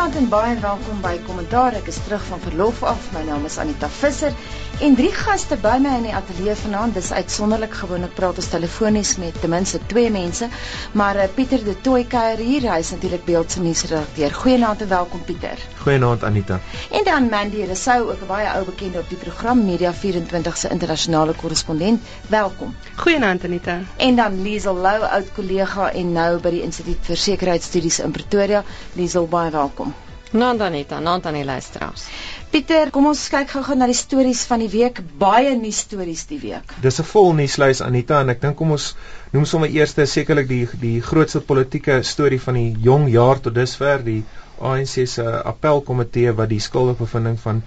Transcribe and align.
Goeienaand 0.00 0.22
en 0.24 0.30
baie 0.32 0.54
welkom 0.60 1.00
by 1.04 1.10
Kommentaar. 1.26 1.74
Ek 1.76 1.90
is 1.92 1.98
terug 2.06 2.22
van 2.24 2.40
verlof 2.40 2.78
af. 2.88 3.10
My 3.12 3.20
naam 3.26 3.44
is 3.44 3.58
Anita 3.60 3.88
Visser 3.92 4.32
en 4.80 4.94
drie 4.96 5.10
gaste 5.12 5.58
by 5.60 5.74
my 5.84 5.90
in 5.98 6.06
die 6.06 6.14
ateljee 6.16 6.54
vanaand. 6.56 6.94
Dis 6.96 7.10
uitsonderlik 7.12 7.74
gewoonlik 7.76 8.14
praat 8.16 8.38
ons 8.40 8.48
telefonies 8.48 9.10
met 9.20 9.36
ten 9.42 9.52
minste 9.52 9.80
twee 9.92 10.08
mense, 10.10 10.48
maar 10.96 11.20
uh, 11.20 11.26
Pieter 11.34 11.60
de 11.66 11.74
Tooy 11.84 12.06
kuier 12.08 12.40
hier. 12.40 12.64
Hy 12.72 12.78
is 12.80 12.94
natuurlik 12.94 13.26
beeld 13.26 13.52
se 13.52 13.60
nuusredakteur. 13.60 14.32
Goeienaand 14.38 14.86
en 14.86 14.88
welkom 14.88 15.20
Pieter. 15.28 15.60
Goeienaand 15.82 16.24
Anita. 16.24 16.60
En 16.96 17.04
dan 17.04 17.28
Mandy 17.28 17.68
Resou, 17.68 18.08
ook 18.08 18.24
'n 18.24 18.32
baie 18.32 18.48
ou 18.54 18.64
bekende 18.64 19.04
op 19.04 19.08
die 19.12 19.20
program 19.20 19.64
Media 19.66 19.92
24 19.92 20.56
se 20.56 20.72
internasionale 20.72 21.34
korrespondent. 21.34 22.00
Welkom. 22.28 22.74
Goeienaand 22.96 23.44
Anita. 23.44 23.78
En 23.96 24.16
dan 24.16 24.42
Liesel 24.42 24.74
Lou, 24.74 25.04
oud 25.04 25.32
kollega 25.36 25.92
en 25.92 26.12
nou 26.12 26.40
by 26.40 26.56
die 26.56 26.62
Instituut 26.62 27.04
vir 27.04 27.16
Sekuriteitsstudies 27.16 28.00
in 28.00 28.10
Pretoria. 28.16 28.64
Liesel, 28.96 29.28
baie 29.28 29.50
welkom. 29.50 29.88
Nanda 29.90 29.99
Anita, 30.32 31.00
Nanda 31.00 31.28
aan 31.28 31.34
die 31.34 31.44
luisteraars. 31.44 32.04
Pieter, 32.50 32.90
kom 32.94 33.06
ons 33.10 33.22
kyk 33.32 33.50
gou-gou 33.50 33.74
na 33.78 33.86
die 33.90 33.96
stories 33.98 34.44
van 34.46 34.62
die 34.62 34.68
week. 34.70 35.00
Baie 35.18 35.56
nuus 35.58 35.80
stories 35.86 36.22
die 36.30 36.38
week. 36.38 36.74
Dis 36.82 37.00
'n 37.00 37.04
vol 37.12 37.32
nuuslys 37.34 37.80
Anita 37.82 38.20
en 38.20 38.28
ek 38.30 38.40
dink 38.40 38.56
kom 38.56 38.70
ons 38.70 38.94
noem 39.32 39.44
sommer 39.44 39.68
eers 39.68 39.94
sekerlik 40.12 40.48
die 40.48 40.68
die 40.80 41.00
grootste 41.00 41.40
politieke 41.40 42.02
storie 42.02 42.40
van 42.40 42.54
die 42.54 42.76
jong 42.78 43.08
jaar 43.10 43.40
tot 43.40 43.54
dusver, 43.54 44.04
die 44.04 44.24
ANC 44.60 45.08
se 45.08 45.42
appelkomitee 45.42 46.32
wat 46.32 46.48
die 46.48 46.60
skuldigbevindings 46.60 47.42
van 47.42 47.62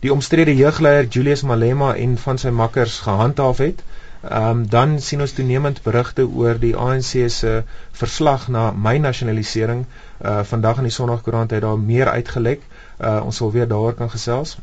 die 0.00 0.12
omstrede 0.12 0.54
jeugleier 0.54 1.06
Julius 1.08 1.42
Malema 1.42 1.94
en 1.94 2.18
van 2.18 2.38
sy 2.38 2.50
makkers 2.50 2.98
gehandhaaf 2.98 3.58
het. 3.58 3.82
Ehm 4.22 4.48
um, 4.48 4.68
dan 4.70 5.00
sien 5.00 5.20
ons 5.20 5.32
toenemend 5.34 5.82
berigte 5.82 6.24
oor 6.26 6.58
die 6.64 6.76
ANC 6.76 7.30
se 7.36 7.54
verslag 8.00 8.48
na 8.48 8.70
my 8.70 8.96
nasionalisering 8.98 9.80
uh 10.20 10.42
vandag 10.50 10.76
in 10.78 10.86
die 10.86 10.94
Sondagkoerant 10.96 11.50
het 11.50 11.64
daar 11.64 11.78
meer 11.78 12.08
uitgelek. 12.08 12.62
Uh 13.00 13.20
ons 13.24 13.36
sal 13.36 13.50
weer 13.52 13.68
daaroor 13.68 13.94
kan 13.98 14.10
gesels. 14.10 14.58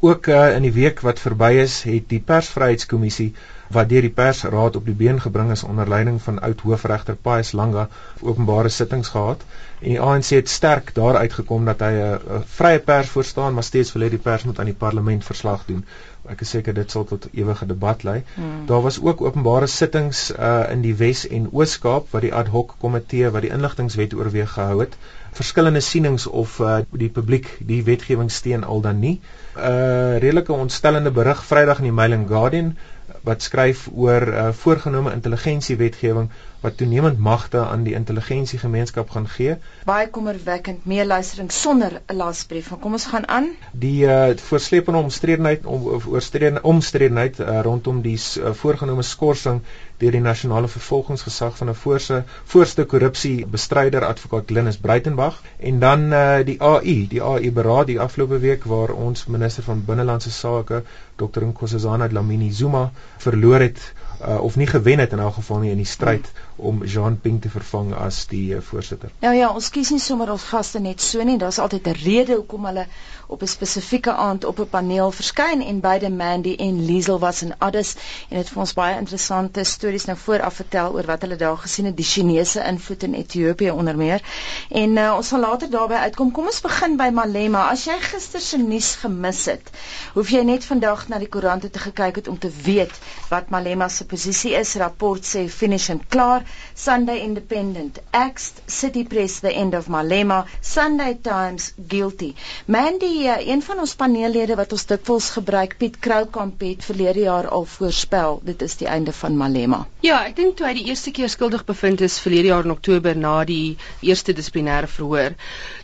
Ook 0.00 0.26
uh 0.26 0.54
in 0.54 0.62
die 0.62 0.72
week 0.72 1.00
wat 1.00 1.18
verby 1.18 1.50
is, 1.64 1.82
het 1.82 2.08
die 2.08 2.20
Persvryheidskommissie 2.20 3.34
wat 3.70 3.88
deur 3.88 4.06
die 4.06 4.14
Persraad 4.20 4.76
op 4.76 4.86
die 4.86 4.94
been 4.94 5.20
gebring 5.20 5.50
is 5.54 5.62
onder 5.62 5.88
leiding 5.88 6.22
van 6.22 6.40
oud 6.46 6.60
hoofregter 6.60 7.16
Pius 7.16 7.52
Langa 7.52 7.88
openbare 8.20 8.68
sittings 8.68 9.08
gehad 9.08 9.44
en 9.80 9.88
die 9.88 10.00
ANC 10.00 10.32
het 10.34 10.48
sterk 10.48 10.94
daar 10.94 11.16
uitgekom 11.16 11.64
dat 11.64 11.80
hy 11.80 11.92
'n 11.92 12.44
vrye 12.58 12.78
pers 12.78 13.08
voorstaan 13.08 13.54
maar 13.54 13.68
steeds 13.68 13.92
wil 13.92 14.06
hê 14.06 14.10
die 14.10 14.24
pers 14.28 14.44
moet 14.44 14.58
aan 14.58 14.72
die 14.72 14.80
parlement 14.86 15.24
verslag 15.24 15.66
doen 15.66 15.84
ek 16.28 16.42
is 16.44 16.52
seker 16.54 16.74
dit 16.76 16.92
sal 16.92 17.06
tot 17.08 17.26
ewige 17.32 17.66
debat 17.66 18.02
lei. 18.04 18.18
Hmm. 18.34 18.66
Daar 18.66 18.82
was 18.84 19.00
ook 19.02 19.22
openbare 19.24 19.66
sittings 19.66 20.30
uh 20.30 20.66
in 20.70 20.82
die 20.84 20.94
Wes 20.94 21.24
en 21.28 21.48
Oos-Kaap 21.52 22.12
wat 22.14 22.26
die 22.26 22.34
ad 22.34 22.52
hoc 22.52 22.76
komitee 22.84 23.30
wat 23.34 23.46
die 23.46 23.52
inligtingwet 23.56 24.14
oorweeg 24.14 24.52
gehou 24.52 24.80
het. 24.82 24.96
Verskillende 25.40 25.80
sienings 25.80 26.26
of 26.26 26.58
uh 26.60 26.78
die 26.90 27.10
publiek 27.18 27.50
die 27.72 27.82
wetgewing 27.84 28.30
steun 28.30 28.64
al 28.64 28.80
dan 28.80 29.00
nie. 29.00 29.16
'n 29.56 29.60
uh, 29.60 30.18
Redelike 30.18 30.52
ontstellende 30.52 31.10
berig 31.10 31.44
Vrydag 31.44 31.78
in 31.78 31.90
die 31.90 31.98
Mail 32.00 32.18
and 32.18 32.28
Guardian 32.28 32.76
wat 33.26 33.42
skryf 33.42 33.88
oor 33.92 34.28
uh, 34.28 34.48
voorgenome 34.52 35.12
intelligensiewetgewing 35.12 36.30
wat 36.60 36.76
toenemend 36.76 37.18
magte 37.18 37.58
aan 37.64 37.82
die 37.82 37.94
intelligensiegemeenskap 37.94 39.10
gaan 39.10 39.28
gee. 39.28 39.56
Baie 39.88 40.08
kommerwekkend 40.10 40.84
meeluistering 40.84 41.52
sonder 41.52 42.00
'n 42.06 42.16
lasbrief. 42.16 42.72
Kom 42.80 42.92
ons 42.92 43.06
gaan 43.06 43.28
aan. 43.28 43.48
Die 43.72 44.04
uh, 44.04 44.36
voorslepende 44.36 44.98
omstredenheid 44.98 45.64
om 45.64 45.88
oorstredenheid 46.06 46.64
omstredenheid 46.64 47.38
uh, 47.40 47.60
rondom 47.62 48.02
die 48.02 48.18
uh, 48.38 48.52
voorgenome 48.52 49.02
skorsing 49.02 49.62
deur 50.00 50.14
die 50.16 50.20
nasionale 50.20 50.68
vervolgingsgesag 50.68 51.56
van 51.56 51.68
'n 51.68 51.74
voorse 51.74 52.24
voorste 52.44 52.84
korrupsiebestryder 52.84 54.04
advokaat 54.04 54.46
Glennis 54.46 54.78
Breitenberg 54.78 55.42
en 55.58 55.78
dan 55.78 56.12
uh, 56.12 56.44
die 56.44 56.62
AI, 56.62 57.06
die 57.08 57.22
AI 57.22 57.52
beraad 57.52 57.86
die 57.86 58.00
afgelope 58.00 58.38
week 58.38 58.64
waar 58.64 58.90
ons 58.90 59.26
minister 59.26 59.62
van 59.62 59.84
binnelandse 59.86 60.30
sake 60.30 60.82
Dr. 61.16 61.44
Nkosazana 61.44 62.08
Dlamini 62.08 62.52
Zuma 62.52 62.90
verloor 63.18 63.60
het 63.60 63.92
uh, 64.20 64.42
of 64.42 64.56
nie 64.56 64.66
gewen 64.66 64.98
het 64.98 65.12
in 65.12 65.18
elk 65.18 65.34
geval 65.34 65.58
nie 65.58 65.70
in 65.70 65.76
die 65.76 65.88
stryd 65.88 66.32
om 66.56 66.84
Jean 66.84 67.20
Ping 67.20 67.40
te 67.42 67.50
vervang 67.50 67.94
as 67.94 68.26
die 68.26 68.54
uh, 68.54 68.60
voorsitter. 68.60 69.10
Nou 69.20 69.34
ja, 69.36 69.52
ons 69.54 69.70
kies 69.70 69.90
nie 69.90 70.00
sommer 70.00 70.30
ons 70.30 70.44
gaste 70.52 70.80
net 70.80 71.00
so 71.00 71.22
nie. 71.24 71.38
Daar's 71.38 71.58
altyd 71.58 71.86
'n 71.86 71.98
rede 72.04 72.34
hoekom 72.34 72.66
hulle 72.66 72.86
op 73.30 73.42
'n 73.42 73.46
spesifieke 73.46 74.12
aand 74.12 74.44
op 74.44 74.58
'n 74.58 74.68
paneel 74.68 75.10
verskyn 75.12 75.62
en 75.62 75.80
beide 75.80 76.10
Mandy 76.10 76.54
en 76.58 76.84
Liesel 76.84 77.18
was 77.18 77.42
in 77.42 77.54
Addis 77.58 77.94
en 78.28 78.36
het 78.36 78.48
vir 78.48 78.60
ons 78.60 78.72
baie 78.72 78.98
interessante 78.98 79.64
stories 79.64 80.04
nou 80.04 80.18
vooraf 80.18 80.54
vertel 80.54 80.92
oor 80.92 81.06
wat 81.06 81.22
hulle 81.22 81.36
daar 81.36 81.56
gesien 81.56 81.84
het, 81.84 81.96
die 81.96 82.04
Chinese 82.04 82.64
invloed 82.64 83.02
in 83.02 83.14
Ethiopië 83.14 83.70
onder 83.70 83.96
meer. 83.96 84.22
En 84.68 84.96
uh, 84.96 85.14
ons 85.16 85.28
sal 85.28 85.40
later 85.40 85.70
daarby 85.70 85.94
uitkom. 85.94 86.30
Kom 86.30 86.44
ons 86.44 86.60
begin 86.60 86.96
by 86.96 87.10
Malema. 87.12 87.68
As 87.70 87.84
jy 87.84 87.98
gister 88.00 88.40
se 88.40 88.58
nuus 88.58 88.94
gemis 88.94 89.44
het, 89.44 89.70
hoef 90.14 90.28
jy 90.30 90.42
net 90.42 90.64
vandag 90.64 91.08
na 91.08 91.18
die 91.18 91.28
koerante 91.28 91.70
te 91.70 91.78
gekyk 91.78 92.16
het 92.16 92.28
om 92.28 92.38
te 92.38 92.50
weet 92.62 93.00
wat 93.28 93.50
Malema 93.50 93.88
se 93.88 94.04
posisie 94.10 94.54
is. 94.58 94.74
Rapport 94.82 95.24
sê 95.24 95.46
finish 95.48 95.88
en 95.94 96.02
klaar. 96.08 96.44
Sunday 96.74 97.22
Independent, 97.24 98.00
Axed, 98.10 98.62
City 98.66 99.04
Press 99.04 99.40
the 99.40 99.52
end 99.52 99.74
of 99.78 99.88
Malema, 99.88 100.42
Sunday 100.60 101.14
Times 101.22 101.72
guilty. 101.88 102.34
Mandy, 102.66 103.26
eh, 103.26 103.46
een 103.46 103.62
van 103.62 103.78
ons 103.78 103.94
paneellede 103.94 104.56
wat 104.60 104.72
ons 104.72 104.86
dikwels 104.86 105.30
gebruik, 105.36 105.76
Piet 105.78 105.98
Kroukamp 105.98 106.60
het 106.60 106.84
verlede 106.84 107.20
jaar 107.20 107.48
al 107.48 107.64
voorspel 107.64 108.40
dit 108.44 108.62
is 108.62 108.76
die 108.80 108.88
einde 108.88 109.12
van 109.12 109.36
Malema. 109.36 109.86
Ja, 110.04 110.20
ek 110.26 110.36
dink 110.36 110.56
toe 110.56 110.66
hy 110.66 110.74
die 110.78 110.86
eerste 110.90 111.12
keer 111.14 111.30
skuldig 111.32 111.64
bevind 111.68 112.00
is 112.04 112.18
verlede 112.22 112.50
jaar 112.52 112.66
in 112.66 112.74
Oktober 112.74 113.16
na 113.16 113.44
die 113.48 113.76
eerste 114.00 114.34
dissiplinêre 114.36 114.88
verhoor, 114.90 115.36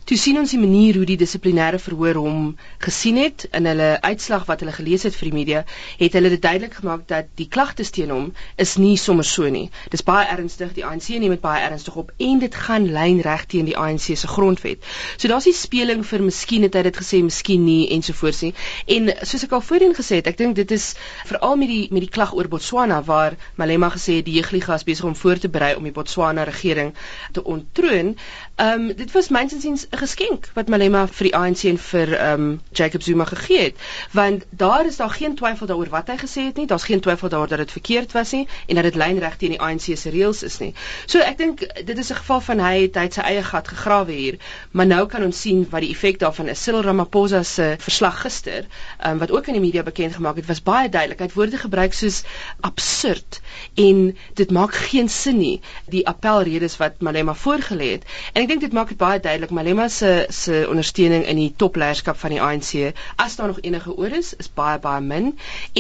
toe 0.07 0.17
sien 0.21 0.39
ons 0.39 0.53
die 0.55 0.61
manier 0.63 0.95
hoe 1.01 1.07
die 1.09 1.17
dissiplinêre 1.19 1.81
verhoor 1.83 2.21
hom 2.23 2.43
gesien 2.85 3.17
het 3.19 3.49
in 3.59 3.67
hulle 3.67 3.89
uitslag 4.05 4.45
wat 4.47 4.61
hulle 4.63 4.75
gelees 4.77 5.03
het 5.03 5.17
vir 5.19 5.27
die 5.27 5.35
media, 5.35 5.63
het 5.99 6.15
hulle 6.15 6.31
dit 6.31 6.43
duidelik 6.43 6.77
gemaak 6.79 7.03
dat 7.11 7.33
die 7.41 7.49
klagtes 7.51 7.91
teen 7.97 8.13
hom 8.15 8.29
is 8.63 8.77
nie 8.79 8.95
sommer 9.03 9.27
so 9.27 9.51
nie. 9.51 9.65
Dis 9.91 10.05
baie 10.07 10.29
ernstig, 10.31 10.77
die 10.77 10.85
ANC 10.87 11.09
neem 11.19 11.35
dit 11.35 11.43
baie 11.43 11.65
ernstig 11.67 11.97
op 11.99 12.13
en 12.23 12.39
dit 12.39 12.59
gaan 12.67 12.87
lynreg 12.95 13.49
teen 13.51 13.67
die 13.67 13.75
ANC 13.75 14.13
se 14.15 14.31
grondwet. 14.31 14.87
So 15.17 15.27
daar's 15.33 15.49
nie 15.51 15.57
speling 15.59 16.07
vir 16.07 16.23
miskien 16.29 16.69
het 16.69 16.79
hy 16.79 16.85
dit 16.87 17.03
gesê, 17.03 17.21
miskien 17.27 17.67
nie 17.67 17.89
ensovoorts 17.97 18.45
nie. 18.47 18.53
En 18.99 19.11
soos 19.27 19.47
ek 19.49 19.59
al 19.59 19.67
voorheen 19.67 19.97
gesê 19.99 20.21
het, 20.21 20.31
ek 20.31 20.39
dink 20.39 20.55
dit 20.61 20.77
is 20.77 20.93
veral 21.27 21.59
met 21.59 21.73
die 21.73 21.83
met 21.91 22.07
die 22.07 22.13
klag 22.15 22.37
oor 22.37 22.47
Botswana 22.53 23.01
waar 23.11 23.35
Malema 23.59 23.91
gesê 23.97 24.21
het 24.21 24.31
die 24.31 24.39
jeugliga 24.39 24.79
is 24.79 24.87
besig 24.87 25.11
om 25.11 25.19
voor 25.19 25.43
te 25.43 25.51
berei 25.51 25.75
om 25.75 25.83
die 25.83 25.95
Botswana 25.99 26.47
regering 26.47 26.95
te 27.35 27.43
onttroon. 27.43 28.15
Ehm 28.57 28.81
um, 28.81 28.95
dit 28.97 29.13
was 29.13 29.29
myns 29.29 29.53
insiens 29.53 29.87
'n 29.91 29.99
geskenk 29.99 30.47
wat 30.55 30.69
Malema 30.69 31.07
vir 31.07 31.27
die 31.29 31.37
ANC 31.37 31.63
en 31.69 31.79
vir 31.79 32.13
ehm 32.17 32.41
um, 32.41 32.61
Jacob 32.73 33.03
Zuma 33.03 33.25
gegee 33.25 33.59
het, 33.61 33.77
want 34.13 34.45
daar 34.51 34.87
is 34.87 34.97
daar 34.97 35.11
geen 35.11 35.35
twyfel 35.35 35.67
daaroor 35.67 35.89
wat 35.89 36.09
hy 36.09 36.17
gesê 36.17 36.45
het 36.47 36.57
nie. 36.57 36.67
Daar's 36.67 36.85
geen 36.85 37.01
twyfel 37.01 37.29
daaroor 37.29 37.49
dat 37.49 37.59
dit 37.59 37.73
verkeerd 37.73 38.13
was 38.13 38.33
nie 38.33 38.49
en 38.67 38.75
dat 38.75 38.85
dit 38.85 38.95
lynreg 38.95 39.37
teen 39.37 39.51
die 39.51 39.61
ANC 39.61 39.81
se 39.81 40.11
reëls 40.11 40.43
is 40.43 40.59
nie. 40.59 40.75
So 41.07 41.19
ek 41.19 41.37
dink 41.39 41.59
dit 41.85 41.99
is 41.99 42.11
'n 42.11 42.15
geval 42.15 42.41
van 42.41 42.59
hy 42.59 42.81
het, 42.81 42.95
hy 42.95 43.03
het 43.03 43.15
sy 43.15 43.21
eie 43.21 43.43
gat 43.43 43.69
gegrawe 43.69 44.13
hier, 44.13 44.39
maar 44.71 44.87
nou 44.87 45.07
kan 45.07 45.23
ons 45.23 45.41
sien 45.41 45.67
wat 45.71 45.81
die 45.81 45.91
effek 45.91 46.19
daarvan 46.19 46.49
is. 46.49 46.63
Cyril 46.63 46.83
Ramaphosa 46.83 47.43
se 47.43 47.77
verslag 47.79 48.21
gister, 48.21 48.65
ehm 48.99 49.13
um, 49.13 49.19
wat 49.19 49.31
ook 49.31 49.47
in 49.47 49.53
die 49.53 49.63
media 49.67 49.83
bekend 49.83 50.15
gemaak 50.15 50.37
het, 50.37 50.47
was 50.47 50.63
baie 50.63 50.89
duidelik. 50.89 51.19
Hy 51.19 51.25
het 51.25 51.35
woorde 51.35 51.59
gebruik 51.59 51.93
soos 51.93 52.23
absurd 52.61 53.41
en 53.75 54.17
dit 54.35 54.51
maak 54.51 54.75
geen 54.75 55.09
sin 55.09 55.39
nie 55.39 55.61
die 55.87 56.07
appelredes 56.07 56.77
wat 56.77 57.01
Malema 57.01 57.35
voorgelê 57.35 57.93
het. 57.93 58.05
En 58.33 58.46
ek 58.47 58.51
dink 58.53 58.63
dit 58.63 58.75
maak 58.79 58.91
dit 58.93 58.99
baie 58.99 59.19
duidelik 59.23 59.51
Malema 59.57 59.85
se 59.93 60.11
se 60.41 60.59
ondersteuning 60.71 61.25
in 61.33 61.39
die 61.41 61.49
topleierskap 61.63 62.19
van 62.21 62.35
die 62.35 62.39
ANC 62.49 62.93
as 63.25 63.35
daar 63.41 63.51
nog 63.51 63.59
enige 63.67 63.95
oor 63.97 64.15
is 64.19 64.29
is 64.45 64.51
baie 64.61 64.79
baie 64.85 65.03
min 65.07 65.33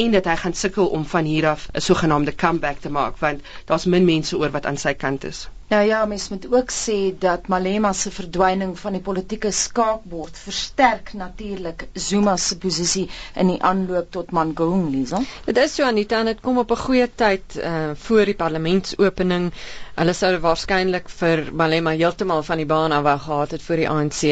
en 0.02 0.16
dat 0.16 0.26
hy 0.26 0.34
gaan 0.40 0.56
sukkel 0.62 0.90
om 0.98 1.04
van 1.12 1.28
hier 1.30 1.46
af 1.52 1.68
'n 1.74 1.84
sogenaamde 1.88 2.34
comeback 2.34 2.80
te 2.82 2.90
maak 2.96 3.22
want 3.22 3.46
daar's 3.70 3.86
min 3.94 4.04
mense 4.10 4.38
oor 4.38 4.50
wat 4.50 4.66
aan 4.66 4.82
sy 4.86 4.94
kant 5.04 5.24
is. 5.30 5.46
Nou 5.68 5.82
ja, 5.86 6.04
mens 6.06 6.28
moet 6.28 6.44
ook 6.54 6.70
sê 6.70 6.96
dat 7.18 7.48
Malema 7.50 7.90
se 7.92 8.10
verdwyning 8.14 8.76
van 8.78 8.94
die 8.94 9.00
politieke 9.02 9.50
skaakbord 9.50 10.36
versterk 10.38 11.08
natuurlik 11.18 11.88
Zuma 11.92 12.36
se 12.36 12.54
posisie 12.62 13.08
in 13.34 13.50
die 13.50 13.56
aanloop 13.70 14.12
tot 14.14 14.30
Mangaung, 14.30 14.84
Lisa. 14.92 15.18
Dit 15.48 15.58
is 15.58 15.74
so 15.74 15.82
Anita, 15.88 16.20
dit 16.28 16.40
kom 16.40 16.58
op 16.62 16.70
'n 16.70 16.78
goeie 16.84 17.08
tyd 17.14 17.56
uh 17.58 17.90
voor 18.04 18.24
die 18.30 18.34
parlementsopening. 18.44 19.50
Hulle 19.96 20.12
sou 20.14 20.30
waarskynlik 20.38 21.08
vir 21.18 21.42
Malema 21.52 21.90
heeltemal 21.98 22.42
van 22.42 22.62
die 22.62 22.66
baan 22.74 22.92
af 22.92 23.02
wou 23.02 23.18
gehad 23.18 23.50
het 23.50 23.62
vir 23.62 23.76
die 23.76 23.88
ANC 23.88 24.22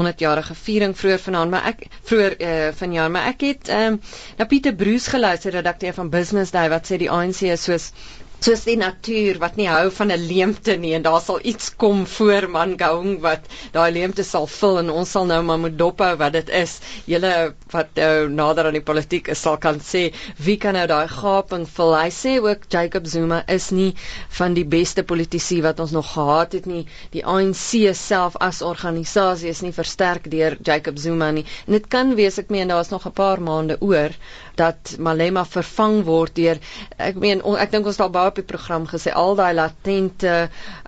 100-jarige 0.00 0.54
viering 0.54 0.96
vroeër 0.98 1.18
vanaand, 1.28 1.50
maar 1.50 1.66
ek 1.70 1.86
vroeër 2.02 2.34
uh 2.40 2.72
vanjaar, 2.82 3.10
maar 3.10 3.26
ek 3.30 3.40
het 3.40 3.68
ehm 3.68 3.92
um, 3.92 4.00
na 4.38 4.44
Pieter 4.44 4.74
Bruce 4.74 5.10
geluister, 5.10 5.52
redakteur 5.52 5.94
van 5.94 6.10
Business 6.10 6.50
Day 6.50 6.68
wat 6.68 6.90
sê 6.90 6.98
die 6.98 7.10
ANC 7.10 7.42
is 7.42 7.62
soos 7.62 7.92
soos 8.40 8.62
die 8.64 8.76
natuur 8.80 9.36
wat 9.42 9.56
nie 9.60 9.66
hou 9.68 9.90
van 9.92 10.10
'n 10.12 10.22
leemte 10.28 10.76
nie 10.80 10.94
en 10.96 11.02
daar 11.02 11.20
sal 11.20 11.40
iets 11.44 11.76
kom 11.76 12.06
voor 12.06 12.48
Mangaung 12.48 13.20
wat 13.20 13.44
daai 13.72 13.92
leemte 13.92 14.24
sal 14.24 14.46
vul 14.46 14.78
en 14.78 14.90
ons 14.90 15.10
sal 15.10 15.26
nou 15.26 15.42
maar 15.42 15.58
moet 15.58 15.76
dophou 15.78 16.16
wat 16.16 16.32
dit 16.32 16.48
is. 16.48 16.78
Julle 17.04 17.54
wat 17.70 17.88
nou 17.94 18.28
nader 18.28 18.66
aan 18.66 18.78
die 18.78 18.86
politiek 18.90 19.28
is 19.28 19.42
sal 19.44 19.58
kan 19.58 19.80
sê 19.80 20.12
wie 20.38 20.56
kan 20.56 20.72
nou 20.74 20.86
daai 20.86 21.08
gaping 21.08 21.66
vul. 21.68 21.94
Hy 21.94 22.08
sê 22.10 22.38
ook 22.40 22.64
Jacob 22.72 23.06
Zuma 23.06 23.42
is 23.46 23.70
nie 23.70 23.94
van 24.38 24.54
die 24.54 24.64
beste 24.64 25.02
politici 25.02 25.60
wat 25.62 25.80
ons 25.80 25.92
nog 25.92 26.12
gehad 26.12 26.52
het 26.52 26.66
nie. 26.66 26.86
Die 27.12 27.24
ANC 27.26 27.92
self 27.94 28.36
as 28.40 28.62
organisasie 28.62 29.48
is 29.48 29.60
nie 29.60 29.72
versterk 29.72 30.30
deur 30.30 30.56
Jacob 30.62 30.98
Zuma 30.98 31.30
nie. 31.30 31.44
En 31.66 31.72
dit 31.76 31.88
kan 31.88 32.14
wees 32.16 32.38
ek 32.38 32.48
meen 32.48 32.68
daar's 32.68 32.88
nog 32.90 33.06
'n 33.06 33.12
paar 33.12 33.40
maande 33.40 33.76
oor 33.80 34.16
dat 34.60 34.94
Malema 34.98 35.44
vervang 35.48 36.02
word 36.08 36.36
deur 36.36 36.60
ek 37.00 37.18
meen 37.20 37.42
on, 37.42 37.56
ek 37.60 37.72
dink 37.72 37.88
ons 37.88 37.98
het 37.98 38.06
al 38.06 38.14
baie 38.14 38.32
op 38.32 38.40
die 38.40 38.46
program 38.46 38.86
gesê 38.90 39.14
al 39.16 39.36
daai 39.40 39.54
latente 39.56 40.36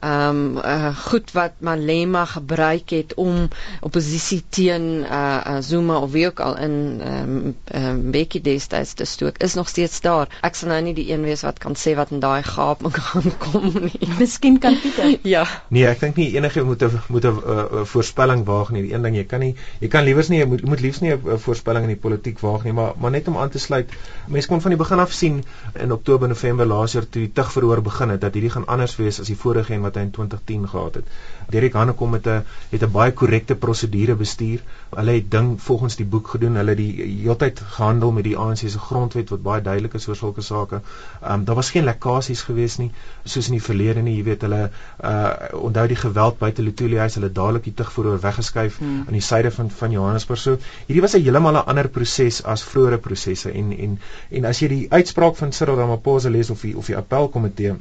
ehm 0.03 0.31
um, 0.31 0.57
uh, 0.59 0.91
goed 1.07 1.31
wat 1.37 1.61
Malema 1.65 2.25
gebruik 2.27 2.91
het 2.91 3.15
om 3.21 3.49
oppositie 3.81 4.41
teen 4.51 5.05
uh, 5.05 5.41
uh, 5.47 5.59
Zuma 5.63 6.01
of 6.03 6.11
wie 6.13 6.27
ook 6.27 6.41
al 6.41 6.57
in 6.59 6.77
ehm 7.01 7.37
um, 7.37 7.57
um, 7.75 8.01
Bekkie 8.15 8.43
destyds 8.43 8.95
te 8.95 9.05
stook 9.05 9.39
is 9.39 9.55
nog 9.55 9.69
steeds 9.69 10.01
daar. 10.01 10.29
Ek 10.43 10.57
sal 10.59 10.73
nou 10.73 10.81
nie 10.89 10.95
die 10.97 11.09
een 11.13 11.25
wees 11.27 11.45
wat 11.47 11.61
kan 11.63 11.77
sê 11.79 11.95
wat 11.99 12.11
in 12.15 12.23
daai 12.23 12.43
gaap 12.47 12.83
gaan 12.99 13.31
kom 13.43 13.71
nie. 13.87 14.09
Miskien 14.19 14.59
kan 14.63 14.79
Pieter. 14.83 15.15
ja. 15.35 15.45
Nee, 15.69 15.87
ek 15.91 16.03
dink 16.05 16.21
nie 16.21 16.33
enige 16.37 16.65
moet 16.67 16.83
'n 16.83 17.01
moet 17.09 17.25
'n 17.25 17.39
uh, 17.55 17.85
voorspelling 17.95 18.45
waag 18.49 18.73
nie. 18.75 18.83
Die 18.89 18.95
een 18.95 19.03
ding 19.03 19.17
jy 19.17 19.25
kan 19.25 19.41
nie 19.41 19.55
jy 19.81 19.89
kan 19.89 20.05
liewers 20.05 20.29
nie 20.29 20.43
jy 20.43 20.49
moet 20.51 20.65
moet 20.65 20.81
liefs 20.81 21.01
nie 21.01 21.15
'n 21.15 21.39
voorspelling 21.39 21.89
in 21.89 21.95
die 21.95 22.03
politiek 22.07 22.41
waag 22.41 22.65
nie, 22.65 22.73
maar 22.73 22.93
maar 22.99 23.11
net 23.11 23.29
om 23.29 23.39
aan 23.39 23.51
te 23.51 23.59
sluit. 23.63 23.93
Mense 24.27 24.49
kon 24.51 24.61
van 24.65 24.75
die 24.75 24.81
begin 24.81 25.03
af 25.03 25.13
sien 25.13 25.43
in 25.75 25.93
Oktober 25.93 26.29
November 26.29 26.67
laas 26.67 26.97
jaar 26.97 27.07
toe 27.09 27.23
die 27.25 27.33
tugverhoor 27.33 27.83
begin 27.83 28.15
het 28.15 28.21
dat 28.21 28.35
hierdie 28.39 28.53
gaan 28.55 28.67
anders 28.67 28.97
wees 29.01 29.21
as 29.21 29.31
die 29.33 29.39
vorige 29.39 29.75
een 29.75 29.85
wat 29.87 29.99
hy 29.99 30.07
in 30.07 30.13
2010 30.19 30.69
gehad 30.75 31.01
het. 31.01 31.17
Derek 31.53 31.75
Hannekom 31.79 32.11
met 32.11 32.27
'n 32.27 32.45
het 32.71 32.83
'n 32.83 32.91
baie 32.93 33.13
korrekte 33.13 33.55
prosedure 33.55 34.15
bestuur. 34.15 34.61
Hulle 34.97 35.13
het 35.13 35.31
ding 35.31 35.61
volgens 35.63 35.97
die 35.97 36.07
boek 36.07 36.29
gedoen. 36.29 36.57
Hulle 36.57 36.75
het 36.75 36.79
die 36.79 37.23
heeltyd 37.23 37.61
gehandel 37.61 38.13
met 38.13 38.25
die 38.25 38.37
ANC 38.37 38.57
se 38.59 38.79
grondwet 38.79 39.31
wat 39.31 39.43
baie 39.43 39.63
duidelik 39.63 39.95
is 39.95 40.09
oor 40.09 40.17
sulke 40.17 40.41
sake. 40.41 40.81
Ehm 41.23 41.33
um, 41.33 41.45
daar 41.45 41.55
was 41.55 41.71
geen 41.71 41.85
lekkasies 41.85 42.43
gewees 42.43 42.77
nie 42.79 42.91
soos 43.25 43.47
in 43.47 43.53
die 43.53 43.63
verlede 43.63 44.03
nie. 44.03 44.17
Jy 44.17 44.25
weet 44.25 44.43
hulle 44.43 44.71
uh 45.05 45.31
onthou 45.53 45.87
die 45.89 45.97
geweld 45.97 46.39
buite 46.39 46.63
Lutuli 46.63 46.97
huis, 46.97 47.15
hulle 47.15 47.33
dadelik 47.33 47.65
die 47.65 47.75
tugverhoor 47.75 48.21
weggeskuif 48.21 48.79
hmm. 48.79 49.05
aan 49.07 49.13
die 49.13 49.21
suide 49.21 49.51
van 49.51 49.71
van 49.71 49.91
Johannesburg. 49.91 50.41
So 50.41 50.59
hierdie 50.87 51.03
was 51.03 51.15
'n 51.15 51.23
heeltemal 51.23 51.57
'n 51.57 51.67
ander 51.67 51.89
proses 51.89 52.43
as 52.45 52.63
vroeëre 52.63 52.99
prosesse 52.99 53.42
en 53.51 53.73
en 53.73 53.99
en 54.31 54.45
as 54.45 54.61
jy 54.63 54.69
die 54.69 54.87
uitspraak 54.91 55.37
van 55.37 55.53
Cyril 55.53 55.77
Ramaphosa 55.77 56.29
lees 56.29 56.51
of 56.51 56.61
die 56.61 56.77
of 56.77 56.87
die 56.87 56.97
appelkomitee 56.97 57.75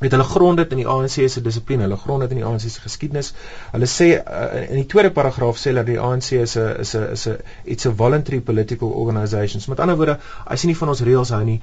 met 0.00 0.10
hulle 0.14 0.24
grond 0.24 0.56
dit 0.56 0.70
in 0.72 0.80
die 0.80 0.86
ANC 0.88 1.16
se 1.28 1.42
dissipline, 1.44 1.82
hulle 1.84 1.98
grond 2.00 2.24
dit 2.24 2.30
in 2.32 2.40
die 2.40 2.46
ANC 2.46 2.62
se 2.62 2.80
geskiedenis. 2.80 3.32
Hulle 3.74 3.88
sê 3.90 4.08
uh, 4.20 4.62
in 4.62 4.78
die 4.78 4.86
tweede 4.88 5.10
paragraaf 5.16 5.58
sê 5.60 5.74
dat 5.76 5.88
die 5.88 5.98
ANC 6.00 6.32
is 6.38 6.56
'n 6.56 6.80
is 6.84 6.94
'n 6.96 7.12
is 7.16 7.26
'n 7.28 7.36
it's 7.64 7.86
a 7.86 7.92
voluntary 8.02 8.40
political 8.40 8.88
organization. 9.02 9.60
Met 9.68 9.80
ander 9.80 9.96
woorde, 9.96 10.18
as 10.46 10.62
jy 10.62 10.68
nie 10.68 10.76
van 10.76 10.88
ons 10.88 11.02
reëls 11.02 11.34
hou 11.36 11.44
nie, 11.44 11.60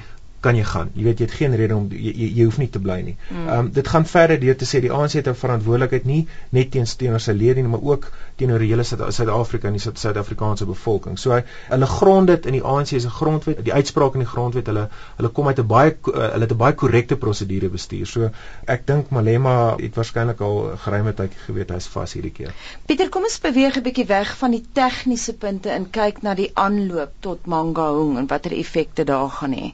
kan 0.48 0.56
jy 0.56 0.64
gaan. 0.64 0.92
Jy 0.96 1.04
weet 1.10 1.20
jy 1.20 1.28
het 1.28 1.36
geen 1.42 1.56
rede 1.60 1.76
om 1.76 1.88
jy, 1.92 2.14
jy, 2.14 2.32
jy 2.40 2.48
hoef 2.48 2.58
nie 2.62 2.70
te 2.72 2.80
bly 2.84 3.02
nie. 3.10 3.18
Hmm. 3.28 3.48
Ehm 3.48 3.60
um, 3.60 3.72
dit 3.78 3.88
gaan 3.94 4.06
verder 4.08 4.40
deur 4.40 4.56
te 4.58 4.68
sê 4.70 4.82
die 4.84 4.92
ANC 4.94 5.20
het 5.20 5.28
'n 5.28 5.36
verantwoordelikheid 5.44 6.06
nie 6.06 6.22
net 6.56 6.72
teenoor 6.72 6.96
teenoor 7.02 7.24
sy 7.24 7.34
lede 7.34 7.62
nie, 7.62 7.72
maar 7.72 7.84
ook 7.84 8.08
teenoor 8.38 8.60
die 8.60 8.70
hele 8.72 8.84
Suid-Afrika 8.84 9.68
en 9.68 9.78
die 9.78 9.82
Suid-Afrikaanse 9.84 10.66
bevolking. 10.70 11.18
So 11.20 11.34
hy, 11.34 11.42
hulle 11.70 11.90
grond 11.92 12.28
dit 12.28 12.46
in 12.46 12.58
die 12.58 12.64
ANC 12.64 12.94
se 12.94 13.10
grondwet, 13.10 13.64
die 13.66 13.74
uitspraak 13.74 14.14
in 14.14 14.24
die 14.26 14.30
grondwet, 14.30 14.68
hulle 14.72 14.88
hulle 15.18 15.32
kom 15.40 15.48
uit 15.48 15.60
'n 15.60 15.68
baie 15.68 15.96
uh, 15.96 16.30
hulle 16.34 16.46
het 16.46 16.54
'n 16.54 16.62
baie 16.64 16.74
korrekte 16.74 17.18
prosedure 17.18 17.70
bestuur. 17.70 18.06
So 18.08 18.30
ek 18.68 18.86
dink 18.88 19.10
Malema 19.10 19.76
het 19.78 19.96
waarskynlik 19.96 20.42
al 20.42 20.78
geruime 20.86 21.14
tyd 21.14 21.34
geweet 21.46 21.74
hy's 21.76 21.88
vas 21.88 22.14
hierdie 22.14 22.32
keer. 22.32 22.54
Pieter, 22.86 23.10
kom 23.10 23.24
ons 23.24 23.40
beweeg 23.40 23.78
'n 23.78 23.84
bietjie 23.84 24.08
weg 24.08 24.38
van 24.38 24.52
die 24.52 24.64
tegniese 24.74 25.34
punte 25.34 25.70
en 25.70 25.90
kyk 25.90 26.22
na 26.22 26.34
die 26.34 26.52
aanloop 26.54 27.12
tot 27.20 27.46
Mangaung 27.46 28.18
en 28.18 28.28
watter 28.28 28.52
effekte 28.52 29.04
daar 29.04 29.30
gaan 29.30 29.54
hê. 29.54 29.74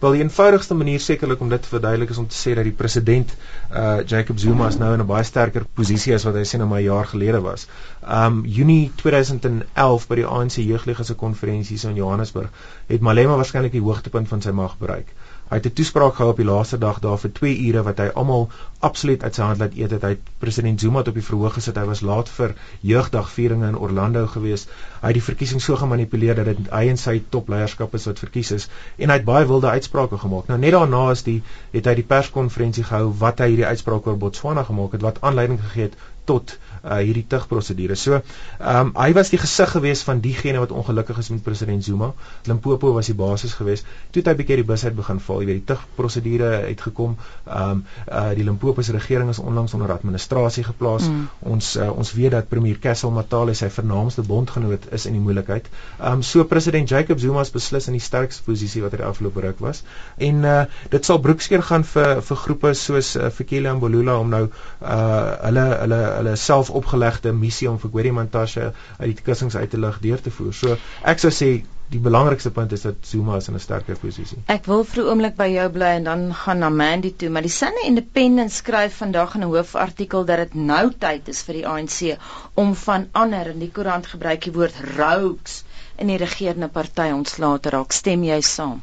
Wel 0.00 0.16
die 0.16 0.22
eenvoudigste 0.22 0.74
manier 0.74 1.00
sekerlik 1.00 1.40
om 1.40 1.48
dit 1.48 1.62
te 1.62 1.68
verduidelik 1.68 2.10
is 2.10 2.18
om 2.18 2.26
te 2.28 2.36
sê 2.36 2.54
dat 2.54 2.66
die 2.66 2.76
president 2.76 3.34
uh 3.72 4.00
Jacob 4.06 4.38
Zuma 4.38 4.66
is 4.68 4.78
nou 4.78 4.92
in 4.94 5.00
'n 5.00 5.06
baie 5.06 5.24
sterker 5.24 5.64
posisie 5.74 6.14
as 6.14 6.24
wat 6.24 6.34
hy 6.34 6.44
sien 6.44 6.62
'n 6.62 6.82
jaar 6.82 7.06
gelede 7.06 7.40
was. 7.40 7.66
Um 8.02 8.42
Junie 8.46 8.92
2011 9.02 10.08
by 10.08 10.14
die 10.14 10.26
ANC 10.26 10.56
jeuglige 10.56 11.04
se 11.04 11.14
konferensies 11.14 11.84
in 11.84 11.94
Johannesburg 11.94 12.50
het 12.86 13.00
Malema 13.00 13.36
waarskynlik 13.36 13.72
die 13.72 13.86
hoogtepunt 13.86 14.28
van 14.28 14.42
sy 14.42 14.50
mag 14.50 14.78
bereik. 14.78 15.14
Hy 15.48 15.56
het 15.56 15.66
'n 15.66 15.72
toespraak 15.72 16.14
gehou 16.14 16.30
op 16.30 16.36
die 16.36 16.50
laaste 16.50 16.78
dag 16.78 16.98
daar 17.00 17.18
vir 17.18 17.32
2 17.32 17.58
ure 17.68 17.82
wat 17.82 17.98
hy 17.98 18.08
almal 18.14 18.48
absoluut 18.88 19.22
uit 19.24 19.38
sy 19.38 19.42
hand 19.42 19.62
laat 19.62 19.76
eet 19.78 19.94
het. 19.96 20.04
Hy 20.04 20.12
het 20.14 20.30
president 20.42 20.80
Zuma 20.80 21.02
op 21.04 21.18
die 21.18 21.24
verhoog 21.24 21.56
gesit. 21.58 21.78
Hy 21.80 21.86
was 21.88 22.02
laat 22.06 22.30
vir 22.36 22.54
jeugdagvieringe 22.92 23.70
in 23.72 23.78
Orlando 23.78 24.26
gewees. 24.30 24.66
Hy 25.00 25.12
het 25.12 25.18
die 25.18 25.24
verkiesing 25.24 25.62
so 25.64 25.78
gemanipuleer 25.80 26.40
dat 26.40 26.50
dit 26.52 26.72
hy 26.72 26.84
en 26.92 27.00
sy 27.00 27.16
topleierskap 27.36 27.94
is 27.98 28.08
wat 28.10 28.22
verkies 28.22 28.54
is 28.58 28.68
en 28.96 29.10
hy 29.12 29.20
het 29.20 29.28
baie 29.28 29.48
wilde 29.48 29.72
uitsprake 29.72 30.18
gemaak. 30.22 30.48
Nou 30.48 30.58
net 30.60 30.76
daarna 30.76 31.04
is 31.14 31.24
die 31.26 31.40
het 31.74 31.90
hy 31.90 31.98
die 32.00 32.08
perskonferensie 32.14 32.86
gehou 32.88 33.12
wat 33.24 33.40
hy 33.42 33.52
hierdie 33.52 33.70
uitspraak 33.72 34.06
oor 34.08 34.20
Botswana 34.20 34.66
gemaak 34.68 34.98
het 34.98 35.06
wat 35.06 35.22
aanleiding 35.24 35.60
gegee 35.64 35.90
het 35.90 35.98
tot 36.24 36.54
uh, 36.56 36.98
hierdie 37.00 37.24
tugprosedure. 37.28 37.96
So, 38.00 38.20
ehm 38.58 38.90
um, 38.90 38.92
hy 38.96 39.12
was 39.16 39.30
die 39.32 39.40
gesig 39.40 39.70
gewees 39.76 40.04
van 40.06 40.20
diegene 40.24 40.60
wat 40.62 40.72
ongelukkig 40.72 41.20
is 41.20 41.30
met 41.32 41.42
president 41.44 41.84
Zuma. 41.84 42.12
Limpopo 42.48 42.92
was 42.96 43.10
die 43.10 43.16
basis 43.18 43.56
gewees. 43.58 43.84
Toe 44.10 44.22
het 44.22 44.30
hy 44.32 44.36
bietjie 44.40 44.60
die 44.62 44.68
bus 44.68 44.84
uit 44.84 44.96
begin 44.96 45.20
val. 45.26 45.42
Jy 45.42 45.48
weet, 45.50 45.60
die 45.62 45.68
tugprosedure 45.72 46.50
uitgekom. 46.70 47.16
Ehm 47.44 47.70
um, 47.70 47.84
uh 48.08 48.30
die 48.34 48.44
Limpopo 48.44 48.73
se 48.82 48.92
regering 48.92 49.28
is 49.30 49.38
onlangs 49.38 49.74
onder 49.74 49.92
administrasie 49.92 50.64
geplaas. 50.64 51.08
Mm. 51.08 51.28
Ons 51.38 51.76
uh, 51.76 51.90
ons 51.96 52.12
weet 52.12 52.30
dat 52.30 52.48
premier 52.48 52.78
Kessel 52.78 53.10
Matale 53.10 53.54
sy 53.54 53.70
vernaamste 53.70 54.22
bondgenoot 54.22 54.88
is 54.92 55.06
in 55.06 55.12
die 55.12 55.22
moeilikheid. 55.22 55.68
Ehm 56.00 56.12
um, 56.12 56.22
so 56.22 56.44
president 56.44 56.88
Jacob 56.88 57.18
Zuma 57.18 57.40
is 57.40 57.50
beslis 57.50 57.86
in 57.86 57.98
die 57.98 58.02
sterkste 58.02 58.42
posisie 58.42 58.82
wat 58.82 58.92
hy 58.92 59.02
die 59.02 59.06
afgelope 59.06 59.40
ruk 59.40 59.60
was. 59.60 59.84
En 60.16 60.44
uh 60.44 60.64
dit 60.90 61.04
sal 61.04 61.20
broekskeer 61.20 61.62
gaan 61.62 61.84
vir 61.84 62.22
vir 62.22 62.42
groepe 62.46 62.74
soos 62.74 63.14
uh, 63.16 63.30
Fikile 63.30 63.68
en 63.68 63.78
Bolula 63.78 64.18
om 64.18 64.28
nou 64.28 64.44
uh 64.48 64.98
hulle 65.44 65.66
hulle 65.84 66.00
hulle 66.16 66.36
self 66.36 66.70
opgelegde 66.70 67.32
missie 67.32 67.70
om 67.70 67.78
vir 67.78 67.90
Gwedi 67.90 68.12
Mantashe 68.12 68.72
uit 68.98 69.14
die 69.14 69.24
kussings 69.24 69.56
uit 69.56 69.70
te 69.70 69.78
lig 69.78 70.00
deur 70.00 70.20
te 70.20 70.30
voer. 70.30 70.52
So 70.52 70.76
ek 71.02 71.22
sou 71.22 71.30
sê 71.34 71.50
die 71.92 72.00
belangrikste 72.00 72.50
punt 72.50 72.72
is 72.72 72.82
dat 72.86 72.94
Zuma 73.08 73.36
is 73.36 73.48
in 73.48 73.54
'n 73.54 73.60
sterker 73.60 73.98
posisie. 73.98 74.38
Ek 74.54 74.64
wil 74.70 74.84
vir 74.84 75.02
'n 75.02 75.08
oomblik 75.08 75.36
by 75.36 75.48
jou 75.52 75.68
bly 75.76 75.90
en 75.98 76.04
dan 76.04 76.22
gaan 76.34 76.58
na 76.58 76.68
Mandy 76.68 77.12
toe, 77.16 77.28
maar 77.28 77.42
die 77.42 77.50
Sunday 77.56 77.84
Independent 77.86 78.52
skryf 78.52 78.96
vandag 78.96 79.34
in 79.34 79.40
'n 79.40 79.50
hoofartikel 79.52 80.24
dat 80.24 80.38
dit 80.38 80.54
nou 80.54 80.92
tyd 80.98 81.28
is 81.28 81.42
vir 81.42 81.54
die 81.54 81.66
ANC 81.66 82.18
om 82.54 82.74
van 82.74 83.08
ander 83.12 83.46
in 83.46 83.58
die 83.58 83.70
koerant 83.70 84.06
gebruik 84.06 84.42
die 84.42 84.52
woord 84.52 84.74
rogues 84.96 85.62
in 85.96 86.06
die 86.06 86.16
regerende 86.16 86.68
party 86.68 87.10
ontslae 87.12 87.60
te 87.60 87.70
raak. 87.70 87.92
Stem 87.92 88.24
jy 88.24 88.40
saam? 88.40 88.80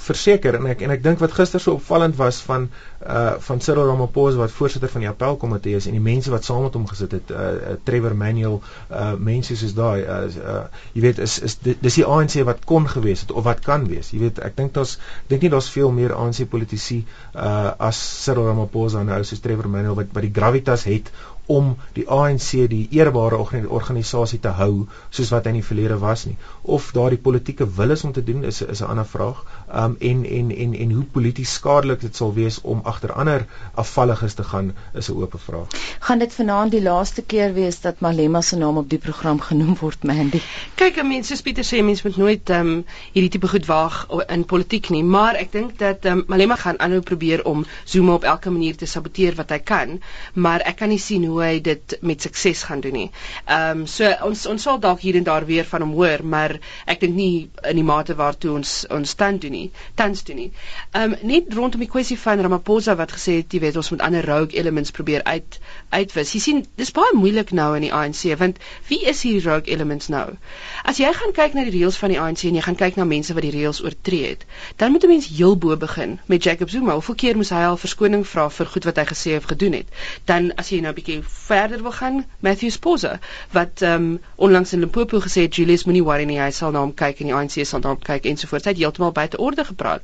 Verseker 0.00 0.56
en 0.58 0.66
ek 0.72 0.84
en 0.86 0.94
ek 0.94 1.02
dink 1.04 1.20
wat 1.22 1.34
gister 1.36 1.62
so 1.62 1.76
opvallend 1.78 2.16
was 2.18 2.40
van 2.46 2.68
uh 3.00 3.36
van 3.46 3.62
Cyril 3.64 3.88
Ramaphosa 3.88 4.40
wat 4.40 4.54
voorsitter 4.54 4.90
van 4.92 5.04
die 5.04 5.10
appelkomitee 5.10 5.78
is 5.80 5.86
en 5.88 5.96
die 5.96 6.04
mense 6.04 6.32
wat 6.32 6.44
saam 6.44 6.66
met 6.66 6.76
hom 6.76 6.86
gesit 6.90 7.16
het 7.16 7.32
uh, 7.32 7.40
uh 7.40 7.76
Trevor 7.84 8.16
Manuel 8.22 8.60
uh 8.90 9.12
mense 9.30 9.56
soos 9.56 9.74
daai 9.78 10.04
uh, 10.04 10.20
uh 10.54 10.62
jy 10.94 11.04
weet 11.06 11.22
is 11.26 11.38
is 11.48 11.58
dis 11.64 12.00
die 12.00 12.06
ANC 12.06 12.38
wat 12.48 12.64
kon 12.72 12.88
gewees 12.88 13.24
het 13.26 13.32
of 13.32 13.46
wat 13.48 13.64
kan 13.64 13.88
wees 13.90 14.12
jy 14.14 14.22
weet 14.26 14.42
ek 14.50 14.56
dink 14.60 14.76
daar's 14.76 14.96
ek 14.98 15.34
dink 15.34 15.46
nie 15.46 15.52
daar's 15.56 15.70
veel 15.72 15.92
meer 15.96 16.16
ANC 16.16 16.44
politici 16.50 17.02
uh 17.34 17.74
as 17.90 18.00
Cyril 18.24 18.50
Ramaphosa 18.50 19.04
nou 19.04 19.22
soos 19.24 19.44
Trevor 19.44 19.68
Manuel 19.68 19.98
wat 20.00 20.16
wat 20.16 20.26
die 20.26 20.34
gravitas 20.34 20.88
het 20.90 21.12
om 21.50 21.70
die 21.96 22.06
ANC 22.06 22.50
die 22.70 22.84
eerbare 22.94 23.38
organisasie 23.40 24.38
te 24.42 24.52
hou 24.60 24.86
soos 25.10 25.32
wat 25.34 25.46
hy 25.46 25.54
in 25.54 25.58
die 25.58 25.66
verlede 25.66 25.96
was 26.02 26.24
nie. 26.28 26.36
Of 26.76 26.90
daardie 26.96 27.18
politieke 27.24 27.66
wil 27.78 27.94
is 27.96 28.04
om 28.06 28.12
te 28.14 28.24
doen 28.28 28.44
is 28.50 28.62
is 28.62 28.82
'n 28.82 28.90
ander 28.92 29.08
vraag 29.14 29.40
um, 29.74 29.96
en 29.98 30.24
en 30.26 30.56
en 30.56 30.74
en 30.74 30.90
hoe 30.90 31.04
polities 31.04 31.52
skadelik 31.52 32.00
dit 32.00 32.16
sal 32.16 32.34
wees 32.34 32.60
om 32.60 32.80
agter 32.84 33.12
ander 33.12 33.46
afvalliges 33.74 34.34
te 34.34 34.44
gaan 34.44 34.74
is 34.94 35.08
'n 35.08 35.12
oop 35.12 35.34
vraag. 35.38 35.66
Gaan 35.98 36.18
dit 36.18 36.34
vanaand 36.34 36.70
die 36.70 36.82
laaste 36.82 37.22
keer 37.22 37.52
wees 37.54 37.80
dat 37.80 38.00
Malema 38.00 38.40
se 38.40 38.56
naam 38.56 38.76
op 38.76 38.88
die 38.90 38.98
program 38.98 39.40
genoem 39.50 39.76
word 39.80 40.02
Mandy? 40.02 40.40
Kyk, 40.74 41.02
mense 41.02 41.28
soos 41.28 41.42
Pieter 41.42 41.64
sê 41.64 41.82
mense 41.84 42.06
moet 42.06 42.16
nooit 42.16 42.50
ehm 42.50 42.68
um, 42.68 42.84
hierdie 43.12 43.30
tipe 43.30 43.48
goed 43.48 43.66
waag 43.66 44.06
in 44.28 44.44
politiek 44.44 44.90
nie, 44.90 45.02
maar 45.02 45.34
ek 45.34 45.52
dink 45.52 45.78
dat 45.78 46.04
ehm 46.04 46.18
um, 46.18 46.24
Malema 46.26 46.56
gaan 46.56 46.80
aanhou 46.80 47.00
probeer 47.00 47.44
om 47.44 47.66
Zuma 47.84 48.14
op 48.14 48.24
elke 48.24 48.50
manier 48.50 48.76
te 48.76 48.86
saboteer 48.86 49.34
wat 49.34 49.50
hy 49.50 49.58
kan, 49.58 50.00
maar 50.34 50.60
ek 50.60 50.76
kan 50.76 50.88
nie 50.88 50.98
sien 50.98 51.24
hoe 51.24 51.42
hy 51.42 51.60
dit 51.60 51.98
met 52.00 52.22
sukses 52.22 52.62
gaan 52.62 52.80
doen 52.80 52.92
nie. 52.92 53.10
Ehm 53.44 53.80
um, 53.80 53.86
so 53.86 54.10
ons 54.22 54.46
ons 54.46 54.62
sal 54.62 54.80
dalk 54.80 55.00
hier 55.00 55.16
en 55.16 55.24
daar 55.24 55.46
weer 55.46 55.64
van 55.64 55.80
hom 55.80 55.92
hoor, 55.98 56.24
maar 56.24 56.58
ek 56.86 57.00
dink 57.00 57.14
nie 57.14 57.50
in 57.70 57.76
die 57.76 57.86
mate 57.86 58.14
waartoe 58.14 58.54
ons 58.54 58.74
ons 58.90 59.10
stand 59.16 59.40
doen 59.42 59.52
nie, 59.52 59.59
tans 60.00 60.24
doen 60.28 60.36
nie. 60.36 60.50
Ehm 60.92 61.12
um, 61.12 61.16
net 61.32 61.52
rondom 61.54 61.82
die 61.84 61.90
kwessie 61.90 62.18
van 62.18 62.40
Ramaphosa 62.40 62.96
wat 63.00 63.12
gesê 63.16 63.36
het, 63.40 63.52
jy 63.52 63.60
weet, 63.64 63.76
ons 63.80 63.90
moet 63.90 64.04
ander 64.06 64.26
rogue 64.26 64.56
elements 64.58 64.94
probeer 64.96 65.24
uit 65.24 65.58
uitwis. 65.90 66.32
Jy 66.36 66.40
sien, 66.40 66.62
dis 66.80 66.92
baie 66.96 67.16
moeilik 67.18 67.52
nou 67.56 67.74
in 67.78 67.86
die 67.88 67.92
ANC 67.92 68.22
want 68.40 68.60
wie 68.88 69.00
is 69.12 69.22
hierdie 69.26 69.44
rogue 69.48 69.72
elements 69.74 70.08
nou? 70.08 70.26
As 70.84 71.00
jy 71.02 71.12
gaan 71.20 71.34
kyk 71.36 71.54
na 71.56 71.66
die 71.66 71.74
reëls 71.74 71.98
van 72.00 72.14
die 72.14 72.20
ANC 72.20 72.44
en 72.48 72.58
jy 72.58 72.64
gaan 72.66 72.78
kyk 72.78 72.96
na 72.96 73.04
mense 73.04 73.34
wat 73.36 73.46
die 73.46 73.54
reëls 73.54 73.82
oortree 73.84 74.32
het, 74.32 74.46
dan 74.76 74.92
moet 74.92 75.04
'n 75.04 75.12
mens 75.14 75.28
heel 75.28 75.56
bo 75.56 75.76
begin 75.76 76.18
met 76.26 76.42
Jacob 76.42 76.70
Zuma. 76.70 76.92
Hoeveel 76.92 77.14
keer 77.14 77.36
moes 77.36 77.50
hy 77.50 77.64
al 77.66 77.76
verskoning 77.76 78.26
vra 78.26 78.48
vir 78.50 78.66
goed 78.66 78.84
wat 78.84 78.96
hy 78.96 79.04
gesê 79.04 79.32
het 79.36 79.44
gedoen 79.44 79.72
het? 79.72 79.88
Dan 80.24 80.52
as 80.56 80.70
jy 80.70 80.80
nou 80.80 80.92
'n 80.92 80.94
bietjie 80.94 81.22
verder 81.22 81.82
wil 81.82 81.92
gaan, 81.92 82.24
Matthew 82.40 82.70
Sposa 82.70 83.18
wat 83.50 83.82
ehm 83.82 83.94
um, 83.94 84.20
onlangs 84.36 84.72
in 84.72 84.80
Limpopo 84.80 85.20
gesê 85.20 85.42
het 85.42 85.54
Julius 85.54 85.84
moenie 85.84 86.04
worry 86.04 86.24
nie, 86.24 86.40
hy 86.40 86.50
sal 86.50 86.70
na 86.70 86.80
hom 86.80 86.94
kyk 86.94 87.20
en 87.20 87.26
die 87.26 87.34
ANC 87.34 87.66
sal 87.66 87.80
na 87.80 87.88
hom 87.88 87.98
kyk 87.98 88.24
ensovoorts. 88.24 88.64
Hy 88.64 88.70
het 88.70 88.78
heeltemal 88.78 89.12
buite 89.12 89.38
orde 89.38 89.49
gepraat. 89.58 90.02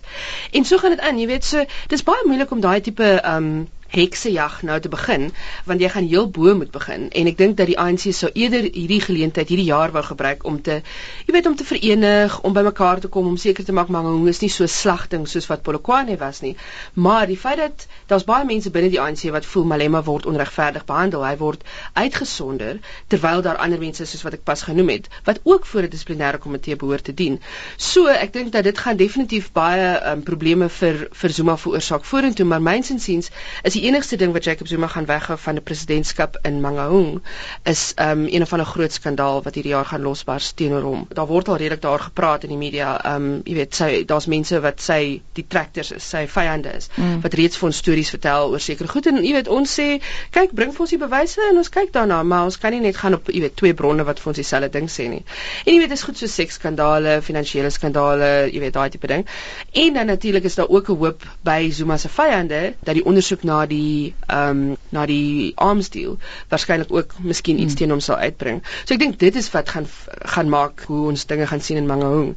En 0.53 0.65
so 0.65 0.79
gaan 0.79 0.91
dit 0.91 1.01
aan, 1.01 1.19
jy 1.19 1.27
weet, 1.27 1.45
so 1.45 1.65
dis 1.89 2.03
baie 2.03 2.27
moeilik 2.27 2.51
om 2.51 2.61
daai 2.61 2.81
tipe 2.81 3.21
ehm 3.21 3.37
um, 3.37 3.69
heksejag 3.89 4.63
nou 4.63 4.81
te 4.81 4.89
begin 4.89 5.31
want 5.65 5.81
jy 5.81 5.89
gaan 5.89 6.07
heel 6.07 6.29
bo 6.31 6.55
moet 6.55 6.71
begin. 6.71 7.09
En 7.11 7.27
ek 7.31 7.39
dink 7.39 7.57
dat 7.57 7.67
die 7.71 7.79
ANC 7.79 8.09
sou 8.15 8.31
eerder 8.33 8.67
hierdie 8.73 9.01
geleentheid 9.01 9.49
hierdie 9.49 9.69
jaar 9.69 9.93
wou 9.95 10.03
gebruik 10.05 10.45
om 10.45 10.61
te 10.63 10.81
jy 11.27 11.35
weet 11.35 11.47
om 11.47 11.57
te 11.57 11.65
verenig 11.65 12.41
om 12.41 12.53
bymekaar 12.57 13.01
te 13.01 13.09
kom 13.09 13.27
om 13.27 13.37
seker 13.37 13.65
te 13.65 13.73
maak 13.73 13.89
hoe 13.89 14.29
is 14.29 14.41
nie 14.41 14.51
so 14.51 14.67
slagting 14.67 15.27
soos 15.29 15.47
wat 15.47 15.63
Polokwane 15.63 16.17
was 16.19 16.41
nie. 16.41 16.57
Maar 16.95 17.27
die 17.27 17.37
feit 17.37 17.57
dat 17.57 17.87
daar's 18.07 18.25
baie 18.25 18.45
mense 18.45 18.71
binne 18.71 18.91
die 18.91 19.01
ANC 19.01 19.31
wat 19.35 19.47
voel 19.47 19.65
Malema 19.65 20.03
word 20.03 20.27
onregverdig 20.27 20.85
behandel 20.85 21.25
hy 21.25 21.37
word 21.37 21.63
uitgesonder 21.95 22.79
terwyl 23.09 23.43
daar 23.43 23.57
ander 23.57 23.79
mense 23.79 24.07
soos 24.07 24.23
wat 24.27 24.39
ek 24.39 24.45
pas 24.45 24.63
genoem 24.63 24.89
het 24.95 25.09
wat 25.25 25.41
ook 25.45 25.67
voor 25.67 25.83
'n 25.83 25.91
dissiplinêre 25.95 26.39
komitee 26.39 26.77
behoort 26.77 27.05
te 27.05 27.15
dien. 27.15 27.41
So 27.77 28.07
ek 28.07 28.33
dink 28.33 28.53
dat 28.53 28.65
dit 28.65 28.79
gaan 28.79 28.97
definitief 28.97 29.53
baie 29.53 29.89
um, 30.11 30.23
probleme 30.23 30.69
vir 30.69 31.09
vir 31.13 31.31
Zuma 31.33 31.57
veroorsaak 31.57 32.05
vorentoe 32.05 32.47
maar 32.47 32.63
myns 32.63 32.91
insiens 32.91 33.31
is 33.63 33.76
die 33.77 33.85
enigste 33.89 34.17
ding 34.17 34.33
wat 34.33 34.45
Jacob 34.45 34.69
Zuma 34.69 34.89
gaan 34.89 35.07
weghou 35.07 35.37
van 35.39 35.57
'n 35.57 35.63
presidentskap 35.63 36.39
in 36.43 36.61
Mangaung 36.61 37.21
is 37.65 37.93
um 38.01 38.27
een 38.27 38.43
of 38.43 38.53
ander 38.53 38.67
groot 38.67 38.93
skandaal 38.93 39.43
wat 39.43 39.55
hierdie 39.55 39.73
jaar 39.73 39.85
gaan 39.85 40.03
losbars 40.03 40.53
teenoor 40.53 40.83
hom. 40.83 41.07
Daar 41.09 41.27
word 41.27 41.49
al 41.49 41.57
redelik 41.57 41.83
daar 41.83 42.01
gepraat 42.01 42.43
in 42.43 42.49
die 42.49 42.59
media. 42.59 43.15
Um 43.15 43.41
jy 43.45 43.55
weet, 43.55 43.75
sy 43.75 44.05
daar's 44.05 44.27
mense 44.27 44.61
wat 44.61 44.81
sy 44.81 45.21
die 45.33 45.45
trekkers 45.49 45.93
is, 45.93 46.09
sy 46.09 46.27
vyande 46.27 46.73
is 46.77 46.89
mm. 46.97 47.21
wat 47.21 47.35
reeds 47.35 47.57
vir 47.57 47.67
ons 47.67 47.77
stories 47.77 48.11
vertel 48.11 48.51
oor 48.51 48.61
sekere 48.61 48.89
goed 48.89 49.07
en 49.07 49.25
jy 49.25 49.33
weet 49.33 49.49
ons 49.49 49.79
sê, 49.81 50.01
kyk, 50.31 50.53
bring 50.53 50.73
vir 50.73 50.81
ons 50.81 50.91
die 50.91 50.99
bewyse 50.99 51.41
en 51.51 51.57
ons 51.57 51.69
kyk 51.69 51.93
daarna, 51.93 52.23
maar 52.23 52.45
ons 52.45 52.57
kan 52.57 52.73
nie 52.73 52.81
net 52.81 52.97
gaan 52.97 53.15
op 53.15 53.29
jy 53.29 53.41
weet 53.41 53.57
twee 53.57 53.75
bronne 53.75 54.05
wat 54.05 54.21
vir 54.21 54.33
ons 54.33 54.41
dieselfde 54.41 54.71
ding 54.79 54.89
sê 54.89 55.09
nie. 55.09 55.25
En 55.67 55.73
jy 55.75 55.79
weet, 55.81 55.91
dis 55.91 56.03
goed 56.03 56.19
so 56.19 56.27
seksskandale, 56.27 57.21
finansiële 57.23 57.71
skandale, 57.71 58.49
jy 58.53 58.61
weet 58.61 58.75
daai 58.75 58.91
tipe 58.91 59.07
ding. 59.07 59.27
En 59.73 60.01
dan 60.01 60.07
natuurlik 60.07 60.45
is 60.45 60.55
daar 60.55 60.69
ook 60.69 60.89
'n 60.91 60.97
hoop 60.97 61.29
by 61.45 61.71
Zuma 61.71 61.97
se 61.97 62.09
vyande 62.09 62.75
dat 62.81 62.95
die 62.95 63.05
ondersoek 63.05 63.43
na 63.43 63.66
die 63.71 64.15
ehm 64.27 64.51
um, 64.51 64.77
na 64.95 65.07
die 65.07 65.53
arms 65.57 65.91
deal 65.95 66.17
waarskynlik 66.51 66.93
ook 66.93 67.15
miskien 67.23 67.59
iets 67.61 67.75
hmm. 67.75 67.79
teen 67.81 67.95
hom 67.95 68.01
sal 68.01 68.17
uitbring. 68.17 68.63
So 68.85 68.95
ek 68.95 69.01
dink 69.03 69.19
dit 69.23 69.37
is 69.37 69.51
wat 69.55 69.73
gaan 69.75 69.89
gaan 70.35 70.51
maak 70.53 70.85
hoe 70.89 71.07
ons 71.11 71.27
dinge 71.27 71.47
gaan 71.47 71.61
sien 71.61 71.81
in 71.81 71.87
Mangaung. 71.91 72.35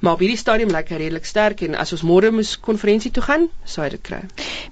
Maar 0.00 0.18
op 0.18 0.24
hierdie 0.24 0.40
stadium 0.40 0.74
lyk 0.74 0.92
hy 0.92 1.00
redelik 1.04 1.28
sterk 1.28 1.62
en 1.66 1.78
as 1.78 1.92
ons 1.96 2.04
môre 2.06 2.32
moet 2.34 2.56
konferensie 2.60 3.12
toe 3.14 3.24
gaan, 3.26 3.48
sou 3.64 3.84
hy 3.84 3.90
dit 3.96 4.04
kry. 4.10 4.22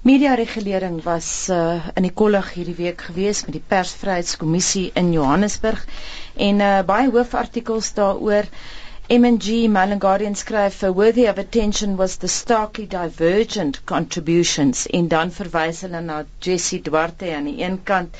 Media 0.07 0.35
regulering 0.39 1.01
was 1.05 1.49
uh, 1.49 1.79
in 1.95 2.07
die 2.07 2.13
kollig 2.23 2.53
hierdie 2.55 2.77
week 2.77 3.07
gewees 3.09 3.45
met 3.47 3.57
die 3.57 3.65
persvryheidskommissie 3.73 4.91
in 4.99 5.13
Johannesburg 5.15 5.83
en 6.35 6.61
uh, 6.61 6.71
baie 6.87 7.09
hoofartikels 7.11 7.93
daaroor 7.97 8.47
M&G 9.11 9.67
Mail 9.67 9.91
and 9.91 9.99
Guardian 9.99 10.35
skryf 10.35 10.75
worthy 10.95 11.25
of 11.25 11.37
attention 11.37 11.97
was 11.97 12.15
the 12.17 12.29
starkly 12.29 12.85
divergent 12.85 13.85
contributions 13.85 14.87
en 14.99 15.09
dan 15.13 15.33
verwys 15.37 15.81
hulle 15.83 15.99
na 16.05 16.19
Jessie 16.45 16.79
Duarte 16.85 17.33
aan 17.35 17.49
die 17.49 17.57
een 17.65 17.75
kant 17.89 18.15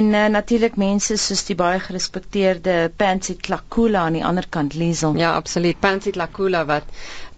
en 0.00 0.12
uh, 0.14 0.26
natuurlik 0.36 0.76
mense 0.84 1.16
soos 1.24 1.42
die 1.48 1.56
baie 1.62 1.80
gerespekteerde 1.88 2.76
Pansy 3.02 3.34
Tlakula 3.48 4.04
aan 4.06 4.20
die 4.20 4.24
ander 4.30 4.46
kant 4.58 4.78
Liesel. 4.78 5.18
Ja, 5.18 5.34
absoluut. 5.40 5.80
Pansy 5.80 6.14
Tlakula 6.14 6.62
wat 6.70 6.86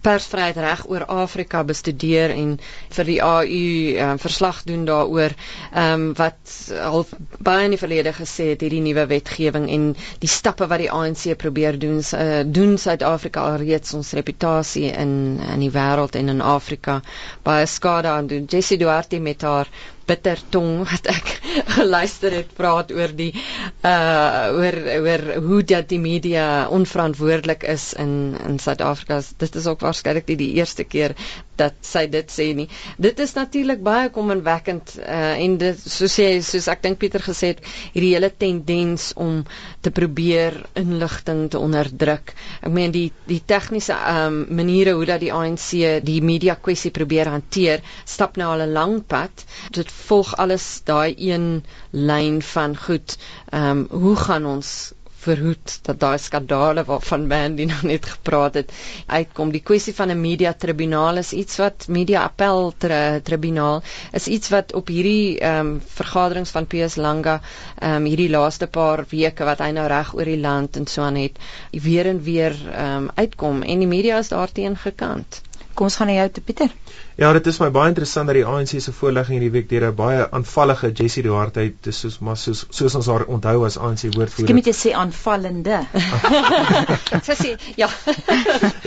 persvryheid 0.01 0.57
reg 0.57 0.83
oor 0.89 1.05
Afrika 1.05 1.63
bestudeer 1.67 2.33
en 2.33 2.55
vir 2.95 3.09
die 3.09 3.19
AU 3.21 3.43
um, 3.45 3.99
ehm, 4.05 4.21
verslag 4.21 4.63
doen 4.67 4.85
daaroor 4.85 5.35
um, 5.77 6.07
wat 6.17 6.55
al 6.81 7.05
baie 7.39 7.65
in 7.67 7.75
die 7.75 7.81
verlede 7.81 8.13
gesê 8.17 8.51
het 8.53 8.65
hierdie 8.65 8.81
nuwe 8.85 9.05
wetgewing 9.11 9.69
en 9.69 9.87
die 10.23 10.31
stappe 10.31 10.67
wat 10.71 10.81
die 10.83 10.91
ANC 10.91 11.37
probeer 11.37 11.79
doen 11.79 12.01
uh, 12.01 12.41
doen 12.45 12.77
Suid-Afrika 12.81 13.45
alreeds 13.53 13.93
ons 13.97 14.13
reputasie 14.17 14.89
in 14.91 15.13
in 15.41 15.65
die 15.65 15.73
wêreld 15.73 16.17
en 16.17 16.29
in 16.33 16.41
Afrika 16.41 17.01
baie 17.43 17.65
skade 17.67 18.07
aan 18.07 18.27
doen. 18.27 18.45
Jessie 18.49 18.77
Duarte 18.77 19.19
met 19.19 19.41
haar 19.41 19.69
bitter 20.11 20.39
tong 20.53 20.81
wat 20.91 21.07
ek 21.11 21.31
geluister 21.75 22.35
het 22.41 22.51
praat 22.57 22.91
oor 22.95 23.13
die 23.17 23.31
uh 23.87 24.51
oor 24.59 24.77
oor 25.07 25.25
hoe 25.47 25.61
dat 25.73 25.89
die 25.91 25.99
media 26.03 26.45
onverantwoordelik 26.79 27.63
is 27.75 27.91
in 28.05 28.13
in 28.47 28.59
Suid-Afrika. 28.59 29.21
Dit 29.41 29.55
is 29.55 29.67
ook 29.71 29.83
waarskynlik 29.87 30.27
die 30.31 30.51
eerste 30.59 30.83
keer 30.83 31.15
dat 31.61 31.77
sy 31.85 32.05
dit 32.11 32.31
sê 32.33 32.47
nie. 32.57 32.67
Dit 33.01 33.19
is 33.23 33.33
natuurlik 33.37 33.81
baie 33.85 34.09
kommerwekkend 34.13 34.95
uh 35.01 35.19
en 35.41 35.57
dit 35.61 35.79
soos 35.93 36.15
jy 36.19 36.41
soos 36.45 36.67
ek 36.73 36.81
dink 36.85 36.99
Pieter 37.01 37.23
gesê 37.23 37.53
het, 37.53 37.61
hierdie 37.93 38.13
hele 38.15 38.29
tendens 38.43 39.11
om 39.15 39.41
te 39.81 39.93
probeer 39.95 40.57
inligting 40.81 41.47
te 41.53 41.61
onderdruk. 41.61 42.33
Ek 42.61 42.73
meen 42.73 42.93
die 42.95 43.07
die 43.29 43.41
tegniese 43.53 43.97
um 44.15 44.41
maniere 44.61 44.95
hoe 44.97 45.07
dat 45.09 45.21
die 45.23 45.31
ANC 45.33 45.69
die 46.05 46.19
media 46.21 46.55
kwessie 46.55 46.91
probeer 46.95 47.31
hanteer, 47.33 47.81
stap 48.05 48.37
nou 48.41 48.51
al 48.53 48.65
'n 48.67 48.73
lang 48.77 48.97
pad. 49.07 49.45
Dit 49.71 49.91
volg 50.07 50.35
alles 50.37 50.65
daai 50.85 51.15
een 51.17 51.63
lyn 51.91 52.41
van 52.53 52.75
goed. 52.77 53.17
Ehm 53.51 53.69
um, 53.71 53.87
hoe 54.03 54.15
gaan 54.15 54.45
ons 54.45 54.93
verhoed 55.21 55.73
dat 55.87 55.99
daai 56.01 56.17
skandale 56.21 56.83
waarvan 56.87 57.27
Mandy 57.29 57.65
nou 57.71 57.79
net 57.91 58.05
gepraat 58.13 58.57
het 58.59 58.71
uitkom. 59.07 59.51
Die 59.55 59.61
kwessie 59.69 59.93
van 59.97 60.09
'n 60.13 60.21
media 60.21 60.53
tribunaal 60.53 61.17
is 61.21 61.31
iets 61.33 61.57
wat 61.61 61.87
media 61.87 62.23
appel 62.29 62.73
tri 62.77 63.21
tribunaal 63.29 63.81
is 64.11 64.27
iets 64.27 64.49
wat 64.55 64.73
op 64.81 64.87
hierdie 64.87 65.39
ehm 65.39 65.59
um, 65.59 65.81
vergaderings 65.99 66.49
van 66.57 66.67
PS 66.67 66.95
Langa 66.95 67.39
ehm 67.79 67.95
um, 68.01 68.05
hierdie 68.11 68.29
laaste 68.29 68.67
paar 68.67 69.05
weke 69.09 69.45
wat 69.45 69.59
hy 69.65 69.71
nou 69.71 69.87
reg 69.87 70.13
oor 70.15 70.25
die 70.33 70.39
land 70.47 70.75
en 70.81 70.87
so 70.87 71.01
aan 71.01 71.15
het 71.21 71.37
weer 71.71 72.05
en 72.15 72.23
weer 72.23 72.55
ehm 72.71 72.97
um, 72.97 73.09
uitkom 73.15 73.61
en 73.61 73.79
die 73.79 73.87
media 73.97 74.17
is 74.17 74.29
daarteen 74.29 74.77
gekant. 74.77 75.41
Kom 75.73 75.87
ons 75.87 75.95
gaan 75.95 76.07
na 76.07 76.13
jou 76.13 76.29
te 76.29 76.41
Pieter. 76.41 76.69
Ja, 77.19 77.29
dit 77.35 77.45
is 77.47 77.59
my 77.61 77.67
baie 77.69 77.91
interessant 77.91 78.29
dat 78.31 78.37
die 78.37 78.45
ANC 78.47 78.71
se 78.81 78.91
voorlegging 78.95 79.37
hierdie 79.37 79.51
week 79.53 79.67
deur 79.69 79.83
'n 79.89 79.95
baie 79.95 80.23
aanvallige 80.31 80.91
Jessie 80.91 81.23
Duarte 81.23 81.59
uit 81.59 81.87
soos 81.89 82.19
maar 82.19 82.37
soos 82.37 82.65
soos 82.69 82.95
ons 82.95 83.07
haar 83.07 83.25
onthou 83.25 83.65
as 83.65 83.77
ANC 83.77 84.07
woordvoerder. 84.15 84.49
Ek 84.49 84.55
moet 84.55 84.65
jy 84.65 84.73
sê 84.73 84.93
aanvallende. 84.95 85.81
Sy 87.27 87.35
sê 87.41 87.51
ja. 87.75 87.89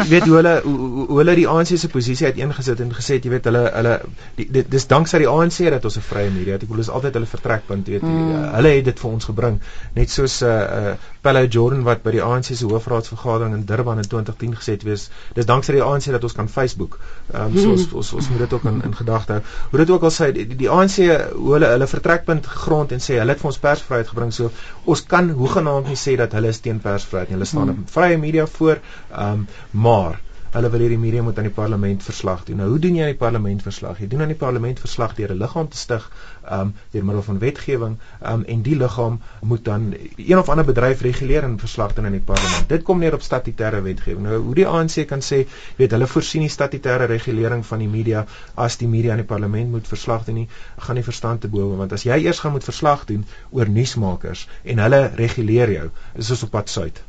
Jy 0.01 0.09
weet 0.09 0.27
hoe 0.27 0.37
hulle 0.37 0.55
hoe, 0.65 1.07
hoe 1.09 1.19
hulle 1.19 1.35
die 1.35 1.47
ANC 1.49 1.77
se 1.79 1.89
posisie 1.89 2.27
uiteengesit 2.27 2.81
en 2.81 2.93
gesê 2.97 3.19
het 3.19 3.25
jy 3.25 3.31
weet 3.37 3.45
hulle 3.51 3.65
hulle 3.77 3.95
die, 4.37 4.49
dit 4.59 4.71
dis 4.71 4.87
danksy 4.87 5.23
die 5.23 5.31
ANC 5.31 5.61
dat 5.77 5.85
ons 5.85 5.99
'n 5.99 6.07
vrye 6.09 6.31
media 6.31 6.59
het. 6.59 6.63
Ek 6.63 6.69
bedoel 6.69 6.87
is 6.87 6.91
altyd 6.91 7.15
hulle 7.21 7.31
vertrekpunt, 7.37 7.87
weet 7.87 8.03
jy. 8.03 8.09
Mm. 8.09 8.51
Hulle 8.57 8.75
het 8.79 8.85
dit 8.85 9.05
vir 9.05 9.11
ons 9.11 9.25
gebring. 9.25 9.61
Net 9.95 10.11
soos 10.11 10.41
'n 10.43 10.47
uh, 10.47 10.91
uh, 10.91 10.97
Pelle 11.25 11.47
Jordan 11.49 11.85
wat 11.85 12.03
by 12.03 12.11
die 12.19 12.23
ANC 12.23 12.51
se 12.53 12.67
hoofraadsvergadering 12.67 13.55
in 13.55 13.65
Durban 13.65 13.99
in 13.99 14.09
2010 14.09 14.57
gesê 14.59 14.75
het 14.77 14.83
wees, 14.83 15.09
dis 15.35 15.47
danksy 15.47 15.73
die 15.73 15.83
ANC 15.83 16.11
dat 16.13 16.25
ons 16.25 16.37
kan 16.37 16.49
Facebook. 16.75 16.99
Ehm 17.33 17.57
um, 17.57 17.59
so 17.59 17.71
ons, 17.71 17.87
ons 17.93 18.13
ons 18.13 18.29
moet 18.31 18.39
dit 18.39 18.53
ook 18.53 18.65
in 18.65 18.83
in 18.85 18.97
gedagte 18.97 19.33
hou. 19.33 19.43
Hoe 19.71 19.79
dit 19.79 19.91
ook 19.91 20.03
al 20.03 20.11
sê 20.11 20.31
die, 20.33 20.47
die 20.57 20.71
ANC 20.71 20.99
hulle 20.99 21.71
hulle 21.71 21.87
vertrekpunt 21.87 22.47
gegrond 22.47 22.93
en 22.93 23.01
sê 23.01 23.19
hulle 23.21 23.35
het 23.35 23.41
vir 23.41 23.51
ons 23.53 23.63
persvryheid 23.63 24.13
gebring. 24.13 24.33
So 24.33 24.51
ons 24.85 25.05
kan 25.15 25.31
hoegenaamd 25.31 25.89
nie 25.93 26.01
sê 26.01 26.17
dat 26.21 26.33
hulle 26.33 26.53
is 26.53 26.61
teen 26.61 26.83
persvryheid 26.85 27.31
nie. 27.31 27.39
Hulle 27.39 27.51
staan 27.51 27.71
op 27.71 27.81
hmm. 27.81 27.91
vrye 27.97 28.21
media 28.27 28.47
voor. 28.59 28.83
Ehm 29.11 29.33
um, 29.33 29.49
maar 29.71 30.21
hulle 30.55 30.71
wil 30.71 30.85
hierdie 30.85 31.01
media 31.03 31.23
moet 31.27 31.39
aan 31.39 31.49
die 31.49 31.55
parlement 31.55 32.03
verslag 32.07 32.45
doen. 32.47 32.61
Nou 32.63 32.69
hoe 32.71 32.79
doen 32.83 32.95
jy 32.95 33.07
aan 33.07 33.15
die 33.17 33.23
parlement 33.23 33.63
verslag? 33.63 33.99
Jy 33.99 34.07
doen 34.13 34.23
aan 34.23 34.31
die 34.31 34.39
parlement 34.39 34.83
verslag 34.83 35.17
deur 35.19 35.33
'n 35.35 35.41
liggaam 35.41 35.69
te 35.69 35.81
stig, 35.81 36.05
um 36.51 36.75
deur 36.91 37.05
middel 37.05 37.23
van 37.23 37.39
wetgewing, 37.39 37.97
um 38.33 38.45
en 38.45 38.63
die 38.63 38.77
liggaam 38.77 39.21
moet 39.41 39.65
dan 39.65 39.95
een 40.17 40.39
of 40.39 40.49
ander 40.49 40.65
bedryf 40.65 41.01
reguleer 41.01 41.43
en 41.43 41.59
verslag 41.59 41.95
doen 41.95 42.05
aan 42.05 42.19
die 42.19 42.21
parlement. 42.21 42.69
Dit 42.69 42.83
kom 42.83 42.99
neer 42.99 43.15
op 43.15 43.23
statutêre 43.23 43.83
wetgewing. 43.83 44.23
Nou 44.27 44.41
hoe 44.43 44.55
die 44.55 44.67
ANC 44.67 45.07
kan 45.09 45.23
sê, 45.23 45.45
weet 45.77 45.97
hulle 45.97 46.07
voorsien 46.07 46.45
die 46.47 46.53
statutêre 46.53 47.09
regulering 47.11 47.65
van 47.67 47.79
die 47.79 47.89
media 47.89 48.27
as 48.55 48.77
die 48.77 48.89
media 48.89 49.13
aan 49.13 49.23
die 49.25 49.31
parlement 49.35 49.71
moet 49.71 49.89
verslag 49.89 50.25
doen 50.25 50.43
nie, 50.43 50.49
gaan 50.79 51.01
nie 51.01 51.07
verstand 51.07 51.41
te 51.41 51.49
bowe 51.49 51.77
want 51.77 51.93
as 51.93 52.05
jy 52.07 52.21
eers 52.25 52.43
gaan 52.45 52.53
moet 52.57 52.65
verslag 52.65 53.05
doen 53.11 53.25
oor 53.51 53.69
nuusmakers 53.69 54.47
en 54.63 54.83
hulle 54.85 55.03
reguleer 55.21 55.77
jou, 55.79 55.91
is 56.15 56.31
ons 56.31 56.47
op 56.49 56.55
pad 56.59 56.71
suid. 56.71 57.03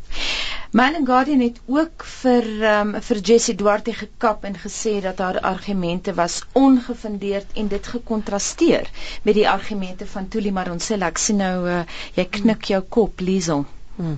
Man 0.75 0.96
and 0.96 1.08
Guardian 1.08 1.39
het 1.39 1.60
ook 1.72 2.04
vir 2.22 2.48
um, 2.70 2.89
vir 3.08 3.20
Jessie 3.30 3.56
Duarte 3.56 3.94
gekap 3.96 4.44
en 4.44 4.58
gesê 4.60 4.98
dat 5.04 5.22
haar 5.24 5.39
argumente 5.39 6.13
was 6.13 6.42
ongefundeerd 6.51 7.54
en 7.62 7.70
dit 7.72 7.88
gekontrasteer 7.88 8.89
met 9.25 9.38
die 9.38 9.48
argumente 9.50 10.05
van 10.10 10.27
Tuli 10.29 10.51
Maronsela. 10.53 11.10
Ek 11.13 11.22
sien 11.22 11.41
nou 11.41 11.55
uh, 11.67 11.82
jy 12.17 12.27
knik 12.39 12.70
jou 12.70 12.82
kop, 12.98 13.24
Liesel. 13.25 13.65
Hmm. 13.96 14.17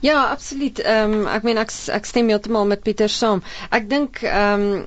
Ja, 0.00 0.22
absoluut. 0.32 0.80
Ehm 0.80 1.12
um, 1.20 1.26
ek 1.28 1.44
meen 1.44 1.60
ek 1.60 1.74
ek 1.92 2.08
stem 2.08 2.30
heeltemal 2.32 2.64
met 2.70 2.82
Pieter 2.86 3.12
saam. 3.12 3.42
Ek 3.70 3.88
dink 3.90 4.22
ehm 4.24 4.64
um, 4.70 4.86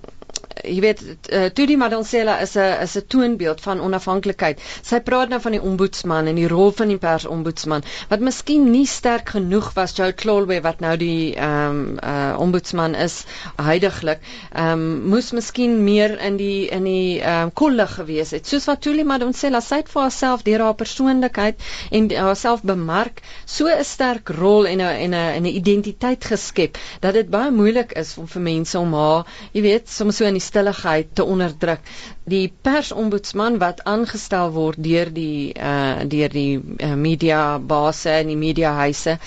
jy 0.64 0.80
weet 0.84 1.02
uh, 1.32 1.46
Tudi 1.56 1.76
Madonsela 1.78 2.40
is 2.42 2.56
'n 2.58 2.82
is 2.84 2.96
'n 2.98 3.06
toonbeeld 3.08 3.62
van 3.62 3.82
onafhanklikheid. 3.82 4.60
Sy 4.82 5.00
praat 5.00 5.30
nou 5.30 5.40
van 5.42 5.52
die 5.52 5.62
ombudsman 5.62 6.28
en 6.28 6.36
die 6.36 6.48
rol 6.48 6.72
van 6.72 6.88
die 6.88 6.98
persombudsman 6.98 7.84
wat 8.10 8.20
miskien 8.20 8.72
nie 8.72 8.86
sterk 8.86 9.30
genoeg 9.30 9.74
was 9.74 9.96
Joe 9.96 10.12
Klolwe 10.14 10.62
wat 10.62 10.80
nou 10.80 10.98
die 10.98 11.36
ehm 11.36 11.70
um, 11.70 11.98
uh, 12.04 12.36
ombudsman 12.40 12.96
is 12.96 13.24
huidigelik. 13.56 14.20
Ehm 14.54 14.72
um, 14.72 15.10
moes 15.10 15.32
miskien 15.32 15.84
meer 15.84 16.20
in 16.20 16.38
die 16.38 16.68
in 16.70 16.84
die 16.84 17.22
ehm 17.22 17.44
um, 17.44 17.52
kollig 17.54 17.96
gewees 17.96 18.32
het. 18.32 18.48
Soos 18.48 18.66
wat 18.66 18.82
Tudi 18.82 19.04
Madonsela 19.04 19.62
sy 19.62 19.82
het 19.82 19.90
vir 19.90 20.02
haarself 20.02 20.44
deur 20.44 20.60
haar 20.68 20.76
persoonlikheid 20.76 21.60
en 21.92 22.10
haarself 22.12 22.62
bemark 22.64 23.22
so 23.46 23.68
'n 23.68 23.84
sterk 23.84 24.30
rol 24.30 24.66
en 24.68 24.82
'n 24.82 24.96
en 25.06 25.14
'n 25.14 25.44
'n 25.44 25.46
identiteit 25.46 26.26
geskep 26.26 26.78
dat 27.00 27.14
dit 27.14 27.30
baie 27.30 27.52
moeilik 27.52 27.92
is 27.92 28.18
om 28.18 28.28
vir 28.28 28.42
mense 28.42 28.80
om 28.80 28.94
haar, 28.94 29.26
jy 29.52 29.62
weet, 29.62 29.90
soms 29.90 30.18
so 30.18 30.26
in 30.26 30.41
die 30.42 30.48
stilligheid 30.48 31.14
te 31.16 31.24
onderdruk. 31.24 31.86
Die 32.32 32.54
persombudsman 32.64 33.58
wat 33.62 33.84
aangestel 33.90 34.52
word 34.56 34.82
deur 34.84 35.10
die 35.14 35.54
uh 35.58 36.04
deur 36.10 36.30
die 36.34 36.58
uh, 36.58 36.94
media 36.96 37.60
base 37.60 38.10
en 38.22 38.28
die 38.32 38.38
media 38.40 38.72
huise 38.78 39.18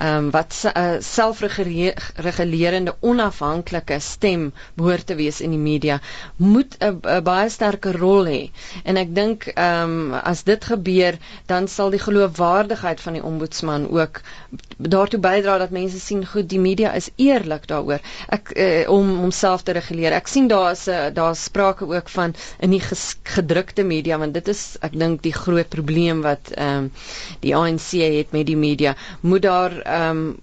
um 0.00 0.30
wat 0.34 0.54
uh, 0.70 0.96
selfregulerende 1.04 2.94
onafhanklike 3.00 3.98
stem 4.02 4.52
behoort 4.78 5.06
te 5.10 5.14
wees 5.18 5.40
in 5.44 5.50
die 5.54 5.62
media 5.62 6.00
moet 6.36 6.76
'n 6.80 7.00
baie 7.26 7.48
sterker 7.50 7.98
rol 7.98 8.26
hê. 8.30 8.50
En 8.84 8.96
ek 8.96 9.14
dink 9.14 9.50
um 9.56 10.14
as 10.14 10.42
dit 10.44 10.64
gebeur 10.64 11.18
dan 11.46 11.68
sal 11.68 11.90
die 11.90 12.02
geloofwaardigheid 12.02 13.00
van 13.00 13.12
die 13.18 13.24
ombudsman 13.24 13.90
ook 13.90 14.20
daartoe 14.78 15.20
bydra 15.20 15.58
dat 15.58 15.70
mense 15.70 16.00
sien 16.00 16.26
goed 16.26 16.48
die 16.48 16.58
media 16.58 16.92
is 16.92 17.10
eerlik 17.16 17.66
daaroor. 17.68 18.00
Ek 18.28 18.52
uh, 18.56 18.90
om 18.90 19.16
homself 19.22 19.62
te 19.62 19.72
reguleer. 19.76 20.12
Ek 20.16 20.28
sien 20.30 20.48
daar's 20.64 20.84
daar's 21.14 21.44
sprake 21.44 21.86
ook 21.86 22.08
van 22.08 22.34
in 22.58 22.70
die 22.70 22.82
gedrukte 23.22 23.84
media 23.84 24.18
want 24.18 24.34
dit 24.34 24.48
is 24.48 24.64
ek 24.80 24.96
dink 24.98 25.22
die 25.22 25.34
groot 25.36 25.68
probleem 25.68 26.22
wat 26.24 26.50
ehm 26.54 26.88
um, 26.88 26.90
die 27.40 27.54
ANC 27.56 27.90
het 28.00 28.32
met 28.32 28.46
die 28.46 28.56
media. 28.56 28.96
Moet 29.20 29.42
daar 29.42 29.78
ehm 29.80 30.10
um, 30.24 30.34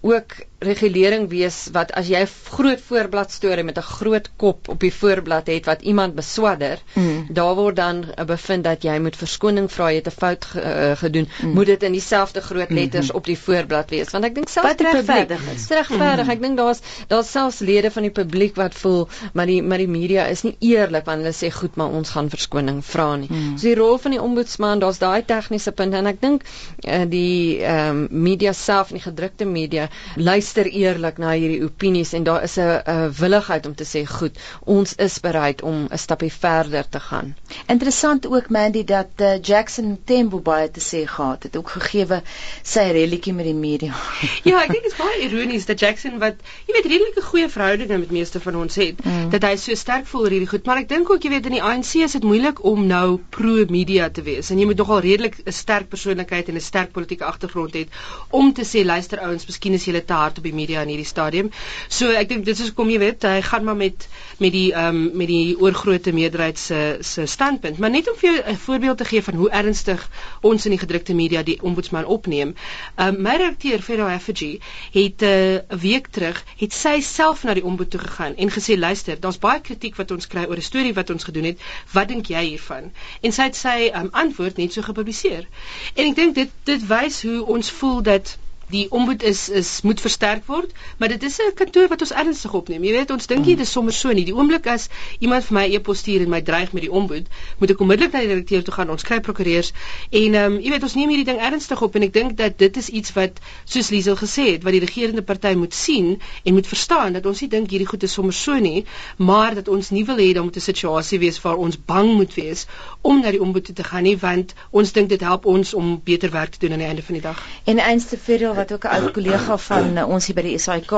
ook 0.00 0.34
regulering 0.58 1.28
wees 1.30 1.68
wat 1.72 1.92
as 1.94 2.08
jy 2.10 2.18
'n 2.24 2.28
groot 2.50 2.80
voorblad 2.80 3.30
storie 3.30 3.64
met 3.64 3.78
'n 3.78 3.82
groot 3.82 4.28
kop 4.36 4.68
op 4.68 4.80
die 4.80 4.92
voorblad 4.92 5.46
het 5.46 5.66
wat 5.66 5.82
iemand 5.82 6.14
beswadder, 6.14 6.78
mm. 6.94 7.26
daar 7.30 7.54
word 7.54 7.76
dan 7.76 8.04
bevind 8.26 8.64
dat 8.64 8.82
jy 8.82 8.98
moet 8.98 9.16
verskoning 9.16 9.70
vra, 9.70 9.90
jy 9.90 9.94
het 10.02 10.06
'n 10.06 10.18
fout 10.18 10.44
ge, 10.44 10.60
uh, 10.60 10.96
gedoen, 10.96 11.28
mm. 11.42 11.52
moet 11.52 11.66
dit 11.66 11.82
in 11.82 11.92
dieselfde 11.92 12.40
groot 12.40 12.70
letters 12.70 13.06
mm 13.06 13.10
-hmm. 13.10 13.16
op 13.16 13.24
die 13.24 13.38
voorblad 13.38 13.90
wees, 13.90 14.10
want 14.10 14.24
ek 14.24 14.34
dink 14.34 14.48
selfs 14.48 14.76
die 14.76 14.86
publiek 14.86 15.30
is 15.54 15.68
regverdig. 15.68 16.24
Mm. 16.24 16.30
Ek 16.30 16.40
dink 16.40 16.56
daar's 16.56 16.80
daar's 17.06 17.30
selfs 17.30 17.58
lede 17.58 17.90
van 17.90 18.02
die 18.02 18.10
publiek 18.10 18.56
wat 18.56 18.74
voel 18.74 19.08
maar 19.32 19.46
die 19.46 19.62
maar 19.62 19.78
die 19.78 19.88
media 19.88 20.26
is 20.26 20.42
nie 20.42 20.56
eerlik 20.58 21.04
want 21.04 21.22
hulle 21.22 21.34
sê 21.34 21.52
goed, 21.54 21.76
maar 21.76 21.88
ons 21.88 22.10
gaan 22.10 22.30
verskoning 22.30 22.84
vra 22.84 23.16
nie. 23.16 23.28
Mm. 23.30 23.58
So 23.58 23.66
die 23.66 23.74
rol 23.74 23.98
van 23.98 24.10
die 24.10 24.22
ombudsman, 24.22 24.78
daar's 24.78 24.98
daai 24.98 25.24
tegniese 25.24 25.72
punte 25.72 25.96
en 25.96 26.06
ek 26.06 26.20
dink 26.20 26.42
uh, 26.42 27.04
die 27.08 27.62
ehm 27.62 27.88
um, 27.88 28.08
media 28.10 28.52
self 28.52 28.88
en 28.88 28.96
die 28.96 29.02
gedrukte 29.02 29.44
media 29.44 29.88
luister 30.16 30.47
luister 30.48 30.68
eerlik 30.72 31.18
na 31.20 31.34
hierdie 31.36 31.60
opinies 31.64 32.14
en 32.16 32.24
daar 32.24 32.42
is 32.42 32.56
'n 32.56 33.12
willigheid 33.20 33.66
om 33.66 33.74
te 33.74 33.84
sê 33.84 34.06
goed, 34.06 34.38
ons 34.64 34.94
is 34.94 35.20
bereid 35.20 35.62
om 35.62 35.86
'n 35.90 35.98
stapie 35.98 36.32
verder 36.32 36.88
te 36.88 37.00
gaan. 37.00 37.36
Interessant 37.66 38.26
ook 38.26 38.48
Mandy 38.48 38.84
dat 38.84 39.10
uh, 39.16 39.40
Jackson 39.42 39.98
Tembo 40.04 40.40
baie 40.40 40.70
te 40.70 40.80
sê 40.80 41.06
gehad 41.06 41.42
het, 41.42 41.56
ook 41.56 41.68
gegeewe 41.70 42.22
sy 42.62 42.80
relletjie 42.80 43.32
met 43.32 43.44
die 43.44 43.54
media. 43.54 43.92
ja, 44.50 44.62
ek 44.62 44.72
dink 44.72 44.82
dit 44.82 44.92
is 44.92 44.98
baie 44.98 45.20
ironies 45.28 45.66
dat 45.66 45.80
Jackson 45.80 46.18
wat 46.18 46.34
jy 46.66 46.72
weet 46.72 46.86
redelike 46.86 47.22
goeie 47.22 47.48
verhoudinge 47.48 47.98
met 47.98 48.10
meeste 48.10 48.40
van 48.40 48.56
ons 48.56 48.74
het, 48.74 49.04
mm. 49.04 49.30
dat 49.30 49.42
hy 49.42 49.56
so 49.56 49.74
sterk 49.74 50.06
voel 50.06 50.22
oor 50.22 50.30
hierdie 50.30 50.48
goed, 50.48 50.64
maar 50.64 50.78
ek 50.78 50.88
dink 50.88 51.10
ook 51.10 51.22
jy 51.22 51.30
weet 51.30 51.46
in 51.46 51.58
die 51.58 51.62
ANC 51.62 51.94
is 51.94 52.12
dit 52.12 52.24
moeilik 52.24 52.64
om 52.64 52.86
nou 52.86 53.20
pro 53.30 53.64
media 53.68 54.08
te 54.08 54.22
wees 54.22 54.50
en 54.50 54.58
jy 54.58 54.64
moet 54.64 54.76
nogal 54.76 55.00
redelik 55.00 55.42
'n 55.44 55.52
sterk 55.52 55.88
persoonlikheid 55.88 56.48
en 56.48 56.56
'n 56.56 56.60
sterk 56.60 56.92
politieke 56.92 57.24
agtergrond 57.24 57.74
hê 57.74 57.86
om 58.30 58.52
te 58.52 58.64
sê 58.64 58.84
luister 58.84 59.20
ouens, 59.20 59.46
miskien 59.46 59.72
is 59.72 59.84
julle 59.84 60.04
te 60.04 60.12
hard 60.12 60.37
op 60.38 60.46
die 60.46 60.54
media 60.54 60.82
in 60.86 60.92
hierdie 60.92 61.08
stadium. 61.08 61.50
So 61.88 62.10
ek 62.10 62.28
dink 62.32 62.46
dit 62.48 62.58
is 62.58 62.72
kom 62.74 62.90
jy 62.90 62.98
weet, 63.02 63.26
hy 63.28 63.42
gaan 63.42 63.64
maar 63.64 63.78
met 63.78 64.08
met 64.38 64.52
die 64.54 64.72
ehm 64.72 64.96
um, 64.96 65.16
met 65.18 65.28
die 65.28 65.56
oorgrootste 65.58 66.12
meerderheid 66.12 66.58
se 66.58 66.98
se 67.00 67.26
standpunt. 67.26 67.78
Maar 67.78 67.90
net 67.90 68.10
om 68.10 68.16
vir 68.16 68.30
jou 68.30 68.42
'n 68.52 68.56
voorbeeld 68.56 68.98
te 68.98 69.04
gee 69.04 69.22
van 69.22 69.34
hoe 69.34 69.50
ernstig 69.50 70.08
ons 70.40 70.64
in 70.64 70.70
die 70.70 70.80
gedrukte 70.80 71.14
media 71.14 71.42
die 71.42 71.58
ombudsman 71.62 72.04
opneem. 72.04 72.54
Ehm 72.96 73.14
um, 73.14 73.22
my 73.22 73.36
redakteur 73.36 73.82
Ferro 73.82 74.06
Effigy 74.08 74.60
het 74.92 75.22
eh, 75.22 75.28
'n 75.28 75.74
uh, 75.74 75.80
week 75.80 76.06
terug 76.06 76.44
het 76.56 76.72
sy 76.72 77.00
self 77.00 77.44
na 77.44 77.54
die 77.54 77.64
ombud 77.64 77.90
toe 77.90 78.00
gegaan 78.00 78.36
en 78.36 78.50
gesê 78.50 78.78
luister, 78.78 79.20
daar's 79.20 79.38
baie 79.38 79.60
kritiek 79.60 79.96
wat 79.96 80.10
ons 80.10 80.26
kry 80.26 80.44
oor 80.48 80.56
'n 80.56 80.62
storie 80.70 80.94
wat 80.94 81.10
ons 81.10 81.24
gedoen 81.24 81.44
het. 81.44 81.60
Wat 81.92 82.08
dink 82.08 82.26
jy 82.26 82.44
hiervan? 82.44 82.92
En 83.20 83.32
sy 83.32 83.42
het 83.42 83.56
sy 83.56 83.90
um, 83.94 84.08
antwoord 84.12 84.56
net 84.56 84.72
so 84.72 84.82
gepubliseer. 84.82 85.46
En 85.94 86.06
ek 86.06 86.16
dink 86.16 86.34
dit 86.34 86.50
dit 86.64 86.86
wys 86.86 87.22
hoe 87.22 87.44
ons 87.46 87.70
voel 87.70 88.02
dat 88.02 88.38
die 88.70 88.86
ombud 88.90 89.22
is 89.22 89.48
is 89.48 89.80
moet 89.82 90.00
versterk 90.00 90.46
word, 90.46 90.72
maar 90.98 91.08
dit 91.08 91.22
is 91.22 91.38
'n 91.40 91.54
kantoor 91.54 91.88
wat 91.88 92.00
ons 92.00 92.12
ernstig 92.12 92.54
opneem. 92.54 92.84
Jy 92.84 92.92
weet, 92.92 93.10
ons 93.10 93.26
dink 93.26 93.46
nie 93.46 93.56
dit 93.56 93.66
is 93.66 93.72
sommer 93.72 93.92
so 93.92 94.12
nie. 94.12 94.24
Die 94.24 94.34
oomblik 94.34 94.66
as 94.66 94.88
iemand 95.18 95.44
vir 95.44 95.54
my 95.54 95.64
e-pos 95.74 95.98
stuur 95.98 96.20
en 96.22 96.30
my 96.30 96.40
dreig 96.42 96.72
met 96.72 96.82
die 96.82 96.92
ombud, 96.92 97.26
moet 97.58 97.70
ek 97.70 97.80
onmiddellik 97.80 98.12
na 98.12 98.20
die 98.20 98.28
direkteur 98.28 98.62
toe 98.62 98.74
gaan. 98.74 98.90
Ons 98.90 99.02
kry 99.02 99.20
prokureurs 99.20 99.72
en 100.10 100.34
ehm 100.34 100.52
um, 100.52 100.60
jy 100.60 100.70
weet, 100.70 100.82
ons 100.82 100.94
neem 100.94 101.08
hierdie 101.08 101.24
ding 101.24 101.40
ernstig 101.40 101.82
op 101.82 101.94
en 101.94 102.02
ek 102.02 102.12
dink 102.12 102.36
dat 102.36 102.58
dit 102.58 102.76
is 102.76 102.88
iets 102.88 103.12
wat 103.12 103.40
soos 103.64 103.90
Liesel 103.90 104.16
gesê 104.16 104.52
het, 104.52 104.62
wat 104.62 104.72
die 104.72 104.84
regerende 104.84 105.22
party 105.22 105.54
moet 105.54 105.74
sien 105.74 106.20
en 106.44 106.54
moet 106.54 106.66
verstaan 106.66 107.12
dat 107.12 107.26
ons 107.26 107.40
nie 107.40 107.48
dink 107.48 107.70
hierdie 107.70 107.88
goed 107.88 108.02
is 108.02 108.12
sommer 108.12 108.32
so 108.32 108.58
nie, 108.58 108.84
maar 109.16 109.54
dat 109.54 109.68
ons 109.68 109.90
nie 109.90 110.04
wil 110.04 110.16
hê 110.16 110.32
dat 110.34 110.44
moet 110.44 110.56
'n 110.56 110.60
situasie 110.60 111.18
wees 111.18 111.40
waar 111.40 111.56
ons 111.56 111.78
bang 111.84 112.14
moet 112.14 112.34
wees 112.34 112.66
om 113.00 113.20
na 113.20 113.30
die 113.30 113.40
ombud 113.40 113.64
toe 113.64 113.74
te 113.74 113.84
gaan 113.84 114.02
nie, 114.02 114.16
want 114.16 114.54
ons 114.70 114.92
dink 114.92 115.08
dit 115.08 115.20
help 115.20 115.46
ons 115.46 115.74
om 115.74 116.00
beter 116.04 116.30
werk 116.30 116.50
te 116.50 116.58
doen 116.58 116.72
aan 116.72 116.84
die 116.84 116.88
einde 116.88 117.02
van 117.02 117.14
die 117.14 117.22
dag. 117.22 117.42
En 117.64 117.78
einste 117.78 118.16
vir 118.16 118.57
wat 118.58 118.72
ook 118.76 118.84
'n 118.90 118.94
ou 119.04 119.10
kollega 119.16 119.56
van 119.68 119.98
uh, 119.98 120.08
ons 120.08 120.26
hier 120.26 120.36
by 120.38 120.44
die 120.48 120.58
SAIK 120.58 120.92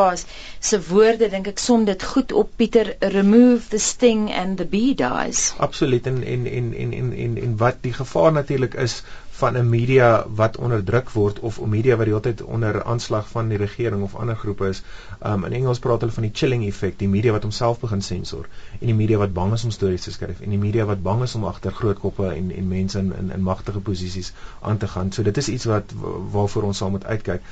se 0.71 0.81
woorde 0.89 1.29
dink 1.37 1.47
ek 1.53 1.59
som 1.59 1.85
dit 1.85 2.03
goed 2.13 2.33
op 2.43 2.51
Pieter 2.57 2.95
remove 3.17 3.69
the 3.75 3.79
sting 3.79 4.29
and 4.43 4.57
the 4.63 4.65
bee 4.75 4.95
dies. 4.95 5.53
Absoluut 5.69 6.07
en 6.07 6.23
en 6.35 6.47
en 6.47 6.75
en 6.75 6.93
en 7.01 7.13
en, 7.25 7.37
en 7.47 7.57
wat 7.57 7.83
die 7.87 7.93
gevaar 7.93 8.33
natuurlik 8.33 8.75
is 8.75 9.03
van 9.41 9.57
'n 9.57 9.69
media 9.69 10.09
wat 10.41 10.57
onderdruk 10.57 11.11
word 11.11 11.39
of 11.41 11.59
'n 11.61 11.69
media 11.69 11.97
wat 11.97 12.07
die 12.09 12.15
hele 12.15 12.27
tyd 12.27 12.43
onder 12.43 12.83
aanslag 12.85 13.29
van 13.29 13.49
die 13.49 13.59
regering 13.59 14.03
of 14.03 14.15
ander 14.15 14.37
groepe 14.37 14.69
is. 14.69 14.83
Um 15.31 15.45
in 15.45 15.53
Engels 15.53 15.79
praat 15.79 16.01
hulle 16.01 16.13
van 16.13 16.27
die 16.29 16.33
chilling 16.41 16.67
effek, 16.67 16.99
die 16.99 17.09
media 17.09 17.33
wat 17.33 17.43
homself 17.43 17.81
begin 17.81 18.03
sensor 18.03 18.49
en 18.81 18.87
die 18.87 18.95
media 18.95 19.19
wat 19.19 19.33
bang 19.33 19.53
is 19.53 19.65
om 19.65 19.71
stories 19.71 20.03
te 20.09 20.13
skryf 20.13 20.41
en 20.41 20.51
die 20.51 20.59
media 20.59 20.85
wat 20.85 21.03
bang 21.03 21.23
is 21.23 21.35
om 21.35 21.45
agter 21.45 21.73
groot 21.73 21.99
koppe 21.99 22.29
en 22.33 22.51
en 22.51 22.69
mense 22.69 22.99
in 22.99 23.13
in, 23.19 23.31
in 23.31 23.43
magtige 23.43 23.81
posisies 23.81 24.33
aan 24.61 24.79
te 24.79 24.89
gaan. 24.89 25.13
So 25.13 25.23
dit 25.23 25.37
is 25.37 25.49
iets 25.49 25.65
wat 25.65 25.95
waarvoor 26.33 26.63
ons 26.63 26.79
sal 26.79 26.91
moet 26.91 27.05
uitkyk. 27.05 27.43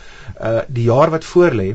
Uh 0.40 0.61
die 0.68 0.85
jaar 0.85 1.11
wat 1.11 1.24
voorlê, 1.24 1.68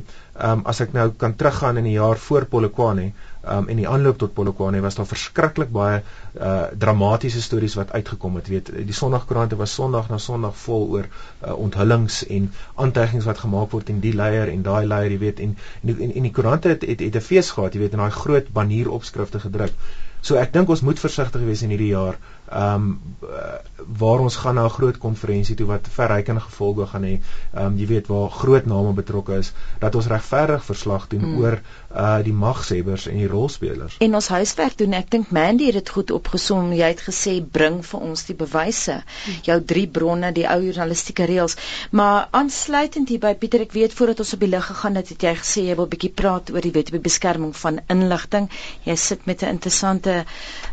um 0.52 0.62
as 0.66 0.80
ek 0.80 0.94
nou 0.94 1.10
kan 1.18 1.36
teruggaan 1.36 1.78
in 1.78 1.84
die 1.84 1.98
jaar 2.00 2.18
voor 2.18 2.46
Polokwane, 2.46 3.12
um, 3.44 3.68
en 3.68 3.80
die 3.80 3.88
aanloop 3.90 4.18
tot 4.18 4.34
Polokwane 4.34 4.82
was 4.82 4.96
daar 4.96 5.08
verskriklik 5.10 5.72
baie 5.74 6.02
uh, 6.02 6.54
dramatiese 6.80 7.42
stories 7.42 7.76
wat 7.80 7.92
uitgekom 7.92 8.40
het. 8.40 8.48
Weet 8.52 8.72
die 8.88 8.98
Sondagkoerante 8.98 9.60
was 9.60 9.74
Sondag 9.74 10.10
na 10.10 10.18
Sondag 10.18 10.56
vol 10.66 10.88
oor 10.98 11.10
uh, 11.10 11.54
onthullings 11.58 12.24
en 12.28 12.52
aantuigings 12.76 13.28
wat 13.30 13.44
gemaak 13.44 13.76
word 13.76 13.92
en 13.94 14.00
die 14.04 14.16
leier 14.16 14.52
en 14.54 14.64
daai 14.64 14.86
leier 14.86 15.12
jy 15.18 15.20
weet 15.28 15.44
en 15.44 15.58
en, 15.84 15.96
en, 16.00 16.14
en 16.14 16.30
die 16.30 16.32
koerante 16.32 16.74
het 16.74 16.88
het, 16.88 17.00
het 17.00 17.16
'n 17.20 17.28
fees 17.28 17.52
gehad 17.52 17.74
jy 17.74 17.86
weet 17.86 17.94
en 17.94 18.06
daai 18.06 18.18
groot 18.24 18.50
bannieropskrifte 18.54 19.40
gedruk. 19.40 19.74
So 20.22 20.40
ek 20.40 20.54
dink 20.54 20.70
ons 20.70 20.82
moet 20.88 21.00
versigtig 21.00 21.42
wees 21.44 21.62
in 21.66 21.74
hierdie 21.76 21.92
jaar 21.92 22.16
ehm 22.54 22.76
um, 22.76 23.00
waar 24.00 24.20
ons 24.20 24.36
gaan 24.36 24.56
na 24.56 24.64
'n 24.66 24.70
groot 24.70 24.98
konferensie 24.98 25.56
toe 25.56 25.66
wat 25.68 25.88
verrykende 25.90 26.40
gevolge 26.40 26.86
gaan 26.86 27.04
hê. 27.04 27.20
Ehm 27.54 27.66
um, 27.66 27.78
jy 27.78 27.88
weet 27.88 28.08
waar 28.08 28.30
groot 28.30 28.66
name 28.66 28.94
betrokke 28.94 29.38
is 29.38 29.52
dat 29.80 29.96
ons 29.96 30.08
regverdig 30.08 30.66
verslag 30.66 31.08
doen 31.08 31.22
hmm. 31.22 31.40
oor 31.40 31.62
uh 31.96 32.24
die 32.24 32.34
magshebbers 32.34 33.08
en 33.08 33.18
die 33.18 33.28
rolspelers. 33.28 33.98
En 34.00 34.16
ons 34.16 34.28
huiswerk 34.28 34.78
doen. 34.78 34.94
Ek 34.94 35.12
dink 35.12 35.32
Mandy 35.32 35.66
het 35.66 35.74
dit 35.74 35.90
goed 35.90 36.12
opgesom. 36.12 36.72
Jy 36.74 36.88
het 36.94 37.02
gesê 37.02 37.34
bring 37.52 37.86
vir 37.86 38.00
ons 38.00 38.26
die 38.26 38.36
bewyse. 38.36 39.04
Jou 39.42 39.62
drie 39.64 39.88
bronne, 39.88 40.32
die 40.32 40.48
ou 40.50 40.62
journalistieke 40.62 41.26
reëls. 41.26 41.58
Maar 41.92 42.28
aansluitend 42.32 43.10
hierby 43.10 43.36
Pieter, 43.36 43.62
ek 43.62 43.72
weet 43.72 43.94
voordat 43.94 44.20
ons 44.20 44.34
op 44.34 44.40
die 44.40 44.50
lig 44.50 44.66
gegaan 44.66 44.96
het, 44.96 45.10
het 45.10 45.24
jy 45.24 45.36
gesê 45.36 45.66
jy 45.68 45.76
wil 45.76 45.88
bietjie 45.88 46.12
praat 46.12 46.50
oor 46.54 46.62
die 46.62 46.72
wet 46.72 46.94
op 46.94 47.04
beskerming 47.04 47.56
van 47.56 47.80
inligting. 47.88 48.50
Jy 48.84 48.96
sit 48.96 49.26
met 49.26 49.44
'n 49.44 49.50
interessante 49.58 50.14
se 50.14 50.26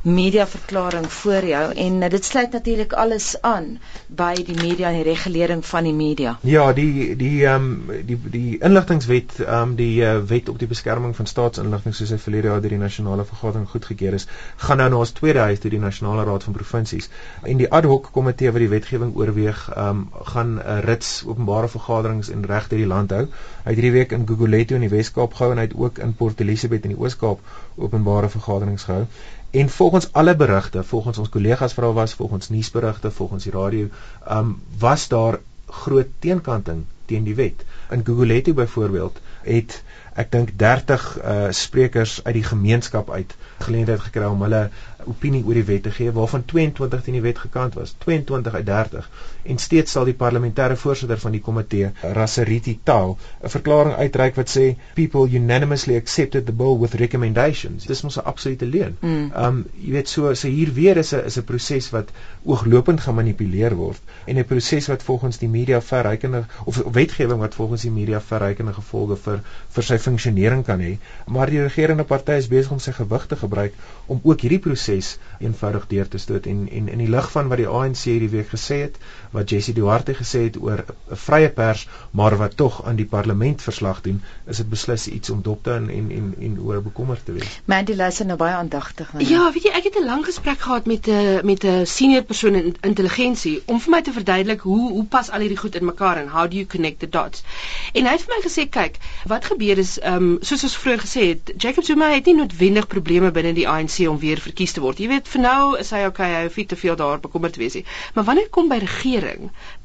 mediaverklaring 0.03 1.13
voor 1.13 1.45
jou 1.45 1.70
en 1.75 2.03
uh, 2.03 2.09
dit 2.11 2.25
sluit 2.25 2.53
natuurlik 2.53 2.93
alles 2.93 3.35
aan 3.43 3.79
by 4.07 4.35
die 4.35 4.57
media 4.57 4.89
en 4.89 4.99
die 4.99 5.07
regulering 5.07 5.65
van 5.67 5.85
die 5.85 5.95
media. 5.95 6.37
Ja, 6.43 6.73
die 6.73 7.17
die 7.17 7.45
ehm 7.47 7.69
um, 7.91 8.07
die 8.07 8.19
die 8.31 8.59
inligtingwet 8.59 9.39
ehm 9.41 9.71
um, 9.71 9.75
die 9.77 10.03
uh, 10.03 10.17
wet 10.33 10.49
op 10.49 10.59
die 10.59 10.69
beskerming 10.71 11.17
van 11.17 11.27
staatsinligting 11.27 11.95
soos 11.95 12.11
hy 12.11 12.19
verlede 12.19 12.51
jaar 12.53 12.61
deur 12.61 12.75
die 12.77 12.83
nasionale 12.83 13.25
vergadering 13.25 13.69
goedgekeur 13.69 14.15
is, 14.19 14.27
gaan 14.57 14.83
nou 14.83 14.89
na 14.91 15.01
ons 15.05 15.13
tweede 15.13 15.47
huis 15.51 15.61
toe 15.61 15.71
die 15.71 15.83
nasionale 15.83 16.25
raad 16.25 16.45
van 16.49 16.57
provinsies. 16.57 17.11
En 17.43 17.57
die 17.63 17.71
ad 17.71 17.85
hoc 17.85 18.11
komitee 18.13 18.51
wat 18.51 18.65
die 18.65 18.73
wetgewing 18.73 19.15
oorweeg, 19.17 19.67
ehm 19.77 19.89
um, 19.89 20.25
gaan 20.33 20.55
'n 20.55 20.59
uh, 20.59 20.79
rits 20.85 21.25
openbare 21.27 21.69
vergaderings 21.69 22.31
en 22.31 22.47
reg 22.47 22.69
deur 22.69 22.79
die 22.79 22.93
land 22.95 23.11
hou. 23.11 23.25
Hy 23.65 23.69
het 23.71 23.77
hierdie 23.77 23.97
week 23.99 24.13
in 24.13 24.27
Gugulethu 24.27 24.75
in 24.75 24.87
die 24.87 24.95
Wes-Kaap 24.97 25.35
gehou 25.35 25.53
en 25.53 25.59
hy 25.59 25.67
het 25.69 25.77
ook 25.77 25.99
in 25.99 26.15
Port 26.15 26.41
Elizabeth 26.41 26.85
in 26.85 26.95
die 26.95 27.01
Oos-Kaap 27.01 27.41
openbare 27.77 28.29
vergaderings 28.29 28.85
gehou. 28.89 29.07
En 29.51 29.69
volgens 29.69 30.13
alle 30.13 30.37
berigte, 30.37 30.85
volgens 30.85 31.19
ons 31.19 31.29
kollegas 31.29 31.73
vra 31.73 31.93
was, 31.93 32.15
volgens 32.15 32.49
nuusberigte, 32.49 33.11
volgens 33.11 33.45
die 33.45 33.53
radio, 33.53 33.89
um 34.31 34.63
was 34.79 35.09
daar 35.09 35.41
groot 35.67 36.07
teenkanting 36.19 36.85
teen 37.05 37.25
die 37.25 37.35
wet. 37.35 37.65
In 37.91 38.05
Gugulethu 38.05 38.55
byvoorbeeld 38.55 39.21
het 39.43 39.83
ek 40.15 40.31
dink 40.33 40.57
30 40.59 41.19
uh 41.23 41.51
sprekers 41.51 42.21
uit 42.25 42.35
die 42.35 42.47
gemeenskap 42.47 43.11
uit 43.11 43.35
geleentheid 43.61 44.01
gekry 44.01 44.25
om 44.25 44.43
hulle 44.43 44.71
opinie 45.09 45.43
oor 45.47 45.57
die 45.57 45.65
wet 45.65 45.85
te 45.87 45.93
gee 45.95 46.13
waarvan 46.13 46.45
22 46.53 47.03
teen 47.05 47.17
die 47.17 47.25
wet 47.25 47.39
gekant 47.43 47.77
was 47.79 47.95
22 48.05 48.55
uit 48.55 48.67
30 48.67 49.09
en 49.53 49.61
steeds 49.63 49.95
sal 49.97 50.09
die 50.09 50.17
parlementêre 50.23 50.77
voorsitter 50.81 51.21
van 51.23 51.35
die 51.37 51.43
komitee 51.45 51.91
Raseriti 52.19 52.79
Taal 52.85 53.17
'n 53.43 53.53
verklaring 53.55 53.95
uitreik 53.97 54.37
wat 54.41 54.53
sê 54.57 54.67
people 54.95 55.27
unanimously 55.41 55.97
accepted 55.97 56.47
the 56.47 56.53
bill 56.53 56.79
with 56.83 56.95
recommendations 57.05 57.87
dis 57.87 58.03
mos 58.03 58.19
'n 58.19 58.25
absolute 58.25 58.67
leuen. 58.67 58.97
Mm. 59.01 59.33
Um 59.45 59.65
jy 59.81 59.93
weet 59.93 60.09
so 60.09 60.35
so 60.35 60.49
hier 60.49 60.73
weer 60.75 60.97
is 60.97 61.13
'n 61.15 61.25
is 61.25 61.39
'n 61.39 61.45
proses 61.45 61.91
wat 61.91 62.13
ooglopend 62.45 63.01
gemanipuleer 63.01 63.77
word 63.77 64.01
en 64.27 64.39
'n 64.39 64.45
proses 64.45 64.87
wat 64.87 65.03
volgens 65.03 65.39
die 65.39 65.49
media 65.49 65.81
verrykende 65.81 66.45
of 66.65 66.83
wetgewing 66.93 67.41
wat 67.41 67.55
volgens 67.55 67.83
die 67.83 67.91
media 67.91 68.21
verrykende 68.21 68.73
gevolge 68.73 69.17
vir 69.17 69.41
vir 69.69 69.83
sy 69.83 69.99
funksionering 70.01 70.65
kan 70.67 70.83
hê 70.85 70.97
maar 71.27 71.53
die 71.53 71.63
regerende 71.63 72.05
party 72.05 72.39
is 72.43 72.51
besig 72.53 72.73
om 72.77 72.83
sy 72.83 72.95
gewig 72.97 73.27
te 73.31 73.39
gebruik 73.43 73.77
om 74.07 74.21
ook 74.23 74.47
hierdie 74.47 74.63
proses 74.67 75.17
eenvoudig 75.39 75.87
deur 75.95 76.09
te 76.09 76.19
stoot 76.19 76.47
en 76.51 76.67
en 76.81 76.89
in 76.89 77.05
die 77.05 77.11
lig 77.17 77.31
van 77.35 77.49
wat 77.53 77.63
die 77.63 77.69
ANC 77.69 78.05
hierdie 78.09 78.33
week 78.37 78.51
gesê 78.55 78.81
het, 78.87 78.99
wat 79.31 79.51
Jessie 79.51 79.75
Duarte 79.75 80.15
gesê 80.15 80.43
het 80.49 80.57
oor 80.61 80.85
'n 80.85 81.17
vrye 81.17 81.49
pers, 81.49 81.89
maar 82.11 82.37
wat 82.37 82.57
tog 82.57 82.85
aan 82.85 82.97
die 82.97 83.07
parlement 83.07 83.63
verslag 83.63 84.01
doen, 84.01 84.23
is 84.47 84.57
dit 84.57 84.69
beslis 84.71 85.07
iets 85.07 85.31
om 85.31 85.43
dop 85.43 85.63
te 85.65 85.71
en 85.71 85.89
en 85.89 86.11
en, 86.11 86.35
en 86.39 86.61
oor 86.61 86.83
bekommerd 86.83 87.25
te 87.25 87.33
wees. 87.33 87.61
Mandy 87.65 87.95
luister 87.95 88.27
nou 88.27 88.37
baie 88.37 88.55
aandagtig 88.55 89.13
na. 89.13 89.21
Ja, 89.21 89.53
weet 89.53 89.63
jy, 89.63 89.71
ek 89.71 89.85
het 89.85 89.99
'n 90.01 90.05
lang 90.05 90.25
gesprek 90.25 90.61
gehad 90.61 90.87
met 90.87 91.07
'n 91.07 91.11
uh, 91.11 91.43
met 91.43 91.65
'n 91.65 91.87
senior 91.87 92.23
persoon 92.23 92.55
in 92.55 92.77
intelligensie 92.81 93.63
om 93.67 93.81
vir 93.81 93.91
my 93.91 94.03
te 94.03 94.13
verduidelik 94.13 94.61
hoe 94.61 94.91
hoe 94.91 95.05
pas 95.05 95.31
al 95.31 95.41
hierdie 95.41 95.59
goed 95.59 95.75
in 95.75 95.85
mekaar 95.85 96.17
en 96.17 96.29
how 96.29 96.51
do 96.51 96.57
you 96.57 96.67
connect 96.67 96.99
the 96.99 97.09
dots. 97.09 97.43
En 97.93 98.05
hy 98.05 98.11
het 98.11 98.23
vir 98.23 98.35
my 98.37 98.43
gesê, 98.49 98.69
kyk, 98.69 98.99
wat 99.27 99.45
gebeur 99.45 99.79
is 99.79 99.99
ehm 99.99 100.15
um, 100.15 100.39
soos 100.41 100.63
ons 100.63 100.77
vroeër 100.77 101.01
gesê 101.01 101.27
het, 101.29 101.53
Jacob 101.57 101.85
Zuma 101.85 102.11
het 102.11 102.27
nie 102.27 102.35
noodwendig 102.35 102.87
probleme 102.87 103.31
binne 103.31 103.53
die 103.53 103.69
ANC 103.69 104.09
om 104.09 104.19
weer 104.19 104.41
verkies 104.41 104.73
te 104.73 104.81
word. 104.81 104.99
Jy 104.99 105.09
weet, 105.09 105.29
vir 105.29 105.41
nou 105.41 105.79
is 105.79 105.91
hy 105.91 106.05
okay, 106.07 106.31
hy 106.35 106.43
hoef 106.43 106.57
nie 106.57 106.67
te 106.67 106.77
veel 106.77 106.97
daar 106.97 107.21
bekommerd 107.21 107.53
te 107.53 107.61
wees 107.61 107.75
nie. 107.75 107.85
Maar 108.15 108.25
wanneer 108.25 108.49
kom 108.49 108.69
by 108.69 108.79
regering, 108.79 109.20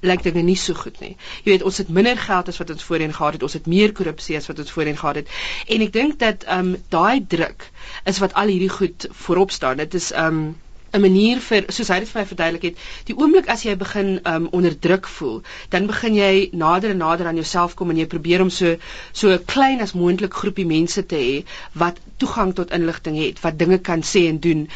lyk 0.01 0.23
dinge 0.23 0.43
nie 0.45 0.57
so 0.59 0.73
goed 0.73 0.99
nie. 1.03 1.15
Jy 1.43 1.51
weet, 1.51 1.63
ons 1.63 1.77
het 1.81 1.89
minder 1.89 2.17
geld 2.17 2.51
as 2.51 2.59
wat 2.61 2.73
ons 2.75 2.83
voorheen 2.83 3.13
gehad 3.13 3.37
het. 3.37 3.43
Ons 3.43 3.57
het 3.57 3.67
meer 3.67 3.93
korrupsie 3.95 4.37
as 4.37 4.47
wat 4.51 4.59
ons 4.59 4.71
voorheen 4.71 4.97
gehad 4.97 5.21
het. 5.21 5.31
En 5.67 5.81
ek 5.85 5.93
dink 5.93 6.19
dat 6.19 6.43
ehm 6.43 6.75
um, 6.75 6.83
daai 6.89 7.25
druk 7.35 7.69
is 8.05 8.21
wat 8.23 8.33
al 8.33 8.53
hierdie 8.53 8.71
goed 8.77 9.07
voorop 9.25 9.51
staan. 9.51 9.81
Dit 9.83 9.93
is 9.93 10.11
ehm 10.11 10.39
um, 10.45 10.55
'n 10.95 11.01
manier 11.01 11.39
vir 11.39 11.65
soos 11.69 11.91
hy 11.93 11.99
dit 12.03 12.09
vir 12.09 12.21
my 12.21 12.27
verduidelik 12.27 12.63
het, 12.69 12.83
die 13.05 13.17
oomblik 13.17 13.49
as 13.49 13.63
jy 13.63 13.75
begin 13.75 14.19
um 14.25 14.47
onder 14.51 14.79
druk 14.79 15.07
voel, 15.07 15.41
dan 15.69 15.87
begin 15.87 16.15
jy 16.15 16.49
nader 16.53 16.89
en 16.89 16.97
nader 17.03 17.27
aan 17.27 17.35
jouself 17.35 17.75
kom 17.75 17.89
en 17.89 17.97
jy 17.97 18.05
probeer 18.05 18.41
om 18.41 18.49
so 18.49 18.75
so 19.11 19.37
klein 19.45 19.81
as 19.81 19.93
moontlik 19.93 20.33
groepie 20.33 20.65
mense 20.65 21.05
te 21.05 21.15
hê 21.15 21.43
wat 21.73 21.99
toegang 22.17 22.53
tot 22.55 22.71
inligting 22.71 23.17
het, 23.19 23.41
wat 23.43 23.59
dinge 23.59 23.77
kan 23.77 24.01
sê 24.01 24.27
en 24.29 24.39
doen 24.39 24.67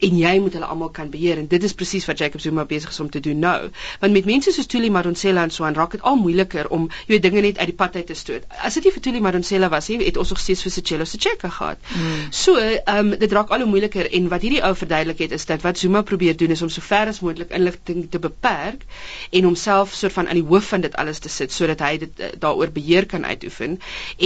en 0.00 0.18
jy 0.18 0.38
moet 0.40 0.56
hulle 0.56 0.66
almal 0.66 0.90
kan 0.90 1.10
beheer 1.10 1.38
en 1.38 1.48
dit 1.50 1.62
is 1.68 1.74
presies 1.74 2.06
wat 2.08 2.18
Jacob 2.18 2.40
Zuma 2.40 2.64
besig 2.64 2.90
is 2.90 3.00
om 3.00 3.10
te 3.10 3.20
doen 3.20 3.38
nou. 3.38 3.70
Want 4.00 4.12
met 4.12 4.24
mense 4.24 4.52
soos 4.52 4.66
Tuli 4.66 4.90
Madonsela 4.90 5.42
en 5.42 5.50
so 5.50 5.64
aan 5.64 5.76
raak 5.76 5.96
dit 5.96 6.02
al 6.02 6.16
moeiliker 6.20 6.68
om 6.68 6.88
jy 7.06 7.16
weet 7.16 7.26
dinge 7.26 7.44
net 7.48 7.58
uit 7.58 7.70
die 7.72 7.76
pad 7.76 7.96
uit 7.96 8.06
te 8.06 8.16
stoot. 8.18 8.46
As 8.64 8.78
dit 8.78 8.88
nie 8.88 8.94
vir 8.96 9.04
Tuli 9.04 9.20
Madonsela 9.24 9.70
was 9.72 9.90
nie, 9.92 10.00
het 10.04 10.20
ons 10.20 10.32
nog 10.32 10.40
steeds 10.42 10.64
vir 10.66 10.74
Sicelo 10.76 11.04
se 11.04 11.20
checker 11.20 11.52
gehad. 11.58 11.82
Hmm. 11.92 12.26
So, 12.30 12.56
ehm 12.56 13.12
um, 13.12 13.18
dit 13.18 13.32
raak 13.32 13.50
al 13.50 13.64
hoe 13.64 13.70
moeiliker 13.70 14.08
en 14.18 14.28
wat 14.32 14.44
hierdie 14.46 14.62
ou 14.64 14.72
verduidelik 14.76 15.22
het 15.26 15.36
is 15.36 15.46
dat 15.46 15.62
wat 15.66 15.78
Zuma 15.78 16.02
probeer 16.02 16.36
doen 16.36 16.54
is 16.54 16.62
om 16.62 16.70
so 16.72 16.84
ver 16.88 17.10
as 17.12 17.20
moontlik 17.24 17.52
inligting 17.58 18.06
te 18.10 18.20
beperk 18.22 18.84
en 19.30 19.48
homself 19.48 19.94
soort 19.98 20.14
van 20.16 20.28
aan 20.28 20.40
die 20.40 20.48
hoof 20.50 20.68
van 20.74 20.84
dit 20.86 20.96
alles 21.02 21.18
te 21.24 21.32
sit 21.32 21.52
sodat 21.52 21.82
hy 21.84 21.96
dit 22.04 22.20
uh, 22.22 22.30
daaroor 22.42 22.72
beheer 22.74 23.06
kan 23.10 23.26
uitoefen. 23.26 23.78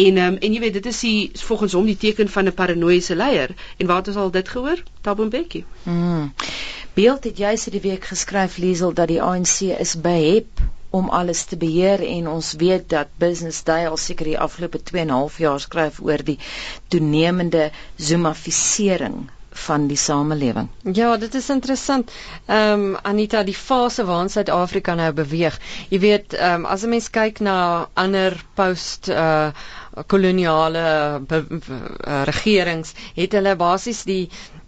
En 0.04 0.20
um, 0.24 0.36
en 0.40 0.56
jy 0.56 0.60
weet 0.66 0.76
dit 0.78 0.90
is 0.92 1.00
die 1.06 1.30
volgens 1.46 1.76
hom 1.78 1.88
die 1.88 1.98
teken 2.06 2.28
van 2.28 2.50
'n 2.50 2.56
paranoïese 2.60 3.16
leier. 3.16 3.54
En 3.76 3.86
waar 3.86 4.02
het 4.02 4.12
ons 4.12 4.20
al 4.24 4.30
dit 4.30 4.48
gehoor? 4.48 4.82
Tabombeki. 5.00 5.64
Mm. 5.82 6.32
Beeld 6.94 7.24
het 7.24 7.38
jy 7.38 7.56
se 7.56 7.70
die 7.70 7.80
week 7.80 8.04
geskryf 8.04 8.56
Liesel 8.56 8.92
dat 8.92 9.08
die 9.08 9.22
ANC 9.22 9.60
is 9.78 9.96
behep 10.00 10.62
om 10.90 11.08
alles 11.08 11.44
te 11.44 11.56
beheer 11.56 12.02
en 12.06 12.28
ons 12.28 12.52
weet 12.58 12.88
dat 12.90 13.18
Business 13.18 13.62
Day 13.64 13.86
al 13.86 13.96
seker 13.96 14.26
die 14.32 14.38
afgelope 14.38 14.82
2 14.82 15.02
en 15.02 15.06
'n 15.08 15.18
half 15.22 15.38
jaar 15.38 15.60
skryf 15.60 16.00
oor 16.00 16.24
die 16.24 16.38
toenemende 16.88 17.70
zoomafisering 17.96 19.30
van 19.66 19.86
die 19.90 19.96
samelewing. 19.96 20.68
Ja, 20.92 21.16
dit 21.16 21.34
is 21.34 21.50
interessant. 21.50 22.10
Ehm 22.46 22.84
um, 22.86 22.96
Anita, 23.02 23.42
die 23.42 23.54
fase 23.56 24.04
waarin 24.04 24.28
Suid-Afrika 24.30 24.94
nou 24.94 25.12
beweeg. 25.12 25.58
Jy 25.88 25.98
weet, 26.06 26.32
ehm 26.34 26.64
um, 26.64 26.66
as 26.66 26.82
'n 26.84 26.88
mens 26.96 27.10
kyk 27.10 27.40
na 27.40 27.88
ander 27.94 28.36
post 28.54 29.08
uh 29.08 29.50
koloniale 30.06 30.86
uh, 31.26 32.22
regerings, 32.24 32.94
het 33.16 33.32
hulle 33.32 33.56
basies 33.58 34.04
die 34.08 34.24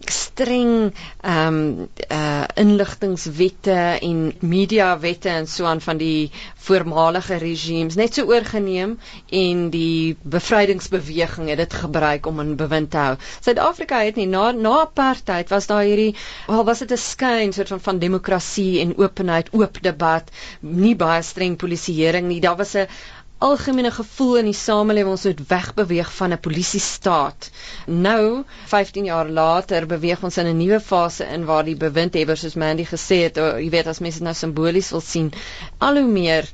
streng 0.09 0.91
ehm 1.21 1.57
um, 1.57 1.89
uh 2.11 2.43
inligtingwette 2.59 3.75
en 4.01 4.33
mediawette 4.39 5.29
en 5.29 5.47
so 5.47 5.65
aan 5.65 5.81
van 5.81 5.97
die 5.97 6.31
voormalige 6.67 7.37
regimes 7.39 7.95
net 7.95 8.13
so 8.13 8.27
oorgeneem 8.27 8.97
en 9.31 9.69
die 9.69 10.17
bevrydingsbeweging 10.35 11.49
het 11.49 11.57
dit 11.63 11.73
gebruik 11.73 12.25
om 12.27 12.39
in 12.43 12.55
bewind 12.59 12.91
te 12.91 12.97
hou. 12.97 13.15
Suid-Afrika 13.39 14.03
het 14.03 14.19
nie 14.19 14.27
na 14.27 14.51
na 14.51 14.81
apartheid 14.81 15.49
was 15.49 15.67
daar 15.71 15.83
hierdie 15.87 16.15
wel 16.47 16.63
was 16.63 16.79
dit 16.79 16.91
'n 16.91 16.97
skyn 16.97 17.53
soort 17.53 17.67
van 17.67 17.79
van 17.79 17.99
demokrasie 17.99 18.79
en 18.81 18.97
openheid, 18.97 19.49
oop 19.51 19.81
debat, 19.81 20.31
nie 20.61 20.95
baie 20.95 21.21
streng 21.21 21.55
polisieering 21.57 22.27
nie. 22.27 22.39
Daar 22.41 22.57
was 22.57 22.75
'n 22.75 22.87
algemene 23.43 23.91
gevoel 23.91 24.37
in 24.41 24.49
die 24.51 24.57
samelewing 24.57 25.13
ons 25.13 25.25
moet 25.27 25.41
wegbeweeg 25.49 26.11
van 26.17 26.33
'n 26.33 26.39
polisiestaat. 26.39 27.49
Nou, 27.87 28.43
15 28.73 29.05
jaar 29.05 29.29
later, 29.29 29.85
beweeg 29.85 30.23
ons 30.23 30.37
in 30.37 30.47
'n 30.47 30.57
nuwe 30.57 30.79
fase 30.79 31.25
in 31.25 31.45
waar 31.45 31.63
die 31.63 31.75
bewindhebbers 31.75 32.41
soos 32.45 32.55
Mandy 32.55 32.85
gesê 32.85 33.23
het, 33.23 33.37
oh, 33.37 33.59
jy 33.59 33.69
weet 33.69 33.87
as 33.87 33.99
mense 33.99 34.19
dit 34.19 34.27
nou 34.27 34.35
simbolies 34.35 34.91
wil 34.91 35.01
sien, 35.01 35.33
al 35.79 35.97
hoe 35.97 36.07
meer 36.07 36.47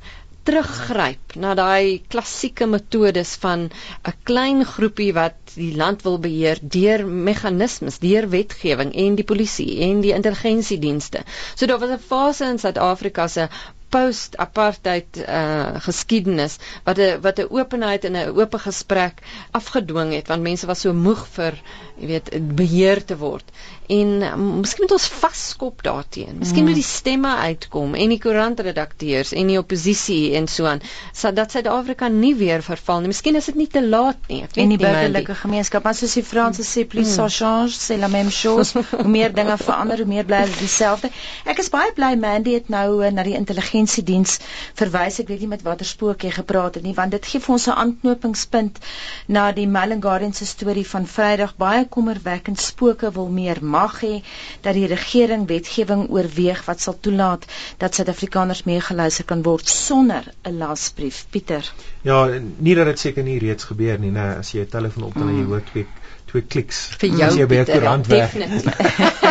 teruggryp 0.48 1.34
na 1.36 1.54
daai 1.54 2.02
klassieke 2.12 2.66
metodes 2.66 3.34
van 3.42 3.66
'n 4.10 4.14
klein 4.30 4.64
groepie 4.64 5.12
wat 5.12 5.36
die 5.54 5.76
land 5.76 6.02
wil 6.02 6.18
beheer 6.18 6.58
deur 6.76 7.06
meganismes, 7.06 7.98
deur 7.98 8.28
wetgewing 8.28 8.94
en 9.04 9.18
die 9.20 9.28
polisie 9.32 9.80
en 9.88 10.00
die 10.00 10.14
intelligensiedienste. 10.14 11.22
So 11.54 11.66
daar 11.66 11.78
was 11.78 11.90
'n 11.90 12.06
fase 12.12 12.44
in 12.46 12.58
Suid-Afrika 12.58 13.28
se 13.28 13.48
post 13.94 14.36
apartheid 14.44 15.20
uh 15.26 15.80
geskiedenis 15.86 16.56
wat 16.88 16.98
'n 16.98 17.20
wat 17.26 17.38
'n 17.42 17.50
openheid 17.60 18.04
en 18.04 18.16
'n 18.16 18.32
oop 18.38 18.54
gesprek 18.66 19.22
afgedwing 19.60 20.12
het 20.18 20.28
want 20.32 20.42
mense 20.42 20.66
was 20.66 20.80
so 20.86 20.92
moeg 20.92 21.26
vir 21.36 21.58
jy 22.00 22.06
weet 22.14 22.30
beheer 22.62 23.04
te 23.04 23.16
word 23.16 23.46
en 23.90 24.10
um, 24.22 24.42
miskien 24.60 24.84
moet 24.86 24.92
ons 24.94 25.06
vaskop 25.20 25.82
daarteenoor. 25.82 26.38
Miskien 26.38 26.62
mm. 26.62 26.70
moet 26.70 26.78
die 26.78 26.86
stemme 26.86 27.32
uitkom 27.50 27.96
en 27.98 28.12
die 28.12 28.18
koerantredakteurs 28.22 29.32
en 29.34 29.50
die 29.50 29.58
oppositie 29.58 30.36
en 30.38 30.46
so 30.48 30.68
aan 30.70 30.82
sodat 31.16 31.50
Suid-Afrika 31.50 32.08
nie 32.12 32.32
weer 32.38 32.62
verval 32.62 33.02
nie. 33.02 33.10
Miskien 33.10 33.38
is 33.40 33.48
dit 33.50 33.58
nie 33.58 33.66
te 33.70 33.82
laat 33.82 34.20
nie. 34.30 34.42
Ek 34.46 34.54
weet 34.54 34.70
nie 34.70 34.78
die 34.78 34.84
burgerlike 34.84 35.34
gemeenskap, 35.42 35.84
maar 35.86 35.96
soos 35.98 36.14
die 36.14 36.24
Franse 36.26 36.66
sê, 36.66 36.84
plus 36.86 37.10
ça 37.16 37.26
change, 37.28 37.74
c'est 37.74 37.98
la 37.98 38.08
même 38.12 38.30
chose. 38.30 38.78
hoe 39.00 39.08
meer 39.10 39.34
dinge 39.34 39.56
verander, 39.58 40.04
hoe 40.04 40.10
meer 40.12 40.28
bly 40.28 40.44
dit 40.46 40.62
dieselfde. 40.62 41.10
Ek 41.50 41.58
is 41.62 41.72
baie 41.74 41.90
bly 41.96 42.12
Mandy 42.20 42.54
het 42.58 42.70
nou 42.70 43.00
uh, 43.00 43.10
na 43.14 43.26
die 43.26 43.34
intelligensiediens 43.38 44.38
verwys. 44.78 45.18
Ek 45.24 45.32
weet 45.32 45.42
nie 45.42 45.50
met 45.56 45.66
watter 45.66 45.88
spook 45.88 46.22
jy 46.26 46.30
gepraat 46.38 46.78
het 46.78 46.86
nie, 46.86 46.94
want 46.94 47.16
dit 47.16 47.26
gee 47.26 47.42
vir 47.42 47.56
ons 47.56 47.66
'n 47.66 47.78
aanknopingspunt 47.86 48.78
na 49.26 49.50
die 49.56 49.66
Melon 49.66 50.02
Garden 50.02 50.32
se 50.32 50.46
storie 50.46 50.86
van 50.86 51.10
Vrydag. 51.10 51.56
Baie 51.58 51.86
kommerwekkend 51.88 52.60
spooke 52.60 53.10
wil 53.18 53.28
meer 53.28 53.58
mag 53.64 53.79
hê 54.02 54.22
dat 54.60 54.74
die 54.74 54.86
regering 54.86 55.46
wetgewing 55.48 56.08
oorweeg 56.10 56.64
wat 56.64 56.80
sal 56.80 56.96
toelaat 57.00 57.46
dat 57.78 57.94
Suid-Afrikaners 57.94 58.64
meegeluister 58.64 59.24
kan 59.24 59.42
word 59.42 59.68
sonder 59.68 60.24
'n 60.44 60.58
lasbrief. 60.58 61.26
Pieter. 61.30 61.72
Ja, 62.02 62.28
nie 62.56 62.74
dat 62.74 62.86
dit 62.86 62.98
seker 62.98 63.22
nie 63.22 63.38
reeds 63.38 63.64
gebeur 63.64 63.98
nie, 63.98 64.10
nê, 64.10 64.38
as 64.38 64.52
jy 64.52 64.60
'n 64.60 64.68
telefoon 64.68 65.04
op 65.04 65.14
dan 65.14 65.32
mm. 65.32 65.38
jy 65.38 65.44
hoor 65.44 65.64
twee 65.72 65.86
twee 66.30 66.46
kliks 66.56 66.86
vir 67.02 67.16
jou 67.22 67.30
jy 67.42 67.46
by 67.46 67.62
'n 67.64 67.70
koerant 67.74 68.08
definitief. 68.08 69.18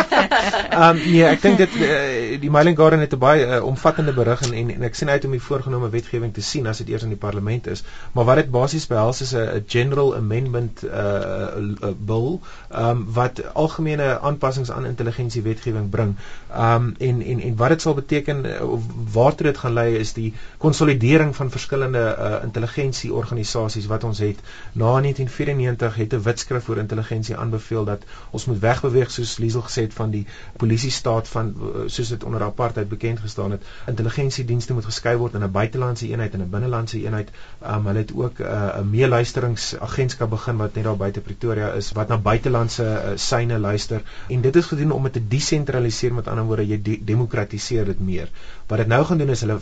Um 0.70 0.98
nee, 1.00 1.24
ek 1.26 1.42
dink 1.42 1.58
dit 1.58 1.72
uh, 1.82 1.94
die 2.40 2.50
Mailing 2.52 2.76
Guardian 2.78 3.02
het 3.02 3.14
'n 3.14 3.18
baie 3.18 3.46
uh, 3.46 3.64
omvattende 3.66 4.12
berig 4.12 4.42
en, 4.46 4.52
en 4.52 4.70
en 4.70 4.82
ek 4.86 4.94
sien 4.94 5.08
uit 5.08 5.24
om 5.24 5.34
die 5.34 5.42
voorgenome 5.42 5.88
wetgewing 5.90 6.32
te 6.34 6.42
sien 6.42 6.66
as 6.66 6.78
dit 6.78 6.88
eers 6.88 7.02
in 7.02 7.12
die 7.14 7.18
parlement 7.18 7.66
is. 7.66 7.82
Maar 8.12 8.24
wat 8.24 8.36
dit 8.36 8.50
basies 8.50 8.86
behels 8.86 9.20
is 9.20 9.34
'n 9.34 9.64
general 9.66 10.14
amendment 10.16 10.84
uh 10.84 11.92
bill 11.98 12.38
um 12.70 13.06
wat 13.12 13.42
algemene 13.54 14.20
aanpassings 14.20 14.70
aan 14.70 14.86
intelligensie 14.86 15.42
wetgewing 15.42 15.90
bring. 15.90 16.16
Um 16.54 16.94
en 16.98 17.22
en 17.22 17.40
en 17.40 17.56
wat 17.56 17.68
dit 17.68 17.82
sal 17.82 17.94
beteken 17.94 18.46
of 18.62 18.82
waartoe 19.12 19.46
dit 19.46 19.58
gaan 19.58 19.72
lei 19.72 19.96
is 19.96 20.12
die 20.12 20.34
konsolidering 20.58 21.36
van 21.36 21.50
verskillende 21.50 22.16
uh 22.18 22.44
intelligensie 22.44 23.12
organisasies 23.12 23.86
wat 23.86 24.04
ons 24.04 24.18
het. 24.18 24.38
Na 24.72 25.00
1994 25.00 25.94
het 25.94 26.12
'n 26.12 26.22
wetskrif 26.22 26.68
oor 26.68 26.78
intelligensie 26.90 27.36
aanbeveel 27.36 27.84
dat 27.84 28.02
ons 28.30 28.44
moet 28.50 28.58
wegbeweeg 28.58 29.10
soos 29.10 29.36
Liesel 29.38 29.62
gesê 29.66 29.86
het 29.86 29.94
van 29.94 30.10
die 30.10 30.24
polisie 30.58 30.90
staat 30.90 31.28
van 31.28 31.52
soos 31.86 32.08
dit 32.08 32.24
onder 32.24 32.42
apartheid 32.42 32.88
bekend 32.88 33.20
gestaan 33.20 33.54
het. 33.56 33.66
Intelligensiedienste 33.86 34.74
moet 34.74 34.88
geskei 34.88 35.16
word 35.16 35.34
in 35.34 35.44
'n 35.44 35.50
buitelandse 35.50 36.08
eenheid 36.08 36.34
en 36.34 36.42
'n 36.42 36.50
binnelandse 36.50 36.98
eenheid. 37.02 37.30
Um 37.62 37.86
hulle 37.86 37.98
het 37.98 38.12
ook 38.14 38.38
'n 38.38 38.42
uh, 38.42 38.80
meeluisteringsagentskap 38.90 40.30
begin 40.30 40.56
wat 40.56 40.74
net 40.74 40.84
daar 40.84 40.96
buite 40.96 41.20
Pretoria 41.20 41.72
is 41.72 41.92
wat 41.92 42.08
na 42.08 42.18
buitelandse 42.18 42.84
uh, 42.84 43.16
syne 43.16 43.58
luister 43.58 44.02
en 44.28 44.40
dit 44.40 44.56
is 44.56 44.66
gedoen 44.66 44.90
om 44.90 45.02
dit 45.02 45.12
te 45.12 45.28
desentraliseer 45.28 46.14
met 46.14 46.28
ander 46.28 46.44
woorde 46.44 46.66
jy 46.66 46.82
de 46.82 46.98
demokratiseer 47.04 47.84
dit 47.84 48.00
meer. 48.00 48.28
Wat 48.66 48.78
dit 48.78 48.86
nou 48.86 49.04
gaan 49.04 49.18
doen 49.18 49.28
is 49.28 49.40
hulle 49.40 49.58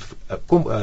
kom 0.47 0.67
uh, 0.67 0.81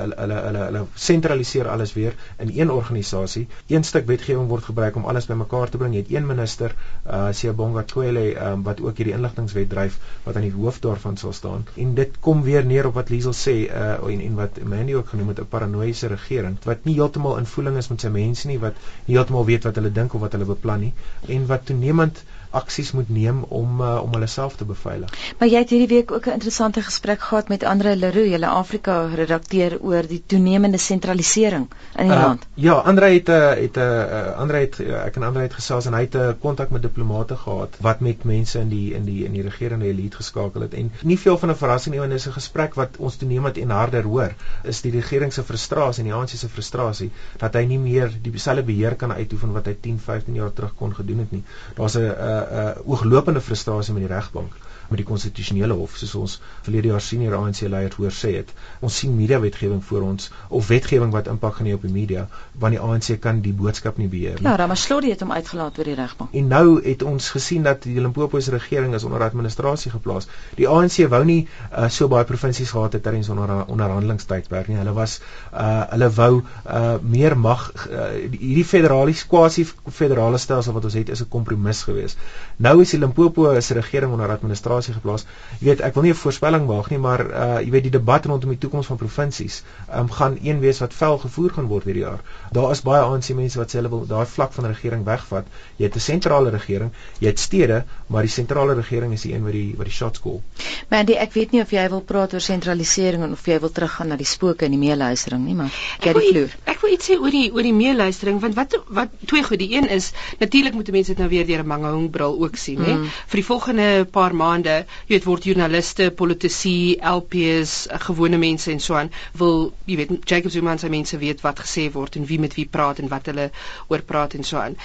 hulle 0.00 0.14
hulle 0.16 0.40
hulle 0.46 0.64
hulle 0.64 0.86
sentraliseer 0.94 1.68
alles 1.68 1.92
weer 1.92 2.14
in 2.38 2.50
een 2.54 2.70
organisasie. 2.70 3.46
Een 3.66 3.84
stuk 3.84 4.06
wetgewing 4.06 4.48
word 4.48 4.64
gebruik 4.64 4.96
om 4.96 5.04
alles 5.04 5.26
bymekaar 5.26 5.68
te 5.68 5.78
bring. 5.84 5.94
Jy 5.94 6.02
het 6.02 6.12
een 6.12 6.26
minister, 6.26 6.74
uh 7.06 7.28
Siyabonga 7.32 7.84
Cwele, 7.84 8.24
um, 8.40 8.62
wat 8.66 8.80
ook 8.80 8.96
hierdie 8.96 9.14
inligtingwet 9.14 9.68
dryf 9.70 9.98
wat 10.24 10.36
aan 10.36 10.46
die 10.46 10.52
hoof 10.52 10.80
daarvan 10.80 11.16
sal 11.16 11.32
staan. 11.32 11.66
En 11.76 11.94
dit 11.94 12.18
kom 12.20 12.42
weer 12.42 12.64
neer 12.64 12.86
op 12.86 12.94
wat 12.94 13.10
Liesel 13.10 13.34
sê 13.36 13.56
uh 13.68 13.96
en 14.04 14.20
en 14.20 14.34
wat 14.34 14.62
Mandy 14.64 14.94
ook 14.94 15.08
genoem 15.08 15.28
het 15.28 15.40
'n 15.40 15.48
paranoïese 15.48 16.08
regering 16.08 16.58
wat 16.64 16.84
nie 16.84 16.94
heeltemal 16.94 17.38
in 17.38 17.46
voeling 17.46 17.76
is 17.76 17.88
met 17.88 18.00
sy 18.00 18.08
mense 18.08 18.46
nie, 18.46 18.58
wat 18.58 18.74
nie 19.06 19.16
heeltemal 19.16 19.44
weet 19.44 19.64
wat 19.64 19.74
hulle 19.74 19.92
dink 19.92 20.14
of 20.14 20.20
wat 20.20 20.32
hulle 20.32 20.44
beplan 20.44 20.80
nie 20.80 20.92
en 21.28 21.46
wat 21.46 21.66
toenemend 21.66 22.24
aksies 22.60 22.92
moet 22.92 23.08
neem 23.08 23.42
om 23.48 23.80
uh, 23.80 24.02
om 24.02 24.12
hulle 24.16 24.28
self 24.30 24.56
te 24.56 24.64
beveilig. 24.68 25.10
Maar 25.38 25.48
jy 25.48 25.62
het 25.64 25.74
hierdie 25.74 25.90
week 25.96 26.12
ook 26.12 26.26
'n 26.26 26.38
interessante 26.38 26.82
gesprek 26.82 27.20
gehad 27.20 27.48
met 27.48 27.64
Andre 27.64 27.96
Leroux, 27.96 28.30
julle 28.30 28.46
Afrika 28.46 28.96
redakteur 29.14 29.78
oor 29.80 30.06
die 30.06 30.22
toenemende 30.26 30.78
sentralisering 30.78 31.68
in 31.96 32.06
die 32.06 32.16
uh, 32.16 32.22
land. 32.22 32.46
Ja, 32.54 32.74
Andre 32.74 33.12
het 33.14 33.28
'n 33.28 33.32
uh, 33.32 33.50
het 33.64 33.76
'n 33.76 33.80
uh, 33.80 34.38
Andre 34.38 34.58
het 34.58 34.80
ek 34.80 35.16
en 35.16 35.22
Andre 35.22 35.42
het 35.42 35.54
gesels 35.54 35.86
en 35.86 35.94
hy 35.94 36.00
het 36.00 36.14
'n 36.14 36.38
kontak 36.40 36.70
met 36.70 36.82
diplomate 36.82 37.36
gehad 37.36 37.76
wat 37.80 38.00
met 38.00 38.24
mense 38.24 38.58
in 38.58 38.68
die 38.68 38.94
in 38.94 39.04
die 39.04 39.24
in 39.24 39.32
die 39.32 39.42
regerende 39.42 39.86
elite 39.86 40.16
geskakel 40.16 40.60
het 40.60 40.74
en 40.74 40.92
nie 41.02 41.18
veel 41.18 41.38
van 41.38 41.50
'n 41.50 41.56
verrassing 41.56 41.94
nie 41.94 42.00
want 42.00 42.12
dis 42.12 42.26
'n 42.26 42.32
gesprek 42.32 42.74
wat 42.74 42.96
ons 42.98 43.16
toenemend 43.16 43.58
en 43.58 43.70
harder 43.70 44.02
hoor 44.02 44.34
is 44.62 44.80
die 44.80 44.90
regering 44.90 45.32
se 45.32 45.42
frustrasie 45.42 46.04
en 46.04 46.10
die 46.10 46.14
ANC 46.14 46.28
se 46.28 46.48
frustrasie 46.48 47.10
dat 47.38 47.54
hy 47.54 47.64
nie 47.64 47.78
meer 47.78 48.12
dieselfde 48.22 48.62
beheer 48.62 48.94
kan 48.94 49.12
uitoefen 49.12 49.52
wat 49.52 49.66
hy 49.66 49.76
10, 49.80 49.98
15 49.98 50.34
jaar 50.34 50.52
terug 50.52 50.74
kon 50.74 50.94
gedoen 50.94 51.18
het 51.18 51.32
nie. 51.32 51.42
Daar's 51.74 51.96
'n 51.96 52.10
uh, 52.50 52.70
uh 52.70 52.88
ooglopende 52.90 53.40
frustrasie 53.40 53.94
met 53.94 54.06
die 54.06 54.14
regbank 54.14 54.54
met 54.88 55.00
die 55.00 55.06
konstitusionele 55.08 55.74
hof 55.74 55.96
soos 55.96 56.14
ons 56.14 56.40
verlede 56.62 56.88
jaar 56.88 57.00
senior 57.00 57.34
ANC 57.38 57.60
leier 57.68 57.94
hoor 57.96 58.12
sê 58.14 58.34
het. 58.38 58.52
Ons 58.80 58.98
sien 58.98 59.14
media 59.16 59.40
wetgewing 59.40 59.82
voor 59.84 60.02
ons 60.02 60.30
of 60.48 60.68
wetgewing 60.68 61.12
wat 61.12 61.28
impak 61.32 61.58
gaan 61.58 61.66
hê 61.70 61.74
op 61.74 61.82
die 61.86 61.92
media 61.92 62.26
want 62.58 62.76
die 62.76 62.80
ANC 62.80 63.20
kan 63.20 63.40
die 63.44 63.52
boodskap 63.52 63.98
nie 63.98 64.08
beheer 64.08 64.38
nie. 64.38 64.46
Ja, 64.46 64.56
Ramaphosa 64.56 65.08
het 65.08 65.22
hom 65.24 65.32
uitgelaat 65.32 65.78
oor 65.78 65.88
die 65.88 65.96
regbank. 65.98 66.34
En 66.34 66.48
nou 66.48 66.66
het 66.84 67.02
ons 67.02 67.30
gesien 67.34 67.62
dat 67.66 67.82
die 67.82 68.00
Limpopo 68.00 68.40
se 68.40 68.50
regering 68.50 68.94
is 68.94 69.04
onder 69.04 69.22
administrasie 69.22 69.90
geplaas. 69.90 70.28
Die 70.58 70.68
ANC 70.68 71.00
wou 71.10 71.22
nie 71.24 71.40
uh, 71.44 71.88
so 71.88 72.08
baie 72.08 72.24
provinsies 72.28 72.70
gehad 72.70 72.92
het 72.92 73.02
tydens 73.02 73.28
onder 73.28 73.64
onderhandelingstydperk 73.66 74.68
nie. 74.68 74.78
Hulle 74.80 74.94
was 74.96 75.20
uh 75.52 75.82
hulle 75.90 76.10
wou 76.16 76.42
uh 76.66 76.96
meer 77.02 77.36
mag 77.38 77.66
uh, 77.74 78.06
hierdie 78.30 78.64
federalies 78.64 79.24
quasi 79.26 79.66
federale 79.90 80.38
stelsel 80.38 80.76
wat 80.76 80.84
ons 80.84 80.94
het 80.94 81.08
is 81.08 81.22
'n 81.22 81.28
kompromis 81.28 81.82
geweest. 81.82 82.18
Nou 82.56 82.80
is 82.80 82.90
die 82.90 83.00
Limpopo 83.00 83.60
se 83.60 83.74
regering 83.74 84.12
onder 84.12 84.30
administrasie 84.30 84.73
situasie 84.74 84.94
geplaas. 84.94 85.26
Jy 85.60 85.68
weet, 85.68 85.80
ek 85.80 85.94
wil 85.94 86.02
nie 86.02 86.12
'n 86.12 86.18
voorspelling 86.18 86.66
waag 86.66 86.90
nie, 86.90 86.98
maar 86.98 87.20
uh 87.20 87.60
jy 87.60 87.70
weet 87.70 87.82
die 87.82 87.90
debat 87.90 88.24
rondom 88.26 88.50
die 88.50 88.58
toekoms 88.58 88.86
van 88.86 88.96
provinsies 88.96 89.62
um, 89.92 90.10
gaan 90.10 90.38
een 90.42 90.60
wees 90.60 90.78
wat 90.78 90.94
vel 90.94 91.18
gevoer 91.18 91.50
gaan 91.50 91.66
word 91.66 91.84
hierdie 91.84 92.02
jaar. 92.02 92.20
Daar 92.52 92.70
is 92.70 92.82
baie 92.82 93.02
ANC 93.02 93.28
mense 93.34 93.58
wat 93.58 93.70
sê 93.70 93.80
hulle 93.80 93.90
wil 93.90 94.06
daai 94.06 94.26
vlak 94.26 94.52
van 94.52 94.66
regering 94.66 95.04
wegvat. 95.04 95.46
Jy 95.76 95.84
het 95.84 95.96
'n 95.96 96.00
sentrale 96.00 96.50
regering, 96.50 96.92
jy 97.20 97.26
het 97.26 97.38
stede, 97.38 97.84
maar 98.06 98.22
die 98.22 98.30
sentrale 98.30 98.74
regering 98.74 99.12
is 99.12 99.22
die 99.22 99.34
een 99.34 99.44
wat 99.44 99.52
die 99.52 99.74
wat 99.76 99.86
die 99.86 99.94
shots 99.94 100.20
call. 100.20 100.42
Mandy, 100.90 101.12
ek 101.12 101.32
weet 101.32 101.52
nie 101.52 101.60
of 101.60 101.70
jy 101.70 101.88
wil 101.88 102.00
praat 102.00 102.34
oor 102.34 102.40
sentralisering 102.40 103.32
of 103.32 103.46
jy 103.46 103.60
wil 103.60 103.70
teruggaan 103.70 104.08
na 104.08 104.16
die 104.16 104.26
spooke 104.26 104.64
en 104.64 104.70
die 104.70 104.78
meeluistering 104.78 105.44
nie, 105.44 105.54
maar 105.54 105.72
ek 106.00 106.14
die 106.14 106.32
vloer. 106.32 106.50
Ek 106.64 106.80
wil 106.80 106.92
iets 106.92 107.10
sê 107.10 107.18
oor 107.18 107.30
die 107.30 107.52
oor 107.52 107.62
die 107.62 107.72
meeluistering 107.72 108.40
want 108.40 108.54
wat 108.54 108.78
wat 108.88 109.08
twee 109.26 109.42
goed. 109.42 109.58
Die 109.58 109.76
een 109.76 109.88
is 109.88 110.12
natuurlik 110.38 110.74
moet 110.74 110.90
mense 110.90 111.14
dit 111.14 111.18
nou 111.18 111.28
weer 111.28 111.46
deur 111.46 111.62
'n 111.62 111.66
mangoung 111.66 112.10
bril 112.10 112.42
ook 112.42 112.56
sien, 112.56 112.82
hè. 112.84 112.94
Mm. 112.94 113.04
Vir 113.26 113.36
die 113.40 113.44
volgende 113.44 114.04
paar 114.10 114.34
maande 114.34 114.63
jy 114.66 115.14
weet 115.14 115.24
word 115.28 115.44
joernaliste, 115.48 116.10
politici, 116.10 116.96
LPs, 116.98 117.86
gewone 118.06 118.38
mense 118.38 118.70
en 118.70 118.80
so 118.80 118.98
aan 118.98 119.10
wil 119.40 119.72
jy 119.86 119.96
weet 120.02 120.14
Jacob 120.28 120.52
Zuma 120.52 120.76
sy 120.78 120.90
mense 120.92 121.18
weet 121.18 121.42
wat 121.44 121.62
gesê 121.64 121.88
word 121.92 122.16
en 122.16 122.26
wie 122.26 122.40
met 122.40 122.54
wie 122.58 122.66
praat 122.66 122.98
en 122.98 123.08
wat 123.08 123.26
hulle 123.30 123.50
oor 123.88 124.02
praat 124.02 124.34
en 124.34 124.44
so 124.44 124.58
aan. 124.58 124.76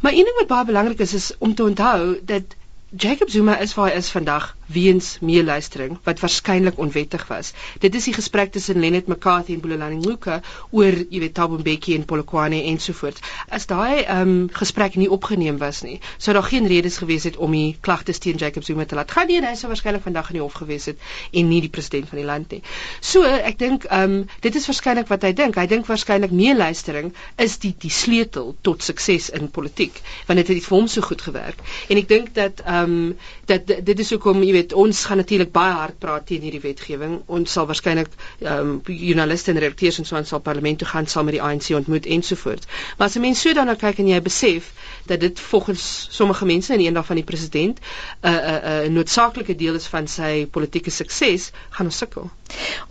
Maar 0.00 0.12
een 0.12 0.28
ding 0.28 0.38
wat 0.40 0.52
baie 0.52 0.64
belangrik 0.64 1.00
is 1.00 1.14
is 1.14 1.32
om 1.38 1.54
te 1.54 1.64
onthou 1.64 2.18
dat 2.24 2.56
Jacob 2.90 3.30
Zuma 3.30 3.58
is 3.58 3.74
waar 3.74 3.90
hy 3.90 3.96
is 3.98 4.10
vandag 4.10 4.55
weens 4.66 5.18
meeluistering 5.20 5.98
wat 6.04 6.20
waarskynlik 6.20 6.78
onwettig 6.78 7.26
was. 7.26 7.52
Dit 7.80 7.94
is 7.94 8.04
die 8.04 8.14
gesprek 8.16 8.52
tussen 8.52 8.80
Lenet 8.80 9.06
McCarthy 9.06 9.54
en 9.54 9.60
Bulelani 9.60 9.96
Ngcuka 10.00 10.40
oor, 10.70 10.96
jy 11.10 11.20
weet, 11.22 11.34
Thabo 11.34 11.58
Mbeki 11.58 11.94
en 11.94 12.04
Polokwane 12.04 12.62
ensovoorts. 12.72 13.22
As 13.48 13.66
daai 13.70 14.02
ehm 14.02 14.22
um, 14.26 14.48
gesprek 14.52 14.96
nie 14.96 15.08
opgeneem 15.10 15.58
was 15.58 15.82
nie, 15.86 16.00
sou 16.18 16.34
daar 16.34 16.46
geen 16.46 16.66
redes 16.66 16.98
gewees 17.02 17.24
het 17.28 17.36
om 17.36 17.52
die 17.54 17.76
klagtes 17.80 18.18
teen 18.18 18.36
Jacob 18.40 18.64
Zuma 18.64 18.84
te 18.84 18.94
laat 18.98 19.10
gaan 19.10 19.30
nie. 19.30 19.40
Hy 19.44 19.54
sou 19.54 19.70
waarskynlik 19.70 20.02
vandag 20.02 20.30
in 20.32 20.40
die 20.40 20.42
hof 20.42 20.58
gewees 20.58 20.88
het 20.90 20.98
en 21.32 21.48
nie 21.48 21.60
die 21.64 21.70
president 21.70 22.08
van 22.10 22.18
die 22.20 22.26
land 22.26 22.50
nie. 22.56 22.62
So, 23.00 23.22
ek 23.22 23.58
dink 23.62 23.86
ehm 23.86 24.18
um, 24.18 24.28
dit 24.42 24.54
is 24.54 24.66
waarskynlik 24.66 25.10
wat 25.12 25.22
hy 25.26 25.32
dink. 25.36 25.58
Hy 25.60 25.66
dink 25.70 25.86
waarskynlik 25.86 26.34
meeluistering 26.34 27.12
is 27.42 27.58
die 27.62 27.74
die 27.78 27.92
sleutel 27.92 28.54
tot 28.66 28.82
sukses 28.82 29.30
in 29.30 29.50
politiek, 29.50 30.00
want 30.26 30.42
dit 30.42 30.54
het, 30.54 30.64
vir 30.66 30.76
hom 30.76 30.90
so 30.90 31.04
goed 31.06 31.22
gewerk. 31.22 31.62
En 31.88 32.02
ek 32.02 32.10
dink 32.10 32.34
dat 32.34 32.64
ehm 32.66 32.96
um, 32.96 33.16
dat 33.46 33.66
dit 33.66 33.98
is 34.02 34.10
hoekom 34.10 34.42
weet 34.56 34.72
ons 34.72 35.04
gaan 35.08 35.20
natuurlik 35.22 35.52
baie 35.54 35.74
hard 35.80 35.98
praat 36.02 36.26
teen 36.30 36.44
hierdie 36.46 36.62
wetgewing. 36.64 37.16
Ons 37.38 37.52
sal 37.56 37.68
waarskynlik 37.70 38.12
ehm 38.40 38.72
um, 38.72 38.74
joernaliste 38.84 39.52
en 39.52 39.60
redakteurs 39.62 39.98
en 40.00 40.08
so 40.08 40.16
aan 40.18 40.28
sal 40.30 40.42
parlement 40.48 40.78
toe 40.78 40.88
gaan 40.88 41.08
saam 41.12 41.28
met 41.28 41.36
die 41.38 41.42
ANC 41.48 41.70
ontmoet 41.78 42.06
ensovoorts. 42.18 42.66
Maar 42.98 43.08
as 43.08 43.16
'n 43.16 43.24
mens 43.26 43.40
so 43.40 43.52
daarna 43.58 43.74
kyk 43.74 43.98
en 44.04 44.12
jy 44.14 44.20
besef 44.30 44.72
dat 45.06 45.20
dit 45.20 45.40
volgens 45.40 46.06
sommige 46.10 46.44
mense 46.44 46.72
en 46.72 46.80
eendag 46.80 47.06
van 47.06 47.16
die 47.16 47.24
president 47.24 47.78
'n 47.78 48.28
uh, 48.28 48.32
'n 48.32 48.36
uh, 48.36 48.80
'n 48.80 48.84
uh, 48.84 48.90
noodsaaklike 48.98 49.54
deel 49.54 49.74
is 49.74 49.86
van 49.86 50.08
sy 50.08 50.46
politieke 50.46 50.90
sukses, 50.90 51.50
gaan 51.70 51.86
ons 51.86 51.96
sukkel. 51.96 52.30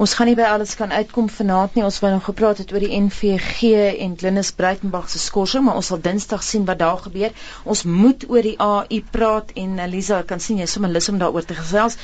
Ons 0.03 0.13
gaan 0.13 0.27
nie 0.27 0.35
by 0.35 0.47
alles 0.51 0.75
kan 0.75 0.91
uitkom 0.91 1.29
vanaand 1.31 1.75
nie. 1.77 1.83
Ons 1.87 1.99
wou 2.03 2.11
nog 2.11 2.25
gepraat 2.27 2.57
het 2.61 2.71
oor 2.73 2.83
die 2.83 2.97
NVG 2.99 3.69
en 4.03 4.17
Glenis 4.19 4.51
Breitenberg 4.51 5.09
se 5.09 5.19
skorsing, 5.19 5.63
maar 5.65 5.79
ons 5.79 5.91
sal 5.91 6.01
Dinsdag 6.03 6.43
sien 6.43 6.65
wat 6.69 6.79
daar 6.81 6.97
gebeur. 7.05 7.31
Ons 7.63 7.83
moet 7.83 8.25
oor 8.29 8.43
die 8.43 8.55
AI 8.61 8.99
praat 9.11 9.53
en 9.63 9.79
Elisa 9.79 10.21
kan 10.27 10.43
sien 10.43 10.59
jy 10.59 10.67
sommer 10.71 10.91
lus 10.91 11.09
om 11.09 11.21
daaroor 11.21 11.47
te 11.47 11.57
gesels. 11.57 11.97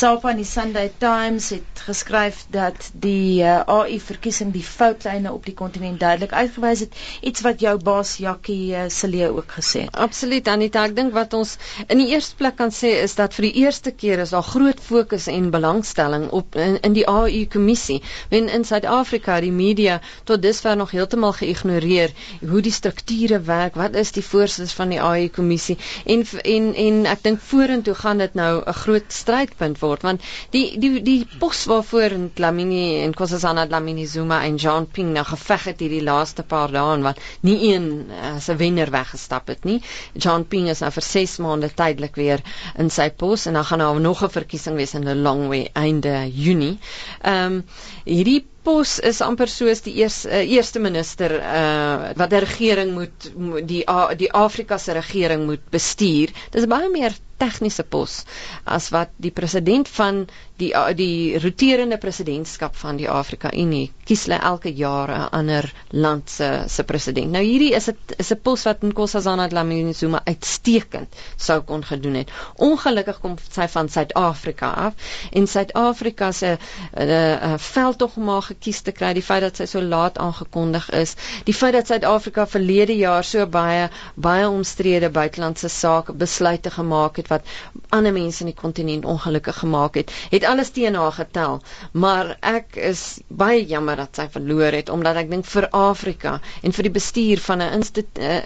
Salpa 0.00 0.32
in 0.34 0.42
die 0.42 0.48
Sunday 0.48 0.90
Times 1.02 1.50
het 1.54 1.84
geskryf 1.86 2.44
dat 2.50 2.90
die 2.92 3.42
uh, 3.42 3.54
eh, 3.56 3.76
AI 3.76 4.00
verkiesing 4.02 4.52
die 4.52 4.64
foutlyne 4.66 5.32
op 5.32 5.46
die 5.46 5.54
kontinent 5.54 6.00
duidelik 6.00 6.32
uitgewys 6.32 6.82
het, 6.86 6.98
iets 7.22 7.44
wat 7.46 7.62
jou 7.62 7.76
baas 7.78 8.16
Jakkie 8.22 8.74
uh, 8.74 8.88
Celie 8.90 9.28
ook 9.30 9.55
gesê. 9.56 9.86
Absoluut 9.92 10.48
Anita, 10.48 10.84
ek 10.86 10.96
dink 10.96 11.14
wat 11.16 11.34
ons 11.34 11.56
in 11.88 11.98
die 12.02 12.08
eerste 12.14 12.36
plek 12.36 12.56
kan 12.56 12.70
sê 12.70 12.92
is 13.02 13.16
dat 13.18 13.34
vir 13.34 13.48
die 13.48 13.64
eerste 13.64 13.92
keer 13.92 14.22
is 14.24 14.34
daar 14.36 14.46
groot 14.46 14.80
fokus 14.80 15.26
en 15.32 15.50
belangstelling 15.50 16.28
op 16.30 16.56
in, 16.56 16.78
in 16.82 16.92
die 16.96 17.06
AI 17.08 17.46
kommissie. 17.48 18.02
Wen 18.30 18.48
in 18.48 18.64
Suid-Afrika 18.64 19.40
die 19.40 19.52
media 19.52 20.00
tot 20.24 20.42
dusver 20.42 20.76
nog 20.76 20.90
heeltemal 20.90 21.32
geïgnoreer 21.32 22.12
hoe 22.48 22.62
die 22.62 22.72
strukture 22.72 23.40
werk, 23.40 23.74
wat 23.74 23.94
is 23.94 24.12
die 24.12 24.24
voorsitters 24.24 24.74
van 24.76 24.92
die 24.94 25.00
AI 25.00 25.28
kommissie 25.30 25.76
en 26.04 26.24
en 26.44 26.74
en 26.74 26.98
ek 27.10 27.22
dink 27.24 27.42
vorentoe 27.50 27.94
gaan 27.94 28.18
dit 28.22 28.34
nou 28.34 28.62
'n 28.62 28.78
groot 28.82 29.12
strydpunt 29.12 29.80
word 29.80 30.02
want 30.02 30.20
die 30.50 30.78
die 30.78 31.02
die 31.02 31.28
pos 31.38 31.64
waarvoor 31.70 32.16
Dlamini 32.34 33.02
en 33.02 33.10
Nkosazana 33.10 33.66
Dlamini 33.66 34.06
Zuma 34.06 34.42
en 34.44 34.56
Jean 34.56 34.86
Ping 34.86 35.12
nou 35.12 35.24
geveg 35.24 35.64
het 35.64 35.80
hierdie 35.80 36.02
laaste 36.02 36.42
paar 36.42 36.70
dae 36.70 37.02
wat 37.02 37.18
nie 37.42 37.74
een 37.74 38.10
as 38.34 38.48
'n 38.48 38.56
wenner 38.56 38.90
weggestap 38.90 39.45
het 39.52 39.64
nie. 39.64 39.78
Jean 40.14 40.44
Ping 40.48 40.68
is 40.72 40.80
nou 40.84 40.90
vir 40.92 41.02
6 41.02 41.36
maande 41.44 41.70
tydelik 41.74 42.16
weer 42.16 42.42
in 42.78 42.90
sy 42.90 43.08
pos 43.10 43.46
en 43.46 43.58
dan 43.58 43.64
gaan 43.64 43.78
daar 43.84 44.00
nog 44.00 44.22
'n 44.24 44.30
verkiesing 44.38 44.76
wees 44.76 44.94
in 44.94 45.08
'n 45.08 45.22
long 45.22 45.48
way 45.48 45.68
einde 45.72 46.30
Junie. 46.32 46.78
Ehm 47.22 47.52
um, 47.52 47.64
hierdie 48.04 48.44
pos 48.62 48.98
is 48.98 49.20
amper 49.20 49.48
soos 49.48 49.82
die 49.86 49.94
eers, 50.02 50.24
uh, 50.26 50.42
eerste 50.42 50.78
minister 50.82 51.30
uh, 51.38 52.10
wat 52.18 52.30
die 52.30 52.42
regering 52.42 52.92
moet 52.94 53.30
die 53.68 53.84
die 54.16 54.32
Afrika 54.32 54.78
se 54.78 54.92
regering 54.92 55.46
moet 55.46 55.62
bestuur. 55.70 56.32
Dis 56.50 56.66
baie 56.66 56.90
meer 56.90 57.14
tegniese 57.38 57.84
pos 57.84 58.24
as 58.64 58.90
wat 58.94 59.12
die 59.16 59.30
president 59.30 59.88
van 59.88 60.26
die 60.60 60.72
die 60.96 61.38
roterende 61.38 61.98
presidentskap 62.00 62.76
van 62.80 62.96
die 62.96 63.08
Afrika 63.12 63.50
Unie 63.52 63.90
kies 64.08 64.24
hulle 64.26 64.38
elke 64.50 64.70
jaar 64.72 65.10
'n 65.10 65.28
ander 65.38 65.72
land 65.90 66.30
se 66.30 66.64
se 66.68 66.84
president. 66.84 67.30
Nou 67.30 67.42
hierdie 67.44 67.74
is 67.74 67.84
dit 67.84 68.14
is 68.18 68.30
'n 68.32 68.40
pos 68.42 68.62
wat 68.64 68.82
Nkosazana 68.82 69.48
Dlamini 69.48 69.92
Zuma 69.92 70.20
uitstekend 70.24 71.08
sou 71.36 71.60
kon 71.60 71.84
gedoen 71.84 72.14
het. 72.14 72.30
Ongelukkig 72.56 73.20
kom 73.20 73.36
sy 73.50 73.68
van 73.68 73.88
Suid-Afrika 73.88 74.70
af 74.70 74.94
en 75.32 75.46
Suid-Afrika 75.46 76.32
se 76.32 76.56
'n 76.56 77.02
uh, 77.02 77.32
uh, 77.32 77.54
veldtog 77.58 78.16
om 78.16 78.28
haar 78.28 78.42
gekies 78.42 78.80
te 78.80 78.92
kry, 78.92 79.12
die 79.12 79.22
feit 79.22 79.40
dat 79.40 79.56
sy 79.56 79.64
so 79.66 79.82
laat 79.82 80.18
aangekondig 80.18 80.90
is, 80.90 81.14
die 81.44 81.54
feit 81.54 81.72
dat 81.72 81.86
Suid-Afrika 81.86 82.46
verlede 82.46 82.96
jaar 82.96 83.24
so 83.24 83.46
baie 83.46 83.90
baie 84.14 84.48
omstrede 84.48 85.10
buitelandse 85.10 85.68
sake 85.68 86.12
besluite 86.12 86.70
gemaak 86.70 87.16
het 87.16 87.25
wat 87.28 87.46
ander 87.88 88.12
mense 88.12 88.44
in 88.44 88.50
die 88.50 88.58
kontinent 88.58 89.04
ongelukkig 89.04 89.58
gemaak 89.62 89.94
het, 90.00 90.12
het 90.30 90.44
alles 90.44 90.70
teen 90.70 90.94
haar 90.94 91.12
getel. 91.12 91.60
Maar 91.92 92.36
ek 92.40 92.76
is 92.76 93.20
baie 93.28 93.64
jammer 93.66 93.96
dat 93.96 94.16
sy 94.16 94.28
verloor 94.32 94.72
het 94.76 94.90
omdat 94.92 95.16
ek 95.22 95.30
dink 95.30 95.46
vir 95.48 95.68
Afrika 95.70 96.40
en 96.62 96.72
vir 96.76 96.88
die 96.88 96.94
bestuur 96.98 97.42
van 97.46 97.62
'n 97.62 97.82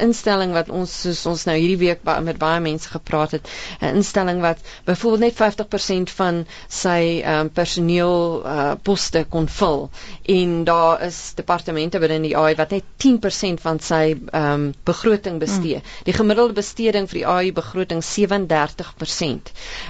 instelling 0.00 0.52
wat 0.52 0.70
ons 0.70 1.00
soos 1.00 1.26
ons 1.26 1.44
nou 1.46 1.56
hierdie 1.56 1.80
week 1.80 2.02
ba 2.02 2.20
met 2.20 2.38
baie 2.38 2.60
mense 2.60 2.88
gepraat 2.88 3.30
het, 3.30 3.48
'n 3.80 3.96
instelling 4.00 4.40
wat 4.40 4.58
byvoorbeeld 4.84 5.20
net 5.20 5.34
50% 5.34 6.10
van 6.10 6.46
sy 6.68 7.22
um, 7.26 7.50
personeel 7.50 8.42
uh, 8.44 8.72
poste 8.82 9.24
kon 9.28 9.48
vul 9.48 9.90
en 10.22 10.64
daar 10.64 11.02
is 11.02 11.32
departemente 11.34 11.98
binne 11.98 12.20
die 12.20 12.36
AI 12.36 12.54
wat 12.54 12.70
net 12.70 12.84
10% 13.04 13.60
van 13.60 13.80
sy 13.80 14.16
um, 14.32 14.72
begroting 14.84 15.38
bestee. 15.38 15.76
Mm. 15.76 15.82
Die 16.04 16.12
gemiddelde 16.12 16.52
besteding 16.52 17.08
vir 17.08 17.18
die 17.18 17.26
AI 17.26 17.52
begroting 17.52 18.02
37%. 18.04 18.69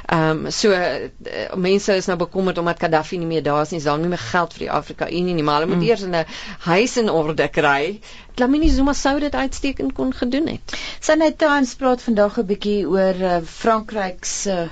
Ehm 0.06 0.46
um, 0.46 0.50
so 0.50 0.70
uh, 0.70 1.08
mense 1.54 1.96
is 1.96 2.06
nou 2.06 2.16
bekommerd 2.18 2.58
omdat 2.58 2.80
Gaddafi 2.80 3.18
nie 3.18 3.26
meer 3.26 3.42
daar 3.42 3.62
is 3.62 3.70
nie, 3.70 3.78
is 3.78 3.88
daar 3.88 3.98
nie 3.98 4.08
meer 4.08 4.24
geld 4.30 4.52
vir 4.52 4.66
die 4.66 4.70
Afrika 4.70 5.08
Unie 5.10 5.34
nie, 5.34 5.42
maar 5.42 5.60
hulle 5.60 5.72
moet 5.74 5.82
mm. 5.82 5.88
eers 5.88 6.02
'n 6.06 6.24
huis 6.70 6.96
in 6.96 7.10
orde 7.10 7.48
kry. 7.48 8.00
Dlamini 8.34 8.68
Zuma 8.68 8.92
sou 8.92 9.18
dit 9.20 9.34
uitstekend 9.34 9.92
kon 9.92 10.14
gedoen 10.14 10.46
het. 10.46 10.76
Sunday 11.00 11.32
Times 11.32 11.74
praat 11.74 12.02
vandag 12.02 12.38
'n 12.38 12.46
bietjie 12.46 12.88
oor 12.88 13.14
uh, 13.14 13.40
Frankryk 13.44 14.24
se 14.24 14.50
uh, 14.50 14.68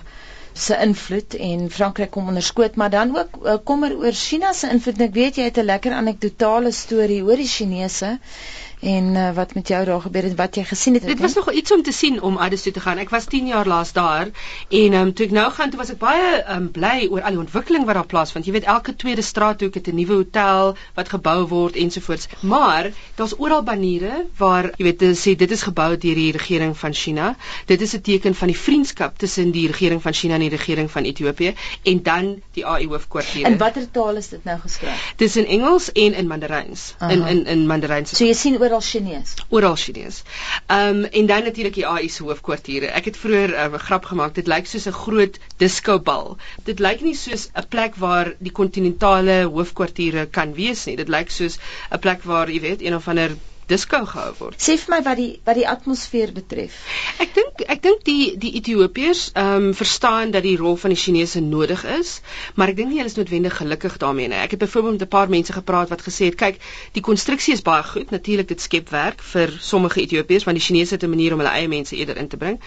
se 0.58 0.76
invloed 0.82 1.34
en 1.34 1.70
Frankryk 1.70 2.10
kom 2.10 2.26
onderskoot, 2.28 2.74
maar 2.74 2.90
dan 2.90 3.16
ook 3.16 3.38
uh, 3.44 3.54
kommer 3.64 3.96
oor 3.96 4.12
China 4.12 4.52
se 4.52 4.70
invloed. 4.70 5.00
Ek 5.00 5.14
weet 5.14 5.36
jy 5.38 5.46
het 5.48 5.58
'n 5.62 5.70
lekker 5.70 5.92
anekdotale 5.92 6.72
storie 6.72 7.22
oor 7.22 7.36
die 7.36 7.46
Chinese 7.52 8.18
en 8.80 9.04
uh, 9.14 9.30
wat 9.34 9.54
met 9.54 9.68
jou 9.68 9.84
daar 9.84 10.00
gebeur 10.00 10.22
het 10.22 10.36
wat 10.36 10.54
jy 10.54 10.64
gesien 10.64 10.94
het. 10.94 11.06
Dit 11.06 11.20
was 11.20 11.34
nog 11.34 11.52
iets 11.52 11.72
om 11.72 11.82
te 11.82 11.92
sien 11.92 12.22
om 12.22 12.36
Addis 12.36 12.62
toe 12.62 12.72
te 12.72 12.80
gaan. 12.80 12.98
Ek 12.98 13.10
was 13.10 13.24
10 13.24 13.46
jaar 13.46 13.66
laas 13.66 13.92
daar 13.92 14.28
en 14.68 14.92
um, 14.94 15.12
toe 15.14 15.26
ek 15.26 15.32
nou 15.32 15.50
gaan 15.52 15.70
toe 15.70 15.78
was 15.78 15.90
ek 15.90 15.98
baie 15.98 16.44
um, 16.54 16.70
bly 16.70 17.08
oor 17.10 17.22
al 17.22 17.36
die 17.36 17.42
ontwikkeling 17.42 17.86
wat 17.88 17.98
daar 17.98 18.06
plaasvind. 18.06 18.46
Jy 18.46 18.52
weet 18.52 18.68
elke 18.70 18.94
tweede 18.96 19.22
straathoek 19.22 19.74
het 19.74 19.88
'n 19.88 19.94
nuwe 19.94 20.20
hotel 20.22 20.76
wat 20.94 21.08
gebou 21.08 21.46
word 21.48 21.76
ensovoorts. 21.76 22.28
Maar 22.40 22.90
daar's 23.16 23.34
oral 23.38 23.62
baniere 23.62 24.26
waar 24.36 24.70
jy 24.76 24.84
weet 24.84 25.02
sê 25.18 25.36
dit 25.36 25.50
is 25.50 25.62
gebou 25.62 25.96
deur 25.96 26.14
die 26.14 26.32
regering 26.32 26.76
van 26.78 26.94
China. 26.94 27.36
Dit 27.66 27.80
is 27.80 27.94
'n 27.94 28.00
teken 28.00 28.34
van 28.34 28.48
die 28.48 28.58
vriendskap 28.58 29.18
tussen 29.18 29.50
die 29.50 29.66
regering 29.66 30.02
van 30.02 30.12
China 30.12 30.34
en 30.34 30.40
die 30.40 30.56
regering 30.56 30.90
van 30.90 31.04
Ethiopië 31.04 31.54
en 31.82 32.02
dan 32.02 32.42
die 32.52 32.66
AI 32.66 32.86
hoofkwartier. 32.86 33.46
In 33.46 33.58
watter 33.58 33.90
taal 33.90 34.16
is 34.16 34.28
dit 34.28 34.44
nou 34.44 34.58
geskryf? 34.60 35.14
Dis 35.16 35.36
in 35.36 35.46
Engels 35.46 35.92
en 35.92 36.14
in 36.14 36.26
Mandaryns. 36.26 36.94
In 37.00 37.26
in 37.26 37.46
in 37.46 37.66
Mandaryns. 37.66 38.16
So 38.16 38.24
jy 38.24 38.34
sien 38.34 38.58
oral 38.68 38.84
Chinees. 38.84 39.34
Oral 39.48 39.76
Chinees. 39.76 40.22
Ehm 40.66 41.04
um, 41.04 41.04
en 41.04 41.26
dan 41.26 41.44
natuurlik 41.44 41.74
die 41.74 41.86
AI 41.86 42.08
se 42.08 42.22
hoofkwartiere. 42.22 42.86
Ek 43.00 43.08
het 43.08 43.16
vroeër 43.16 43.54
ehm, 43.54 43.70
'n 43.70 43.80
um, 43.80 43.84
grap 43.88 44.04
gemaak. 44.04 44.34
Dit 44.34 44.46
lyk 44.46 44.66
soos 44.66 44.86
'n 44.88 44.98
groot 45.02 45.38
disco 45.56 45.98
bal. 45.98 46.36
Dit 46.64 46.78
lyk 46.78 47.00
nie 47.00 47.14
soos 47.14 47.48
'n 47.54 47.68
plek 47.68 47.96
waar 47.96 48.34
die 48.38 48.52
kontinentale 48.52 49.38
hoofkwartiere 49.44 50.26
kan 50.26 50.54
wees 50.54 50.84
nie. 50.84 50.96
Dit 50.96 51.08
lyk 51.08 51.30
soos 51.30 51.58
'n 51.90 51.98
plek 51.98 52.22
waar 52.22 52.50
jy 52.50 52.60
weet 52.60 52.82
een 52.82 52.94
of 52.94 53.08
ander 53.08 53.36
disco 53.68 54.00
gehou 54.08 54.32
word. 54.38 54.56
Sê 54.62 54.76
vir 54.80 54.94
my 54.94 55.00
wat 55.06 55.18
die 55.20 55.30
wat 55.46 55.58
die 55.58 55.66
atmosfeer 55.68 56.32
betref. 56.36 56.76
Ek 57.22 57.34
dink 57.36 57.62
ek 57.74 57.82
dink 57.84 58.04
die 58.06 58.36
die 58.40 58.54
Ethiopiërs 58.60 59.24
ehm 59.34 59.68
um, 59.68 59.74
verstaan 59.78 60.32
dat 60.34 60.46
die 60.46 60.56
rol 60.56 60.76
van 60.80 60.94
die 60.94 61.00
Chinese 61.00 61.40
nodig 61.44 61.84
is, 61.98 62.20
maar 62.54 62.72
ek 62.72 62.78
dink 62.78 62.92
nie 62.92 63.00
hulle 63.00 63.12
is 63.12 63.18
noodwendig 63.18 63.56
gelukkig 63.60 63.98
daarmee 64.00 64.32
nie. 64.32 64.40
Ek 64.40 64.56
het 64.56 64.62
byvoorbeeld 64.64 64.98
met 64.98 65.06
'n 65.08 65.12
paar 65.16 65.28
mense 65.28 65.52
gepraat 65.52 65.92
wat 65.92 66.02
gesê 66.02 66.30
het, 66.30 66.38
kyk, 66.40 66.60
die 66.92 67.02
konstruksie 67.02 67.54
is 67.54 67.62
baie 67.62 67.82
goed. 67.82 68.10
Natuurlik 68.10 68.48
dit 68.48 68.60
skep 68.60 68.88
werk 68.90 69.22
vir 69.32 69.52
sommige 69.60 70.00
Ethiopiërs 70.00 70.44
want 70.44 70.56
die 70.56 70.64
Chinese 70.64 70.94
het 70.94 71.04
'n 71.04 71.10
manier 71.10 71.32
om 71.32 71.38
hulle 71.38 71.52
eie 71.52 71.68
mense 71.68 71.96
eerder 71.96 72.16
in 72.16 72.28
te 72.28 72.36
bring. 72.36 72.60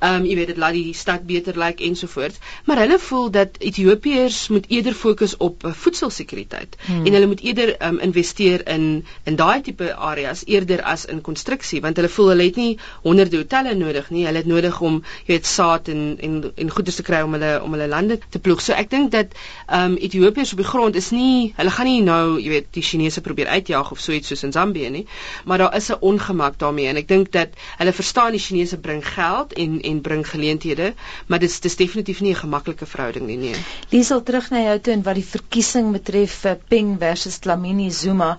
Ehm 0.00 0.14
um, 0.14 0.24
jy 0.24 0.36
weet 0.36 0.46
dit 0.54 0.56
laat 0.56 0.72
die 0.72 0.94
stad 0.94 1.26
beter 1.26 1.54
lyk 1.58 1.66
like, 1.78 1.84
ensovoorts, 1.84 2.38
maar 2.64 2.78
hulle 2.78 2.98
voel 2.98 3.30
dat 3.30 3.58
Ethiopiërs 3.58 4.48
moet 4.48 4.64
eerder 4.68 4.94
fokus 4.94 5.36
op 5.36 5.64
uh, 5.64 5.72
voedselsekuriteit 5.72 6.76
hmm. 6.86 7.06
en 7.06 7.12
hulle 7.12 7.26
moet 7.26 7.40
eerder 7.40 7.76
ehm 7.76 7.94
um, 7.94 7.98
investeer 7.98 8.68
in 8.68 9.06
in 9.24 9.36
daai 9.36 9.60
tipe 9.60 9.94
areas 9.94 10.37
as 10.38 10.46
eerder 10.46 10.82
as 10.86 11.04
in 11.10 11.20
konstruksie 11.24 11.80
want 11.82 11.98
hulle 11.98 12.10
voel 12.12 12.32
hulle 12.32 12.46
het 12.46 12.58
nie 12.60 12.78
honderde 13.02 13.40
hotelle 13.42 13.74
nodig 13.78 14.10
nie. 14.14 14.24
Hulle 14.28 14.42
het 14.42 14.50
nodig 14.50 14.80
om 14.84 15.00
jy 15.26 15.34
weet 15.34 15.46
saad 15.50 15.90
en 15.92 16.02
en 16.22 16.38
en 16.54 16.70
goeder 16.70 16.94
te 16.94 17.04
kry 17.06 17.22
om 17.26 17.34
hulle 17.36 17.52
om 17.64 17.74
hulle 17.74 17.88
lande 17.90 18.18
te 18.30 18.38
ploeg. 18.42 18.62
So 18.62 18.76
ek 18.78 18.90
dink 18.94 19.12
dat 19.14 19.34
ehm 19.66 19.92
um, 19.92 19.96
Ethiopiërs 20.08 20.54
op 20.54 20.62
die 20.62 20.68
grond 20.68 20.98
is 21.00 21.10
nie 21.14 21.52
hulle 21.56 21.74
gaan 21.74 21.90
nie 21.90 22.02
nou 22.06 22.38
jy 22.38 22.52
weet 22.54 22.70
die 22.76 22.84
Chinese 22.86 23.22
probeer 23.24 23.50
uitjaag 23.50 23.90
of 23.94 24.02
so 24.02 24.14
iets 24.14 24.30
soos 24.32 24.44
in 24.46 24.54
Zambië 24.54 24.90
nie 24.94 25.06
maar 25.44 25.58
daar 25.64 25.76
is 25.76 25.90
'n 25.90 25.98
ongemak 26.00 26.58
daarmee. 26.58 26.86
En 26.88 26.96
ek 26.96 27.08
dink 27.08 27.32
dat 27.32 27.48
hulle 27.78 27.92
verstaan 27.92 28.32
die 28.32 28.44
Chinese 28.46 28.78
bring 28.78 29.02
geld 29.06 29.52
en 29.52 29.80
en 29.80 30.00
bring 30.00 30.26
geleenthede 30.28 30.92
maar 31.26 31.38
dit 31.38 31.50
is 31.64 31.76
definitief 31.76 32.20
nie 32.20 32.32
'n 32.32 32.42
gemaklike 32.44 32.86
verhouding 32.86 33.26
nie 33.26 33.36
nee. 33.36 33.54
Liesel 33.90 34.22
terug 34.22 34.50
na 34.50 34.62
jou 34.62 34.78
toe 34.78 34.92
en 34.92 35.02
wat 35.02 35.14
die 35.14 35.24
verkiesing 35.24 35.92
betref 35.92 36.44
uh, 36.44 36.54
Peng 36.68 36.98
versus 36.98 37.38
Dlamini 37.38 37.90
Zuma 37.90 38.38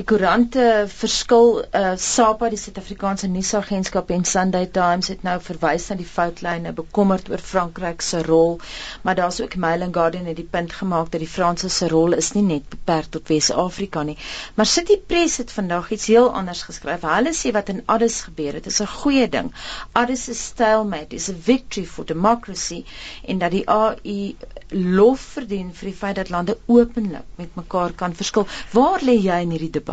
die 0.00 0.06
koerante 0.08 0.62
verskil 0.88 1.58
uh, 1.76 1.92
SAPA 2.00 2.48
die 2.48 2.58
Suid-Afrikaanse 2.60 3.28
nuusagentskap 3.28 4.08
en 4.14 4.22
Sunday 4.24 4.68
Times 4.72 5.10
het 5.12 5.26
nou 5.26 5.34
verwys 5.44 5.90
na 5.90 5.96
die 5.98 6.06
foutlyne 6.08 6.72
bekommerd 6.78 7.28
oor 7.28 7.42
Frankryk 7.44 8.00
se 8.06 8.22
rol 8.24 8.54
maar 9.04 9.18
daar's 9.18 9.42
ook 9.44 9.58
Mail 9.60 9.84
and 9.84 9.92
Guardian 9.92 10.30
het 10.30 10.38
die 10.38 10.46
punt 10.54 10.72
gemaak 10.72 11.10
dat 11.12 11.20
die 11.20 11.28
Franse 11.28 11.68
se 11.74 11.88
rol 11.92 12.16
is 12.16 12.30
nie 12.32 12.44
net 12.46 12.68
beperk 12.72 13.10
tot 13.12 13.28
Wes-Afrika 13.28 14.04
nie. 14.06 14.16
Maar 14.56 14.70
City 14.70 14.96
Press 14.96 15.36
het 15.42 15.52
vandag 15.52 15.90
iets 15.92 16.06
heel 16.08 16.30
anders 16.32 16.62
geskryf. 16.68 17.04
Hulle 17.04 17.34
sê 17.36 17.52
wat 17.52 17.68
in 17.68 17.82
Addis 17.84 18.22
gebeur 18.28 18.56
het 18.56 18.70
is 18.72 18.80
'n 18.80 18.88
goeie 18.94 19.28
ding. 19.28 19.52
Addis 19.92 20.28
is 20.28 20.44
stalemate 20.44 21.16
is 21.16 21.28
a 21.28 21.34
victory 21.34 21.86
for 21.86 22.06
democracy 22.06 22.84
en 23.26 23.38
dat 23.38 23.50
die 23.50 23.66
AU 23.68 24.34
lof 24.70 25.20
verdien 25.36 25.74
vir 25.74 25.90
die 25.90 25.98
feit 25.98 26.16
dat 26.16 26.30
lande 26.30 26.58
openlik 26.66 27.26
met 27.36 27.54
mekaar 27.54 27.92
kan 27.92 28.14
verskil. 28.14 28.46
Waar 28.72 29.00
lê 29.02 29.18
jy 29.20 29.42
in 29.42 29.50
hierdie 29.50 29.70
debat 29.70 29.89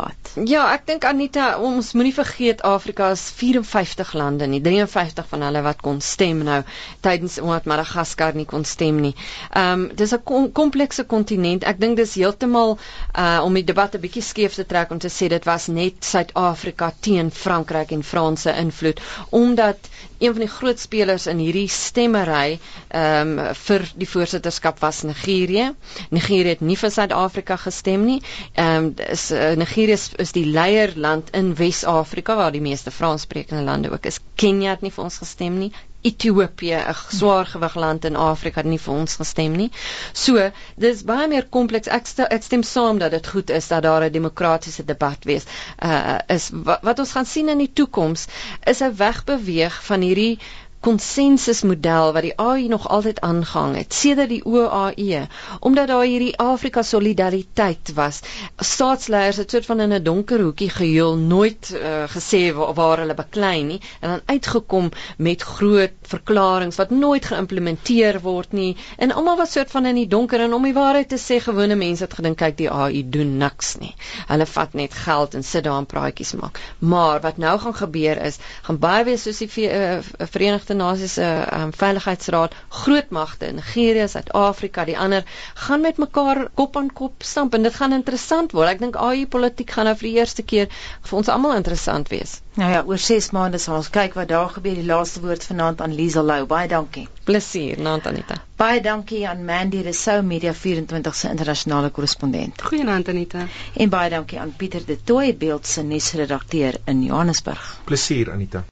ja 0.48 0.64
ek 0.74 0.86
dink 0.86 1.04
Anita, 1.08 1.58
ons 1.58 1.92
moenie 1.96 2.14
vergeet 2.14 2.62
Afrika 2.66 3.10
is 3.14 3.22
54 3.38 4.12
lande 4.18 4.46
nie, 4.46 4.60
53 4.64 5.26
van 5.32 5.44
hulle 5.46 5.62
wat 5.66 5.82
kon 5.84 6.00
stem 6.04 6.42
nou 6.46 6.60
tydens 7.04 7.38
omdat 7.42 7.68
Madagaskar 7.70 8.36
nie 8.38 8.46
kon 8.48 8.64
stem 8.64 9.00
nie. 9.04 9.14
Ehm 9.50 9.86
um, 9.86 9.86
dis 9.98 10.12
'n 10.14 10.22
kom, 10.24 10.50
komplekse 10.52 11.04
kontinent. 11.04 11.64
Ek 11.64 11.80
dink 11.80 11.96
dis 11.96 12.14
heeltemal 12.14 12.78
uh 13.14 13.40
om 13.44 13.54
die 13.54 13.64
debat 13.64 13.94
'n 13.94 14.00
bietjie 14.00 14.22
skeef 14.22 14.54
te 14.54 14.66
trek 14.66 14.90
om 14.90 14.98
te 14.98 15.08
sê 15.08 15.28
dit 15.28 15.44
was 15.44 15.68
net 15.68 16.04
Suid-Afrika 16.04 16.92
teen 17.00 17.30
Frankryk 17.30 17.92
en 17.92 18.02
Franse 18.02 18.52
invloed 18.52 19.00
omdat 19.30 19.78
een 20.18 20.32
van 20.32 20.40
die 20.44 20.50
groot 20.50 20.78
spelers 20.80 21.26
in 21.30 21.38
hierdie 21.42 21.68
stemmery 21.70 22.58
ehm 22.88 23.38
um, 23.38 23.54
vir 23.58 23.84
die 24.00 24.08
voorsitterskap 24.08 24.80
was 24.82 25.02
Nigerië. 25.06 25.68
Nigerië 26.10 26.54
het 26.56 26.60
nie 26.64 26.76
vir 26.80 26.90
Suid-Afrika 26.90 27.56
gestem 27.56 28.04
nie. 28.08 28.18
Ehm 28.54 28.84
um, 28.84 28.92
dis 28.98 29.30
uh, 29.30 29.52
Nigerië 29.60 29.92
is, 29.98 30.08
is 30.26 30.32
die 30.32 30.46
leierland 30.46 31.30
in 31.30 31.54
Wes-Afrika 31.54 32.36
waar 32.36 32.52
die 32.52 32.64
meeste 32.64 32.90
Franssprekende 32.90 33.62
lande 33.62 33.92
ook 33.92 34.06
is. 34.06 34.20
Kenia 34.34 34.70
het 34.76 34.82
nie 34.86 34.92
vir 34.92 35.04
ons 35.04 35.18
gestem 35.22 35.58
nie. 35.58 35.72
Ethiopië, 36.08 36.74
'n 36.74 36.94
swaargewig 37.18 37.74
land 37.74 38.04
in 38.04 38.16
Afrika, 38.16 38.62
nie 38.62 38.80
vir 38.84 38.94
ons 38.94 39.16
gestem 39.20 39.56
nie. 39.56 39.70
So, 40.12 40.50
dis 40.76 41.02
baie 41.10 41.28
meer 41.28 41.48
kompleks. 41.58 41.88
Ek 41.98 42.06
stel, 42.06 42.26
ek 42.30 42.42
stem 42.42 42.62
saam 42.62 42.98
dat 42.98 43.10
dit 43.16 43.26
goed 43.34 43.50
is 43.50 43.68
dat 43.68 43.82
daar 43.82 44.04
'n 44.04 44.12
demokratiese 44.12 44.84
debat 44.84 45.24
wees. 45.24 45.44
Uh 45.82 46.18
is 46.28 46.50
wat, 46.52 46.82
wat 46.82 46.98
ons 46.98 47.12
gaan 47.12 47.26
sien 47.26 47.48
in 47.48 47.58
die 47.58 47.72
toekoms 47.72 48.26
is 48.64 48.80
'n 48.82 48.96
wegbeweeg 48.96 49.84
van 49.84 50.00
hierdie 50.00 50.38
konsensusmodel 50.80 52.12
wat 52.12 52.22
die 52.22 52.34
AU 52.38 52.68
nog 52.68 52.88
altyd 52.88 53.20
aangehang 53.20 53.76
het 53.76 53.94
sedert 53.94 54.28
die 54.28 54.44
OAE 54.44 55.26
omdat 55.60 55.88
daar 55.88 56.04
hierdie 56.04 56.36
Afrika 56.38 56.82
solidariteit 56.82 57.92
was. 57.94 58.20
Staatsleiers 58.56 59.36
het 59.36 59.50
soort 59.50 59.66
van 59.66 59.80
in 59.80 59.92
'n 59.92 60.02
donker 60.02 60.40
hoekie 60.40 60.70
gehuil 60.70 61.16
nooit 61.16 61.70
uh, 61.74 62.04
gesê 62.06 62.54
waar, 62.54 62.74
waar 62.74 62.98
hulle 62.98 63.14
beklei 63.14 63.62
nie 63.62 63.80
en 64.00 64.08
dan 64.08 64.20
uitgekom 64.24 64.90
met 65.16 65.42
groot 65.42 65.92
verklaringe 66.02 66.76
wat 66.76 66.90
nooit 66.90 67.24
geïmplementeer 67.24 68.20
word 68.20 68.52
nie. 68.52 68.76
En 68.96 69.12
almal 69.12 69.36
was 69.36 69.52
soort 69.52 69.70
van 69.70 69.86
in 69.86 69.94
die 69.94 70.06
donker 70.06 70.40
en 70.40 70.52
om 70.52 70.62
die 70.62 70.74
waarheid 70.74 71.08
te 71.08 71.18
sê 71.18 71.40
gewone 71.40 71.74
mense 71.74 72.04
het 72.04 72.14
gedink 72.14 72.38
kyk 72.38 72.56
die 72.56 72.70
AU 72.70 73.02
doen 73.04 73.36
niks 73.36 73.76
nie. 73.78 73.94
Hulle 74.26 74.46
vat 74.46 74.74
net 74.74 74.94
geld 74.94 75.34
en 75.34 75.42
sit 75.44 75.64
daar 75.64 75.78
en 75.78 75.86
praatjies 75.86 76.32
maak. 76.32 76.60
Maar 76.78 77.20
wat 77.20 77.36
nou 77.36 77.58
gaan 77.58 77.74
gebeur 77.74 78.22
is 78.22 78.38
gaan 78.62 78.78
baie 78.78 79.04
wees 79.04 79.22
soos 79.22 79.38
die 79.38 79.70
uh, 79.70 79.98
Verenigde 80.18 80.67
Nasies 80.74 81.14
se 81.18 81.28
um, 81.56 81.72
veiligheidsraad 81.72 82.54
groot 82.82 83.10
magte 83.10 83.52
Nigerië, 83.52 84.08
Suid-Afrika, 84.08 84.84
die 84.84 84.98
ander 84.98 85.24
gaan 85.54 85.80
met 85.80 85.98
mekaar 85.98 86.48
kop 86.54 86.76
aan 86.76 86.92
kop 86.92 87.22
stamp 87.22 87.54
en 87.54 87.62
dit 87.62 87.74
gaan 87.74 87.96
interessant 87.96 88.52
word. 88.52 88.68
Ek 88.74 88.82
dink 88.82 88.96
AU 88.96 89.26
politiek 89.30 89.70
gaan 89.70 89.88
nou 89.90 89.96
vir 90.00 90.10
die 90.10 90.18
eerste 90.18 90.42
keer 90.42 90.68
vir 91.08 91.18
ons 91.18 91.32
almal 91.32 91.56
interessant 91.56 92.08
wees. 92.12 92.38
Nou 92.58 92.70
ja, 92.72 92.82
oor 92.82 92.98
6 92.98 93.30
maande 93.36 93.58
sal 93.62 93.76
ons 93.78 93.90
kyk 93.94 94.16
wat 94.18 94.28
daar 94.32 94.48
gebeur. 94.50 94.74
Die 94.74 94.86
laaste 94.86 95.20
woord 95.22 95.44
vanaand 95.46 95.82
aan 95.84 95.94
Liesel 95.94 96.26
Lou. 96.26 96.40
Baie 96.50 96.68
dankie. 96.68 97.06
Plesier, 97.28 97.78
naand 97.78 98.08
Anita. 98.10 98.40
Baie 98.58 98.80
dankie 98.82 99.20
aan 99.30 99.44
Mandy 99.46 99.84
Resou 99.86 100.22
Media 100.26 100.54
24 100.54 101.14
se 101.14 101.30
internasionale 101.30 101.92
korrespondent. 101.94 102.62
Goeienaand 102.70 103.12
Anita. 103.14 103.46
En 103.74 103.92
baie 103.94 104.10
dankie 104.10 104.40
aan 104.42 104.54
Pieter 104.56 104.82
De 104.86 104.98
Tooy, 105.04 105.36
beeld 105.36 105.66
se 105.66 105.86
nuusredakteur 105.86 106.80
in 106.86 107.04
Johannesburg. 107.06 107.76
Plesier 107.84 108.32
Anita. 108.32 108.64